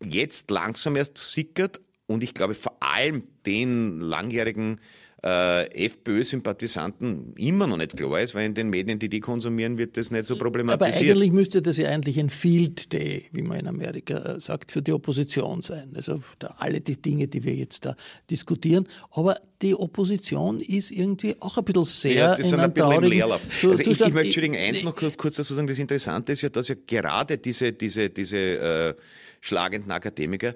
jetzt 0.05 0.51
langsam 0.51 0.95
erst 0.95 1.17
sickert 1.17 1.81
und 2.05 2.21
ich 2.21 2.35
glaube 2.35 2.53
vor 2.53 2.77
allem 2.83 3.23
den 3.47 3.99
langjährigen 3.99 4.79
äh, 5.23 5.85
FPÖ-Sympathisanten 5.85 7.33
immer 7.37 7.65
noch 7.65 7.77
nicht 7.77 7.97
klar 7.97 8.21
ist, 8.21 8.35
weil 8.35 8.45
in 8.45 8.53
den 8.53 8.69
Medien, 8.69 8.99
die 8.99 9.09
die 9.09 9.19
konsumieren, 9.19 9.77
wird 9.77 9.97
das 9.97 10.11
nicht 10.11 10.25
so 10.25 10.35
problematisiert. 10.35 10.95
Aber 10.95 11.11
eigentlich 11.11 11.31
müsste 11.31 11.61
das 11.61 11.77
ja 11.77 11.89
eigentlich 11.89 12.19
ein 12.19 12.29
Field 12.29 12.93
Day, 12.93 13.25
wie 13.31 13.41
man 13.41 13.59
in 13.59 13.67
Amerika 13.67 14.17
äh, 14.17 14.39
sagt, 14.39 14.71
für 14.71 14.81
die 14.81 14.93
Opposition 14.93 15.61
sein. 15.61 15.91
Also 15.95 16.21
alle 16.57 16.81
die 16.81 17.01
Dinge, 17.01 17.27
die 17.27 17.43
wir 17.43 17.55
jetzt 17.55 17.85
da 17.85 17.95
diskutieren. 18.29 18.87
Aber 19.11 19.37
die 19.63 19.73
Opposition 19.73 20.59
ist 20.59 20.91
irgendwie 20.91 21.35
auch 21.39 21.57
ein 21.57 21.65
bisschen 21.65 21.85
sehr 21.85 22.13
ja, 22.13 22.35
das 22.35 22.51
in 22.51 22.59
einem 22.59 22.75
traurigen 22.75 23.09
Leerlauf. 23.09 23.41
So, 23.59 23.71
also 23.71 23.81
ich, 23.81 23.89
ich, 23.89 23.99
möchte 23.99 24.19
Entschuldigung, 24.19 24.57
eins 24.57 24.83
noch 24.83 24.95
kurz, 24.95 25.17
kurz 25.17 25.37
dazu 25.37 25.55
sagen, 25.55 25.67
das 25.67 25.79
Interessante 25.79 26.31
ist 26.33 26.41
ja, 26.41 26.49
dass 26.49 26.67
ja 26.67 26.75
gerade 26.85 27.39
diese, 27.39 27.73
diese, 27.73 28.11
diese 28.11 28.37
äh, 28.37 28.93
schlagenden 29.41 29.91
Akademiker 29.91 30.53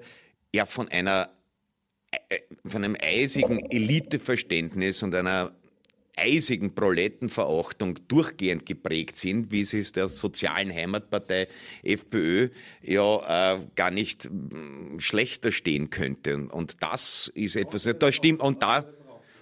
ja 0.54 0.66
von 0.66 0.88
einer 0.88 1.30
von 2.64 2.84
einem 2.84 2.96
eisigen 3.00 3.70
Eliteverständnis 3.70 5.02
und 5.02 5.14
einer 5.14 5.52
eisigen 6.16 6.74
Prolettenverachtung 6.74 7.98
durchgehend 8.08 8.66
geprägt 8.66 9.16
sind, 9.16 9.50
wie 9.50 9.64
sie 9.64 9.78
es 9.78 9.92
der 9.92 10.08
sozialen 10.08 10.72
Heimatpartei 10.72 11.48
FPÖ 11.82 12.50
ja 12.82 13.54
äh, 13.54 13.60
gar 13.74 13.90
nicht 13.90 14.28
mh, 14.30 15.00
schlechter 15.00 15.52
stehen 15.52 15.90
könnte. 15.90 16.36
Und 16.48 16.76
das 16.80 17.30
ist 17.34 17.56
etwas, 17.56 17.88
da 17.98 18.12
stimmt, 18.12 18.40
und 18.40 18.62
da, 18.62 18.84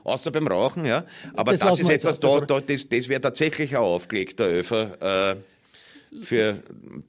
außer 0.04 0.30
beim 0.30 0.46
Rauchen, 0.46 0.84
ja, 0.84 1.04
aber 1.34 1.52
das, 1.52 1.60
das 1.60 1.80
ist 1.80 1.90
etwas, 1.90 2.20
da, 2.20 2.40
da, 2.40 2.60
das, 2.60 2.88
das 2.88 3.08
wäre 3.08 3.20
tatsächlich 3.20 3.72
ein 3.72 3.82
aufgelegter 3.82 4.46
Öfer, 4.46 5.32
äh, 5.32 5.36
für 6.22 6.62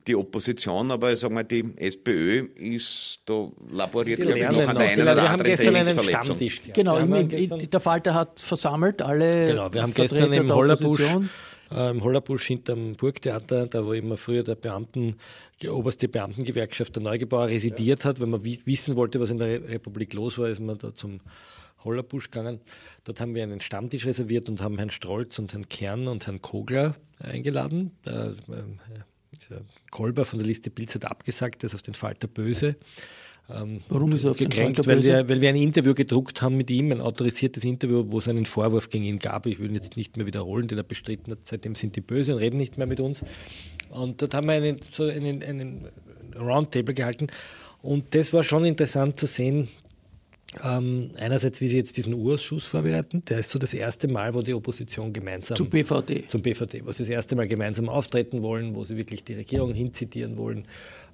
die 0.08 0.16
Opposition, 0.16 0.92
aber 0.92 1.12
ich 1.12 1.20
sage 1.20 1.34
mal, 1.34 1.44
die 1.44 1.66
SPÖ 1.78 2.48
ist 2.56 3.22
da 3.26 3.50
laboriert, 3.72 4.22
glaube 4.22 4.40
ich, 4.40 4.50
noch 4.50 4.68
an 4.68 4.76
der 4.76 4.90
einen 4.90 5.02
oder 5.02 5.30
anderen 5.30 5.58
Verletzung. 5.58 6.38
Genau, 6.74 6.98
im, 6.98 7.70
der 7.70 7.80
Falter 7.80 8.14
hat 8.14 8.40
versammelt 8.40 9.02
alle 9.02 9.48
Genau, 9.48 9.74
wir 9.74 9.82
haben 9.82 9.94
Vertreter 9.94 10.30
gestern 10.30 10.46
im 10.46 10.54
Hollerbusch, 10.54 11.02
im 11.72 12.04
Hollerbusch 12.04 12.48
hinterm 12.48 12.94
Burgtheater, 12.96 13.68
da 13.68 13.86
wo 13.86 13.94
immer 13.94 14.18
früher 14.18 14.44
der 14.44 14.56
Beamten, 14.56 15.16
die 15.62 15.70
oberste 15.70 16.08
Beamtengewerkschaft 16.08 16.96
der 16.96 17.04
Neugebauer 17.04 17.48
residiert 17.48 18.04
hat, 18.04 18.20
wenn 18.20 18.30
man 18.30 18.44
wissen 18.44 18.96
wollte, 18.96 19.20
was 19.20 19.30
in 19.30 19.38
der 19.38 19.70
Republik 19.70 20.14
los 20.14 20.38
war, 20.38 20.50
ist 20.50 20.60
man 20.60 20.78
da 20.78 20.94
zum 20.94 21.22
Hollerbusch 21.84 22.30
gegangen. 22.30 22.62
Dort 23.04 23.20
haben 23.20 23.36
wir 23.36 23.44
einen 23.44 23.62
Stammtisch 23.62 24.06
reserviert 24.06 24.50
und 24.50 24.62
haben 24.62 24.78
Herrn 24.78 24.90
Strolz 24.90 25.40
und 25.40 25.54
Herrn 25.54 25.70
Kern 25.70 26.08
und 26.08 26.28
Herrn 26.28 26.42
Kogler 26.42 26.96
eingeladen. 27.20 27.92
Äh, 28.08 28.30
äh, 28.30 28.34
Kolber 29.90 30.26
von 30.26 30.40
der 30.40 30.48
Liste 30.48 30.70
Pilz 30.70 30.96
hat 30.96 31.06
abgesagt, 31.06 31.62
der 31.62 31.68
ist 31.68 31.76
auf 31.76 31.82
den 31.82 31.94
Falter 31.94 32.28
böse. 32.28 32.76
Ähm, 33.50 33.82
Warum 33.90 34.14
ist 34.14 34.24
er 34.24 34.32
auf 34.32 34.38
gekränkt? 34.38 34.86
Weil 34.88 35.04
wir, 35.04 35.28
weil 35.28 35.42
wir 35.42 35.50
ein 35.50 35.56
Interview 35.56 35.94
gedruckt 35.94 36.42
haben 36.42 36.58
mit 36.58 36.70
ihm, 36.70 36.92
ein 36.92 37.02
autorisiertes 37.02 37.64
Interview, 37.64 38.06
wo 38.08 38.20
es 38.20 38.28
einen 38.28 38.46
Vorwurf 38.46 38.90
gegen 38.90 39.04
ihn 39.06 39.20
gab. 39.20 39.46
Ich 39.46 39.60
will 39.60 39.70
ihn 39.70 39.76
jetzt 39.76 39.98
nicht 39.98 40.18
mehr 40.18 40.26
wiederholen, 40.26 40.68
den 40.68 40.78
er 40.78 40.84
bestritten 40.84 41.32
hat. 41.32 41.40
Seitdem 41.44 41.76
sind 41.76 41.96
die 41.96 42.02
böse 42.02 42.34
und 42.34 42.40
reden 42.40 42.58
nicht 42.58 42.78
mehr 42.78 42.88
mit 42.88 43.00
uns. 43.00 43.24
Und 43.90 44.22
dort 44.22 44.34
haben 44.34 44.48
wir 44.48 44.54
einen, 44.54 44.78
so 44.90 45.04
einen, 45.04 45.44
einen 45.44 45.88
Roundtable 46.40 46.94
gehalten. 46.94 47.28
Und 47.82 48.14
das 48.16 48.32
war 48.32 48.44
schon 48.44 48.64
interessant 48.64 49.20
zu 49.20 49.26
sehen, 49.26 49.68
ähm, 50.64 51.12
einerseits, 51.18 51.62
wie 51.62 51.68
Sie 51.68 51.78
jetzt 51.78 51.96
diesen 51.96 52.14
Urausschuss 52.14 52.66
vorbereiten, 52.66 53.22
der 53.30 53.40
ist 53.40 53.50
so 53.50 53.58
das 53.58 53.74
erste 53.74 54.10
Mal, 54.10 54.34
wo 54.34 54.42
die 54.42 54.54
Opposition 54.54 55.14
gemeinsam. 55.14 55.56
Zum 55.56 55.70
BVD. 55.70 56.26
Zum 56.28 56.42
BVD, 56.42 56.86
wo 56.86 56.92
sie 56.92 57.04
das 57.04 57.10
erste 57.10 57.38
Mal 57.38 57.48
gemeinsam 57.48 57.88
auftreten 57.88 58.42
wollen, 58.42 58.76
wo 58.76 58.84
sie 58.84 58.98
wirklich 58.98 59.24
die 59.24 59.34
Regierung 59.34 59.74
hinzitieren 59.74 60.36
wollen. 60.36 60.66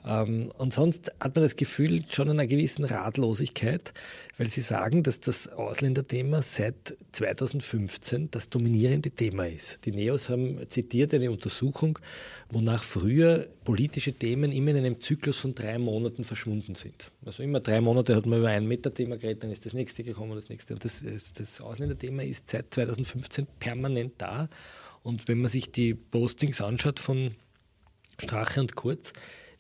Ähm, 0.08 0.52
und 0.58 0.74
sonst 0.74 1.12
hat 1.20 1.36
man 1.36 1.44
das 1.44 1.58
Gefühl 1.58 2.04
schon 2.10 2.30
einer 2.30 2.48
gewissen 2.48 2.86
Ratlosigkeit, 2.86 3.94
weil 4.38 4.48
Sie 4.48 4.62
sagen, 4.62 5.04
dass 5.04 5.20
das 5.20 5.50
Ausländerthema 5.50 6.42
seit 6.42 6.96
2015 7.12 8.32
das 8.32 8.50
dominierende 8.50 9.12
Thema 9.12 9.48
ist. 9.48 9.80
Die 9.86 9.92
NEOS 9.92 10.30
haben 10.30 10.60
zitiert 10.70 11.14
eine 11.14 11.30
Untersuchung, 11.30 12.00
wonach 12.50 12.84
früher 12.84 13.48
politische 13.66 14.14
Themen 14.14 14.54
immer 14.54 14.72
in 14.72 14.78
einem 14.78 15.02
Zyklus 15.02 15.38
von 15.38 15.54
drei 15.54 15.78
Monaten 15.78 16.24
verschwunden 16.24 16.76
sind. 16.76 17.12
Also 17.26 17.44
immer 17.44 17.60
drei 17.60 17.82
Monate 17.82 18.16
hat 18.16 18.26
man 18.26 18.40
über 18.40 18.48
ein 18.48 18.66
Metathema 18.66 19.18
geredet, 19.18 19.44
dann 19.44 19.52
ist 19.52 19.66
das 19.66 19.74
nächste 19.74 20.06
gekommen, 20.06 20.36
das 20.36 20.48
nächste. 20.48 20.74
Und 20.74 20.86
das, 20.86 21.04
das 21.38 21.60
Ausländerthema 21.60 22.24
ist 22.24 22.48
seit 22.48 22.74
2015 22.74 23.46
permanent 23.60 24.14
da. 24.20 24.48
Und 25.04 25.28
wenn 25.28 25.40
man 25.40 25.52
sich 25.52 25.72
die 25.72 25.94
Postings 25.94 26.62
anschaut 26.62 27.00
von 27.00 27.32
Strache 28.20 28.62
und 28.62 28.76
Kurz, 28.76 29.14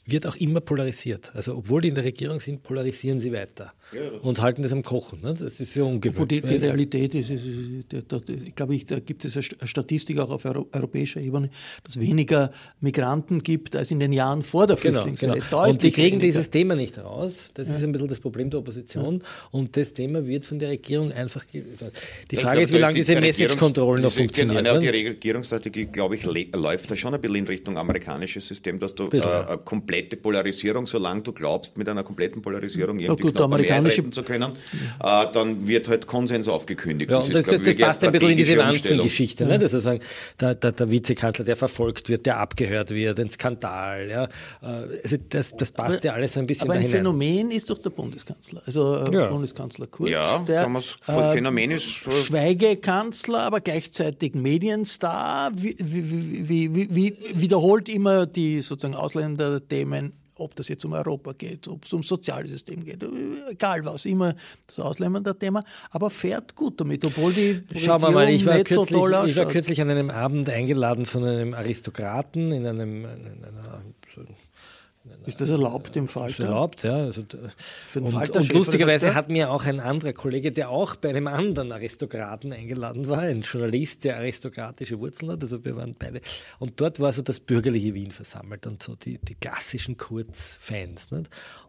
wird 0.07 0.25
auch 0.25 0.37
immer 0.37 0.61
polarisiert. 0.61 1.31
Also 1.35 1.55
obwohl 1.55 1.81
die 1.81 1.89
in 1.89 1.95
der 1.95 2.05
Regierung 2.05 2.39
sind, 2.39 2.63
polarisieren 2.63 3.19
sie 3.19 3.31
weiter 3.33 3.73
und 4.21 4.41
halten 4.41 4.63
das 4.63 4.73
am 4.73 4.83
Kochen. 4.83 5.21
Ne? 5.21 5.33
Das 5.33 5.59
ist 5.59 5.75
ja 5.75 5.83
ungewöhnlich. 5.83 6.41
Die, 6.41 6.47
die 6.47 6.55
Realität 6.55 7.13
ist, 7.15 7.29
ist, 7.29 7.45
ist 7.45 8.11
da, 8.11 8.19
ich 8.27 8.55
glaube, 8.55 8.75
ich, 8.75 8.85
da 8.85 8.99
gibt 8.99 9.23
es 9.25 9.35
eine 9.35 9.67
Statistik 9.67 10.19
auch 10.19 10.29
auf 10.29 10.45
europäischer 10.45 11.21
Ebene, 11.21 11.49
dass 11.83 11.99
weniger 11.99 12.51
Migranten 12.81 13.43
gibt 13.43 13.75
als 13.75 13.91
in 13.91 13.99
den 13.99 14.13
Jahren 14.13 14.41
vor 14.41 14.67
der 14.67 14.75
genau, 14.77 15.01
Flüchtlingswelle. 15.01 15.41
Genau. 15.41 15.69
Und 15.69 15.83
die 15.83 15.91
kriegen 15.91 16.17
weniger. 16.17 16.27
dieses 16.27 16.49
Thema 16.49 16.75
nicht 16.75 16.97
raus. 16.97 17.51
Das 17.53 17.67
ja. 17.67 17.75
ist 17.75 17.83
ein 17.83 17.91
bisschen 17.91 18.07
das 18.07 18.19
Problem 18.19 18.49
der 18.49 18.59
Opposition. 18.59 19.19
Ja. 19.19 19.25
Und 19.51 19.75
das 19.75 19.93
Thema 19.93 20.25
wird 20.25 20.45
von 20.45 20.59
der 20.59 20.69
Regierung 20.69 21.11
einfach. 21.11 21.45
Die 22.31 22.35
Frage 22.35 22.61
ist, 22.61 22.73
wie 22.73 22.77
lange 22.77 22.95
diese 22.95 23.19
Message-Control 23.19 24.01
noch 24.01 24.11
funktioniert. 24.11 24.65
Genau, 24.65 24.79
die 24.79 24.89
Regierungsstrategie, 24.89 25.85
glaube 25.85 26.15
ich, 26.15 26.25
läuft 26.25 26.91
da 26.91 26.95
schon 26.95 27.13
ein 27.13 27.21
bisschen 27.21 27.35
in 27.35 27.47
Richtung 27.47 27.77
amerikanisches 27.77 28.47
System, 28.47 28.79
dass 28.79 28.95
du 28.95 29.09
äh, 29.11 29.21
eine 29.21 29.57
komplette 29.97 30.17
Polarisierung, 30.17 30.85
solange 30.87 31.21
du 31.21 31.31
glaubst, 31.31 31.77
mit 31.77 31.89
einer 31.89 32.03
kompletten 32.03 32.41
Polarisierung 32.41 32.99
irgendwie 32.99 33.23
ja, 33.23 33.31
gut, 33.31 33.71
eintreten 33.71 34.11
zu 34.11 34.23
können, 34.23 34.51
äh, 35.03 35.25
dann 35.33 35.67
wird 35.67 35.87
halt 35.87 36.05
Konsens 36.05 36.47
aufgekündigt. 36.47 37.11
Ja, 37.11 37.19
das, 37.19 37.45
das, 37.45 37.45
das, 37.45 37.61
das 37.61 37.75
passt 37.75 38.03
ein 38.03 38.11
bisschen 38.11 38.29
in 38.29 38.37
diese 38.37 38.57
Wanzengeschichte. 38.57 39.45
Ne? 39.45 39.59
Das 39.59 39.71
sagen, 39.71 40.01
der, 40.39 40.55
der, 40.55 40.71
der 40.71 40.91
Vizekanzler, 40.91 41.45
der 41.45 41.55
verfolgt 41.55 42.09
wird, 42.09 42.25
der 42.25 42.37
abgehört 42.37 42.91
wird, 42.91 43.19
ein 43.19 43.29
Skandal. 43.29 44.09
Ja? 44.09 44.23
Äh, 44.61 44.99
also 45.03 45.17
das, 45.29 45.55
das 45.55 45.71
passt 45.71 45.97
aber, 45.97 46.05
ja 46.05 46.13
alles 46.13 46.33
so 46.33 46.39
ein 46.39 46.47
bisschen 46.47 46.67
Aber 46.67 46.73
ein 46.73 46.81
dahinein. 46.81 46.99
Phänomen 46.99 47.51
ist 47.51 47.69
doch 47.69 47.79
der 47.79 47.89
Bundeskanzler, 47.89 48.61
also 48.65 49.05
äh, 49.05 49.13
ja. 49.13 49.27
Bundeskanzler 49.27 49.87
Kurz. 49.87 50.09
Ja, 50.09 50.39
der, 50.39 50.63
kann 50.63 50.75
äh, 50.75 51.31
Phänomen 51.33 51.71
ist... 51.71 51.83
Schweigekanzler, 51.87 53.39
aber 53.39 53.61
gleichzeitig 53.61 54.35
Medienstar, 54.35 55.51
wie, 55.55 55.75
wie, 55.79 56.75
wie, 56.75 56.95
wie, 56.95 57.17
wiederholt 57.33 57.89
immer 57.89 58.25
die 58.25 58.61
sozusagen 58.61 58.95
Ausländerthemen 58.95 59.86
ob 60.39 60.55
das 60.55 60.67
jetzt 60.67 60.85
um 60.85 60.93
Europa 60.93 61.33
geht, 61.33 61.67
ob 61.67 61.85
es 61.85 61.93
um 61.93 62.03
Sozialsystem 62.03 62.83
geht, 62.83 63.03
egal 63.49 63.83
was, 63.85 64.05
immer 64.05 64.35
das 64.65 64.79
Ausländer-Thema, 64.79 65.63
aber 65.91 66.09
fährt 66.09 66.55
gut 66.55 66.79
damit, 66.79 67.05
obwohl 67.05 67.33
die 67.33 67.63
Schauen 67.75 68.01
wir 68.01 68.11
mal, 68.11 68.29
ich 68.29 68.45
war, 68.45 68.59
kürzlich, 68.63 68.89
so 68.89 69.23
ich 69.25 69.35
war 69.35 69.45
kürzlich 69.45 69.81
an 69.81 69.89
einem 69.89 70.09
Abend 70.09 70.49
eingeladen 70.49 71.05
von 71.05 71.23
einem 71.23 71.53
Aristokraten 71.53 72.51
in 72.51 72.65
einem 72.65 73.05
in 73.05 73.43
einer, 73.43 73.81
ist 75.25 75.41
das 75.41 75.49
erlaubt 75.49 75.95
im 75.95 76.07
Falter? 76.07 76.29
Ist 76.29 76.39
erlaubt, 76.39 76.83
ja. 76.83 76.95
Also, 76.95 77.23
und, 77.95 78.13
und 78.13 78.53
lustigerweise 78.53 79.15
hat 79.15 79.29
mir 79.29 79.51
auch 79.51 79.65
ein 79.65 79.79
anderer 79.79 80.13
Kollege, 80.13 80.51
der 80.51 80.69
auch 80.69 80.95
bei 80.95 81.09
einem 81.09 81.27
anderen 81.27 81.71
Aristokraten 81.71 82.53
eingeladen 82.53 83.07
war, 83.07 83.19
ein 83.19 83.41
Journalist, 83.41 84.03
der 84.03 84.17
aristokratische 84.17 84.99
Wurzeln 84.99 85.31
hat, 85.31 85.41
also 85.43 85.63
wir 85.63 85.75
waren 85.75 85.95
beide. 85.97 86.21
Und 86.59 86.79
dort 86.79 86.99
war 86.99 87.13
so 87.13 87.21
das 87.21 87.39
bürgerliche 87.39 87.93
Wien 87.93 88.11
versammelt 88.11 88.65
und 88.67 88.81
so 88.81 88.95
die, 88.95 89.17
die 89.17 89.35
klassischen 89.35 89.97
Kurz-Fans. 89.97 91.09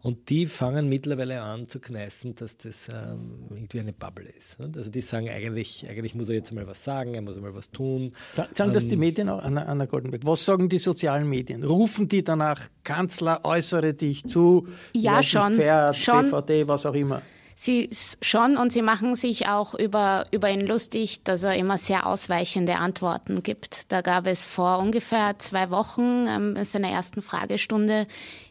Und 0.01 0.29
die 0.29 0.45
fangen 0.45 0.89
mittlerweile 0.89 1.41
an 1.41 1.67
zu 1.67 1.79
kneißen, 1.79 2.35
dass 2.35 2.57
das 2.57 2.87
ähm, 2.89 3.47
irgendwie 3.49 3.79
eine 3.79 3.93
Bubble 3.93 4.29
ist. 4.29 4.59
Nicht? 4.59 4.77
Also 4.77 4.89
die 4.89 5.01
sagen 5.01 5.29
eigentlich, 5.29 5.85
eigentlich 5.89 6.15
muss 6.15 6.29
er 6.29 6.35
jetzt 6.35 6.53
mal 6.53 6.67
was 6.67 6.83
sagen, 6.83 7.13
er 7.13 7.21
muss 7.21 7.39
mal 7.39 7.53
was 7.53 7.71
tun. 7.71 8.13
Sagen 8.31 8.49
ähm, 8.57 8.73
das 8.73 8.87
die 8.87 8.93
ähm, 8.93 8.99
Medien 8.99 9.29
auch, 9.29 9.43
Anna, 9.43 9.63
Anna 9.63 9.85
Goldenberg? 9.85 10.25
Was 10.25 10.45
sagen 10.45 10.69
die 10.69 10.79
sozialen 10.79 11.29
Medien? 11.29 11.63
Rufen 11.63 12.07
die 12.07 12.23
danach 12.23 12.69
Kanzler 12.83 13.28
äußere 13.43 13.93
dich 13.93 14.25
zu. 14.25 14.67
Ja, 14.93 15.23
schon. 15.23 15.55
Pferd, 15.55 15.97
schon. 15.97 16.29
DVD, 16.29 16.67
was 16.67 16.85
auch 16.85 16.93
immer. 16.93 17.21
Sie 17.61 17.89
schon 18.21 18.55
und 18.55 18.71
sie 18.71 18.81
machen 18.81 19.15
sich 19.15 19.49
auch 19.49 19.73
über, 19.73 20.27
über 20.31 20.49
ihn 20.49 20.65
lustig, 20.65 21.25
dass 21.25 21.43
er 21.43 21.55
immer 21.55 21.77
sehr 21.77 22.07
ausweichende 22.07 22.77
Antworten 22.77 23.43
gibt. 23.43 23.91
Da 23.91 23.99
gab 23.99 24.27
es 24.27 24.45
vor 24.45 24.79
ungefähr 24.79 25.37
zwei 25.39 25.69
Wochen 25.69 26.25
ähm, 26.29 26.55
in 26.55 26.63
seiner 26.63 26.87
ersten 26.87 27.21
Fragestunde 27.21 28.07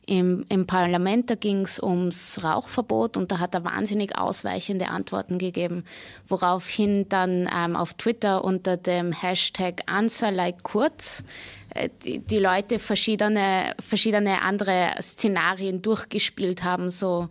im, 0.09 0.45
im 0.49 0.67
Parlament, 0.67 1.29
da 1.29 1.35
ging 1.35 1.61
es 1.61 1.83
ums 1.83 2.43
Rauchverbot 2.43 3.17
und 3.17 3.31
da 3.31 3.39
hat 3.39 3.55
er 3.55 3.65
wahnsinnig 3.65 4.17
ausweichende 4.17 4.89
Antworten 4.89 5.39
gegeben, 5.39 5.85
woraufhin 6.27 7.09
dann 7.11 7.49
ähm, 7.55 7.77
auf 7.77 7.95
Twitter 7.95 8.43
unter 8.43 8.79
dem 8.79 9.13
Hashtag 9.13 9.83
Answer 9.87 10.31
like 10.31 10.63
Kurz 10.63 11.25
äh, 11.68 11.68
die, 12.05 12.19
die 12.21 12.39
Leute 12.39 12.79
verschiedene, 12.79 13.75
verschiedene 13.81 14.43
andere 14.43 14.95
Szenarien 15.01 15.83
durchgespielt 15.83 16.65
haben, 16.65 16.91
so 16.91 17.29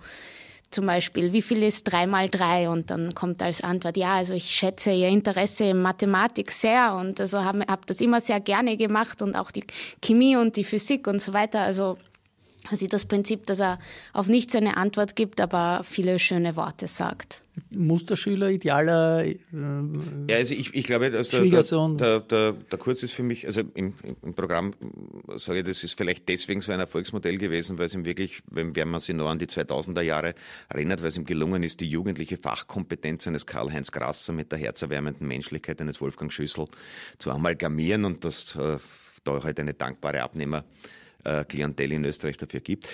zum 0.69 0.85
Beispiel, 0.85 1.31
wie 1.31 1.41
viel 1.41 1.63
ist 1.63 1.85
drei 1.85 2.07
mal 2.07 2.27
drei? 2.29 2.69
Und 2.69 2.89
dann 2.89 3.15
kommt 3.15 3.41
als 3.41 3.61
Antwort, 3.61 3.95
ja, 3.95 4.15
also 4.15 4.33
ich 4.33 4.51
schätze 4.51 4.91
Ihr 4.91 5.07
Interesse 5.07 5.65
in 5.65 5.81
Mathematik 5.81 6.51
sehr 6.51 6.93
und 6.95 7.21
also 7.21 7.43
habe 7.43 7.61
hab 7.67 7.85
das 7.85 8.01
immer 8.01 8.19
sehr 8.19 8.39
gerne 8.41 8.75
gemacht 8.75 9.21
und 9.21 9.35
auch 9.35 9.51
die 9.51 9.63
Chemie 10.01 10.35
und 10.35 10.57
die 10.57 10.65
Physik 10.65 11.07
und 11.07 11.21
so 11.21 11.33
weiter. 11.33 11.61
Also 11.61 11.97
also 12.69 12.85
das 12.87 13.05
Prinzip, 13.05 13.45
dass 13.45 13.61
er 13.61 13.79
auf 14.13 14.27
nichts 14.27 14.55
eine 14.55 14.75
Antwort 14.77 15.15
gibt, 15.15 15.39
aber 15.39 15.81
viele 15.83 16.19
schöne 16.19 16.57
Worte 16.57 16.87
sagt. 16.87 17.41
Musterschüler, 17.69 18.49
idealer 18.49 19.25
äh, 19.25 19.37
ja, 20.29 20.37
also 20.37 20.53
ich, 20.53 20.73
ich 20.73 20.83
glaube, 20.83 21.09
dass 21.09 21.29
der. 21.29 21.41
Der, 21.97 22.19
der, 22.19 22.53
der 22.53 22.79
Kurz 22.79 23.03
ist 23.03 23.13
für 23.13 23.23
mich, 23.23 23.45
also 23.45 23.61
im, 23.73 23.93
im 24.21 24.33
Programm 24.33 24.73
sage 25.35 25.59
ich, 25.59 25.65
das 25.65 25.83
ist 25.83 25.97
vielleicht 25.97 26.29
deswegen 26.29 26.61
so 26.61 26.71
ein 26.71 26.79
Erfolgsmodell 26.79 27.37
gewesen, 27.37 27.77
weil 27.77 27.87
es 27.87 27.93
ihm 27.93 28.05
wirklich, 28.05 28.41
wenn, 28.49 28.75
wenn 28.75 28.87
man 28.89 28.99
sich 28.99 29.15
noch 29.15 29.29
an 29.29 29.39
die 29.39 29.47
2000er 29.47 30.01
Jahre 30.01 30.35
erinnert, 30.69 31.01
weil 31.01 31.09
es 31.09 31.17
ihm 31.17 31.25
gelungen 31.25 31.63
ist, 31.63 31.79
die 31.79 31.89
jugendliche 31.89 32.37
Fachkompetenz 32.37 33.27
eines 33.27 33.45
Karl-Heinz 33.45 33.91
Grasser 33.91 34.33
mit 34.33 34.51
der 34.51 34.59
herzerwärmenden 34.59 35.27
Menschlichkeit 35.27 35.81
eines 35.81 36.01
Wolfgang 36.01 36.31
Schüssel 36.31 36.65
zu 37.17 37.31
amalgamieren 37.31 38.05
und 38.05 38.23
dass 38.23 38.55
äh, 38.55 38.77
da 39.23 39.43
halt 39.43 39.59
eine 39.59 39.73
dankbare 39.73 40.21
Abnehmerklientel 40.23 41.91
in 41.91 42.05
Österreich 42.05 42.37
dafür 42.37 42.61
gibt. 42.61 42.87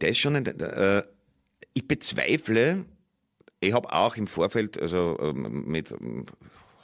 Der 0.00 0.10
ist 0.10 0.18
schon 0.18 0.36
ein, 0.36 0.46
äh, 0.46 1.02
ich 1.74 1.86
bezweifle, 1.86 2.84
ich 3.66 3.72
habe 3.72 3.92
auch 3.92 4.16
im 4.16 4.26
Vorfeld, 4.26 4.80
also 4.80 5.18
ähm, 5.20 5.64
mit 5.66 5.90
ähm, 5.92 6.26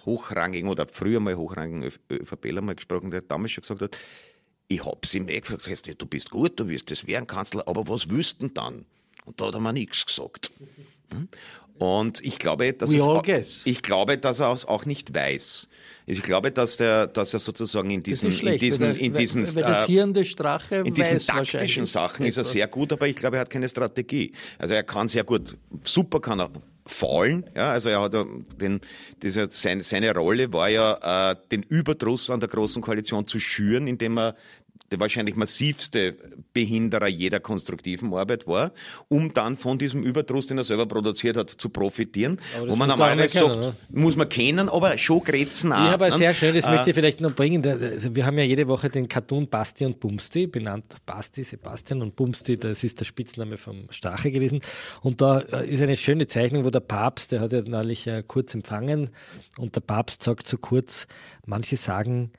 hochrangigen 0.04 0.68
oder 0.68 0.86
früher 0.86 1.20
mal 1.20 1.36
hochrangigen 1.36 1.90
ÖVPler 2.10 2.60
mal 2.60 2.74
gesprochen, 2.74 3.10
der 3.10 3.20
damals 3.22 3.52
schon 3.52 3.62
gesagt 3.62 3.82
hat, 3.82 3.96
ich 4.68 4.84
habe 4.84 5.06
sie 5.06 5.20
mir 5.20 5.40
gefragt, 5.40 5.68
du 5.98 6.06
bist 6.06 6.30
gut, 6.30 6.58
du 6.58 6.68
wirst 6.68 6.90
das 6.90 7.06
werden, 7.06 7.26
Kanzler, 7.26 7.66
aber 7.66 7.86
was 7.88 8.10
wüssten 8.10 8.54
dann? 8.54 8.86
Und 9.24 9.40
da 9.40 9.46
hat 9.46 9.54
er 9.54 9.60
mir 9.60 9.72
nichts 9.72 10.04
gesagt. 10.04 10.50
Hm? 11.12 11.28
Und 11.78 12.24
ich 12.24 12.38
glaube, 12.38 12.72
dass, 12.72 12.92
es 12.92 13.02
auch, 13.02 13.24
ich 13.64 13.82
glaube, 13.82 14.18
dass 14.18 14.40
er 14.40 14.52
es 14.52 14.64
auch 14.64 14.84
nicht 14.84 15.14
weiß. 15.14 15.68
Ich 16.06 16.22
glaube, 16.22 16.52
dass, 16.52 16.76
der, 16.76 17.06
dass 17.06 17.32
er 17.32 17.40
sozusagen 17.40 17.90
in 17.90 18.02
diesen, 18.02 18.30
in 18.30 18.58
diesen, 18.58 18.94
in 18.94 19.14
diesen, 19.14 19.42
weil, 19.56 20.12
das 20.12 20.28
Strache 20.28 20.76
in 20.76 20.94
diesen 20.94 21.18
taktischen 21.18 21.86
Sachen 21.86 22.26
ist 22.26 22.36
er 22.36 22.44
sehr 22.44 22.68
gut, 22.68 22.92
aber 22.92 23.08
ich 23.08 23.16
glaube, 23.16 23.36
er 23.36 23.40
hat 23.40 23.50
keine 23.50 23.68
Strategie. 23.68 24.32
Also 24.58 24.74
er 24.74 24.84
kann 24.84 25.08
sehr 25.08 25.24
gut, 25.24 25.56
super 25.82 26.20
kann 26.20 26.40
er 26.40 26.50
faulen. 26.86 27.44
Ja, 27.54 27.70
also 27.70 27.88
er 27.88 28.00
hat 28.00 28.12
den, 28.60 28.80
diese, 29.22 29.48
seine, 29.50 29.82
seine 29.82 30.14
Rolle 30.14 30.52
war 30.52 30.68
ja, 30.68 31.32
äh, 31.32 31.36
den 31.50 31.62
Überdruss 31.62 32.30
an 32.30 32.40
der 32.40 32.48
Großen 32.48 32.82
Koalition 32.82 33.26
zu 33.26 33.38
schüren, 33.38 33.86
indem 33.86 34.18
er 34.18 34.36
der 34.92 35.00
wahrscheinlich 35.00 35.36
massivste 35.36 36.14
Behinderer 36.52 37.08
jeder 37.08 37.40
konstruktiven 37.40 38.12
Arbeit 38.14 38.46
war, 38.46 38.72
um 39.08 39.32
dann 39.32 39.56
von 39.56 39.78
diesem 39.78 40.02
Überdruss, 40.02 40.46
den 40.46 40.58
er 40.58 40.64
selber 40.64 40.86
produziert 40.86 41.36
hat, 41.36 41.50
zu 41.50 41.70
profitieren. 41.70 42.38
Wo 42.66 42.76
man 42.76 42.88
normalerweise 42.88 43.38
sagt, 43.38 43.56
ne? 43.56 43.74
muss 43.90 44.16
man 44.16 44.28
kennen, 44.28 44.68
aber 44.68 44.96
schon 44.98 45.24
Grenzen 45.24 45.72
auch. 45.72 45.86
Ich 45.86 45.90
habe 45.90 46.10
ne? 46.10 46.16
sehr 46.18 46.34
schön, 46.34 46.54
das 46.54 46.66
äh, 46.66 46.70
möchte 46.70 46.90
ich 46.90 46.94
vielleicht 46.94 47.20
noch 47.20 47.34
bringen. 47.34 47.66
Also 47.66 48.14
wir 48.14 48.26
haben 48.26 48.38
ja 48.38 48.44
jede 48.44 48.68
Woche 48.68 48.90
den 48.90 49.08
Cartoon 49.08 49.48
Basti 49.48 49.86
und 49.86 49.98
Bumsti, 49.98 50.46
benannt 50.46 50.94
Basti, 51.06 51.42
Sebastian 51.42 52.02
und 52.02 52.14
Bumsti, 52.14 52.58
das 52.58 52.84
ist 52.84 53.00
der 53.00 53.06
Spitzname 53.06 53.56
vom 53.56 53.86
Stache 53.90 54.30
gewesen. 54.30 54.60
Und 55.00 55.20
da 55.20 55.40
äh, 55.40 55.68
ist 55.68 55.82
eine 55.82 55.96
schöne 55.96 56.26
Zeichnung, 56.26 56.64
wo 56.64 56.70
der 56.70 56.80
Papst, 56.80 57.32
der 57.32 57.40
hat 57.40 57.52
ja 57.52 57.62
neulich 57.62 58.06
äh, 58.06 58.22
kurz 58.26 58.54
empfangen, 58.54 59.10
und 59.58 59.74
der 59.74 59.80
Papst 59.80 60.22
sagt 60.22 60.46
zu 60.46 60.58
kurz, 60.58 61.06
manche 61.46 61.76
sagen, 61.76 62.32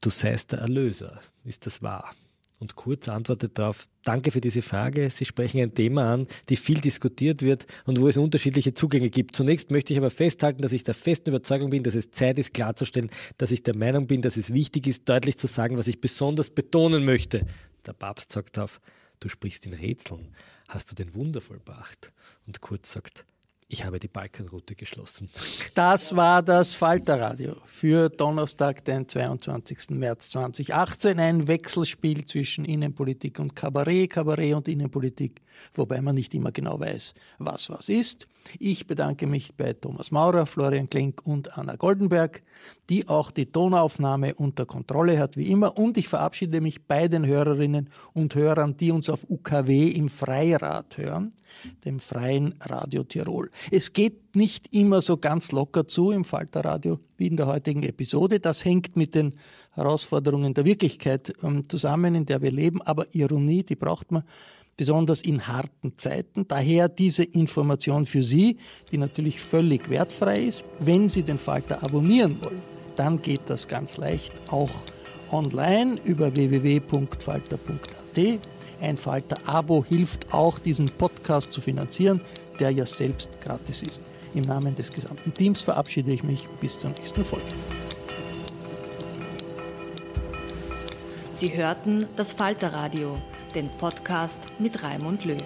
du 0.00 0.10
seist 0.10 0.52
der 0.52 0.60
Erlöser. 0.60 1.20
Ist 1.48 1.64
das 1.64 1.80
wahr? 1.80 2.14
Und 2.58 2.76
Kurz 2.76 3.08
antwortet 3.08 3.58
darauf, 3.58 3.88
danke 4.02 4.32
für 4.32 4.42
diese 4.42 4.60
Frage. 4.60 5.08
Sie 5.08 5.24
sprechen 5.24 5.62
ein 5.62 5.74
Thema 5.74 6.12
an, 6.12 6.26
die 6.50 6.56
viel 6.56 6.78
diskutiert 6.78 7.40
wird 7.40 7.66
und 7.86 7.98
wo 8.00 8.08
es 8.08 8.18
unterschiedliche 8.18 8.74
Zugänge 8.74 9.08
gibt. 9.08 9.34
Zunächst 9.34 9.70
möchte 9.70 9.94
ich 9.94 9.98
aber 9.98 10.10
festhalten, 10.10 10.60
dass 10.60 10.72
ich 10.72 10.84
der 10.84 10.92
festen 10.92 11.30
Überzeugung 11.30 11.70
bin, 11.70 11.84
dass 11.84 11.94
es 11.94 12.10
Zeit 12.10 12.38
ist, 12.38 12.52
klarzustellen, 12.52 13.10
dass 13.38 13.50
ich 13.50 13.62
der 13.62 13.74
Meinung 13.74 14.06
bin, 14.06 14.20
dass 14.20 14.36
es 14.36 14.52
wichtig 14.52 14.86
ist, 14.88 15.08
deutlich 15.08 15.38
zu 15.38 15.46
sagen, 15.46 15.78
was 15.78 15.88
ich 15.88 16.02
besonders 16.02 16.50
betonen 16.50 17.06
möchte. 17.06 17.46
Der 17.86 17.94
Papst 17.94 18.30
sagt 18.30 18.58
darauf, 18.58 18.78
du 19.20 19.30
sprichst 19.30 19.64
in 19.64 19.72
Rätseln. 19.72 20.34
Hast 20.68 20.90
du 20.90 20.94
den 20.94 21.14
Wunder 21.14 21.40
vollbracht? 21.40 22.12
Und 22.46 22.60
Kurz 22.60 22.92
sagt, 22.92 23.24
ich 23.68 23.84
habe 23.84 23.98
die 23.98 24.08
Balkanroute 24.08 24.74
geschlossen. 24.74 25.28
Das 25.74 26.16
war 26.16 26.42
das 26.42 26.74
Falterradio 26.74 27.56
für 27.64 28.08
Donnerstag, 28.08 28.84
den 28.84 29.08
22. 29.08 29.90
März 29.90 30.30
2018. 30.30 31.20
Ein 31.20 31.46
Wechselspiel 31.46 32.24
zwischen 32.24 32.64
Innenpolitik 32.64 33.38
und 33.38 33.54
Kabarett, 33.54 34.10
Kabarett 34.10 34.54
und 34.54 34.68
Innenpolitik, 34.68 35.40
wobei 35.74 36.00
man 36.00 36.14
nicht 36.16 36.34
immer 36.34 36.50
genau 36.50 36.80
weiß, 36.80 37.14
was 37.38 37.70
was 37.70 37.88
ist. 37.88 38.26
Ich 38.58 38.86
bedanke 38.86 39.26
mich 39.26 39.54
bei 39.56 39.72
Thomas 39.72 40.10
Maurer, 40.10 40.46
Florian 40.46 40.88
Klink 40.88 41.26
und 41.26 41.56
Anna 41.56 41.76
Goldenberg, 41.76 42.42
die 42.88 43.08
auch 43.08 43.30
die 43.30 43.46
Tonaufnahme 43.46 44.34
unter 44.34 44.66
Kontrolle 44.66 45.18
hat, 45.18 45.36
wie 45.36 45.50
immer. 45.50 45.76
Und 45.76 45.96
ich 45.96 46.08
verabschiede 46.08 46.60
mich 46.60 46.86
bei 46.86 47.08
den 47.08 47.26
Hörerinnen 47.26 47.90
und 48.12 48.34
Hörern, 48.34 48.76
die 48.76 48.90
uns 48.90 49.10
auf 49.10 49.28
UKW 49.28 49.88
im 49.88 50.08
Freirad 50.08 50.96
hören, 50.98 51.32
dem 51.84 51.98
Freien 51.98 52.54
Radio 52.60 53.04
Tirol. 53.04 53.50
Es 53.70 53.92
geht 53.92 54.36
nicht 54.36 54.74
immer 54.74 55.00
so 55.00 55.16
ganz 55.16 55.52
locker 55.52 55.88
zu 55.88 56.10
im 56.10 56.24
Falterradio 56.24 56.98
wie 57.16 57.26
in 57.26 57.36
der 57.36 57.46
heutigen 57.46 57.82
Episode. 57.82 58.40
Das 58.40 58.64
hängt 58.64 58.96
mit 58.96 59.14
den 59.14 59.34
Herausforderungen 59.72 60.54
der 60.54 60.64
Wirklichkeit 60.64 61.34
ähm, 61.42 61.68
zusammen, 61.68 62.14
in 62.14 62.26
der 62.26 62.42
wir 62.42 62.52
leben. 62.52 62.82
Aber 62.82 63.06
Ironie, 63.14 63.64
die 63.64 63.76
braucht 63.76 64.12
man 64.12 64.24
besonders 64.78 65.20
in 65.20 65.46
harten 65.46 65.98
Zeiten. 65.98 66.48
Daher 66.48 66.88
diese 66.88 67.24
Information 67.24 68.06
für 68.06 68.22
Sie, 68.22 68.56
die 68.90 68.96
natürlich 68.96 69.40
völlig 69.40 69.90
wertfrei 69.90 70.38
ist. 70.38 70.64
Wenn 70.78 71.10
Sie 71.10 71.22
den 71.22 71.38
Falter 71.38 71.82
abonnieren 71.82 72.38
wollen, 72.42 72.62
dann 72.96 73.20
geht 73.20 73.42
das 73.48 73.68
ganz 73.68 73.98
leicht 73.98 74.32
auch 74.50 74.70
online 75.30 75.96
über 76.04 76.34
www.falter.at 76.34 78.38
ein 78.80 78.96
Falter-Abo 78.96 79.84
hilft 79.84 80.32
auch, 80.32 80.58
diesen 80.58 80.86
Podcast 80.86 81.52
zu 81.52 81.60
finanzieren, 81.60 82.20
der 82.60 82.70
ja 82.70 82.86
selbst 82.86 83.40
gratis 83.40 83.82
ist. 83.82 84.02
Im 84.34 84.44
Namen 84.44 84.76
des 84.76 84.92
gesamten 84.92 85.34
Teams 85.34 85.62
verabschiede 85.62 86.12
ich 86.12 86.22
mich 86.22 86.46
bis 86.60 86.78
zur 86.78 86.90
nächsten 86.90 87.24
Folge. 87.24 87.44
Sie 91.34 91.56
hörten 91.56 92.06
das 92.16 92.32
Falterradio, 92.32 93.16
den 93.54 93.68
Podcast 93.78 94.46
mit 94.58 94.82
Raimund 94.82 95.24
Löw. 95.24 95.36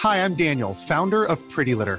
Hi, 0.00 0.24
I'm 0.24 0.36
Daniel, 0.36 0.72
founder 0.72 1.24
of 1.24 1.40
Pretty 1.50 1.74
Litter. 1.74 1.98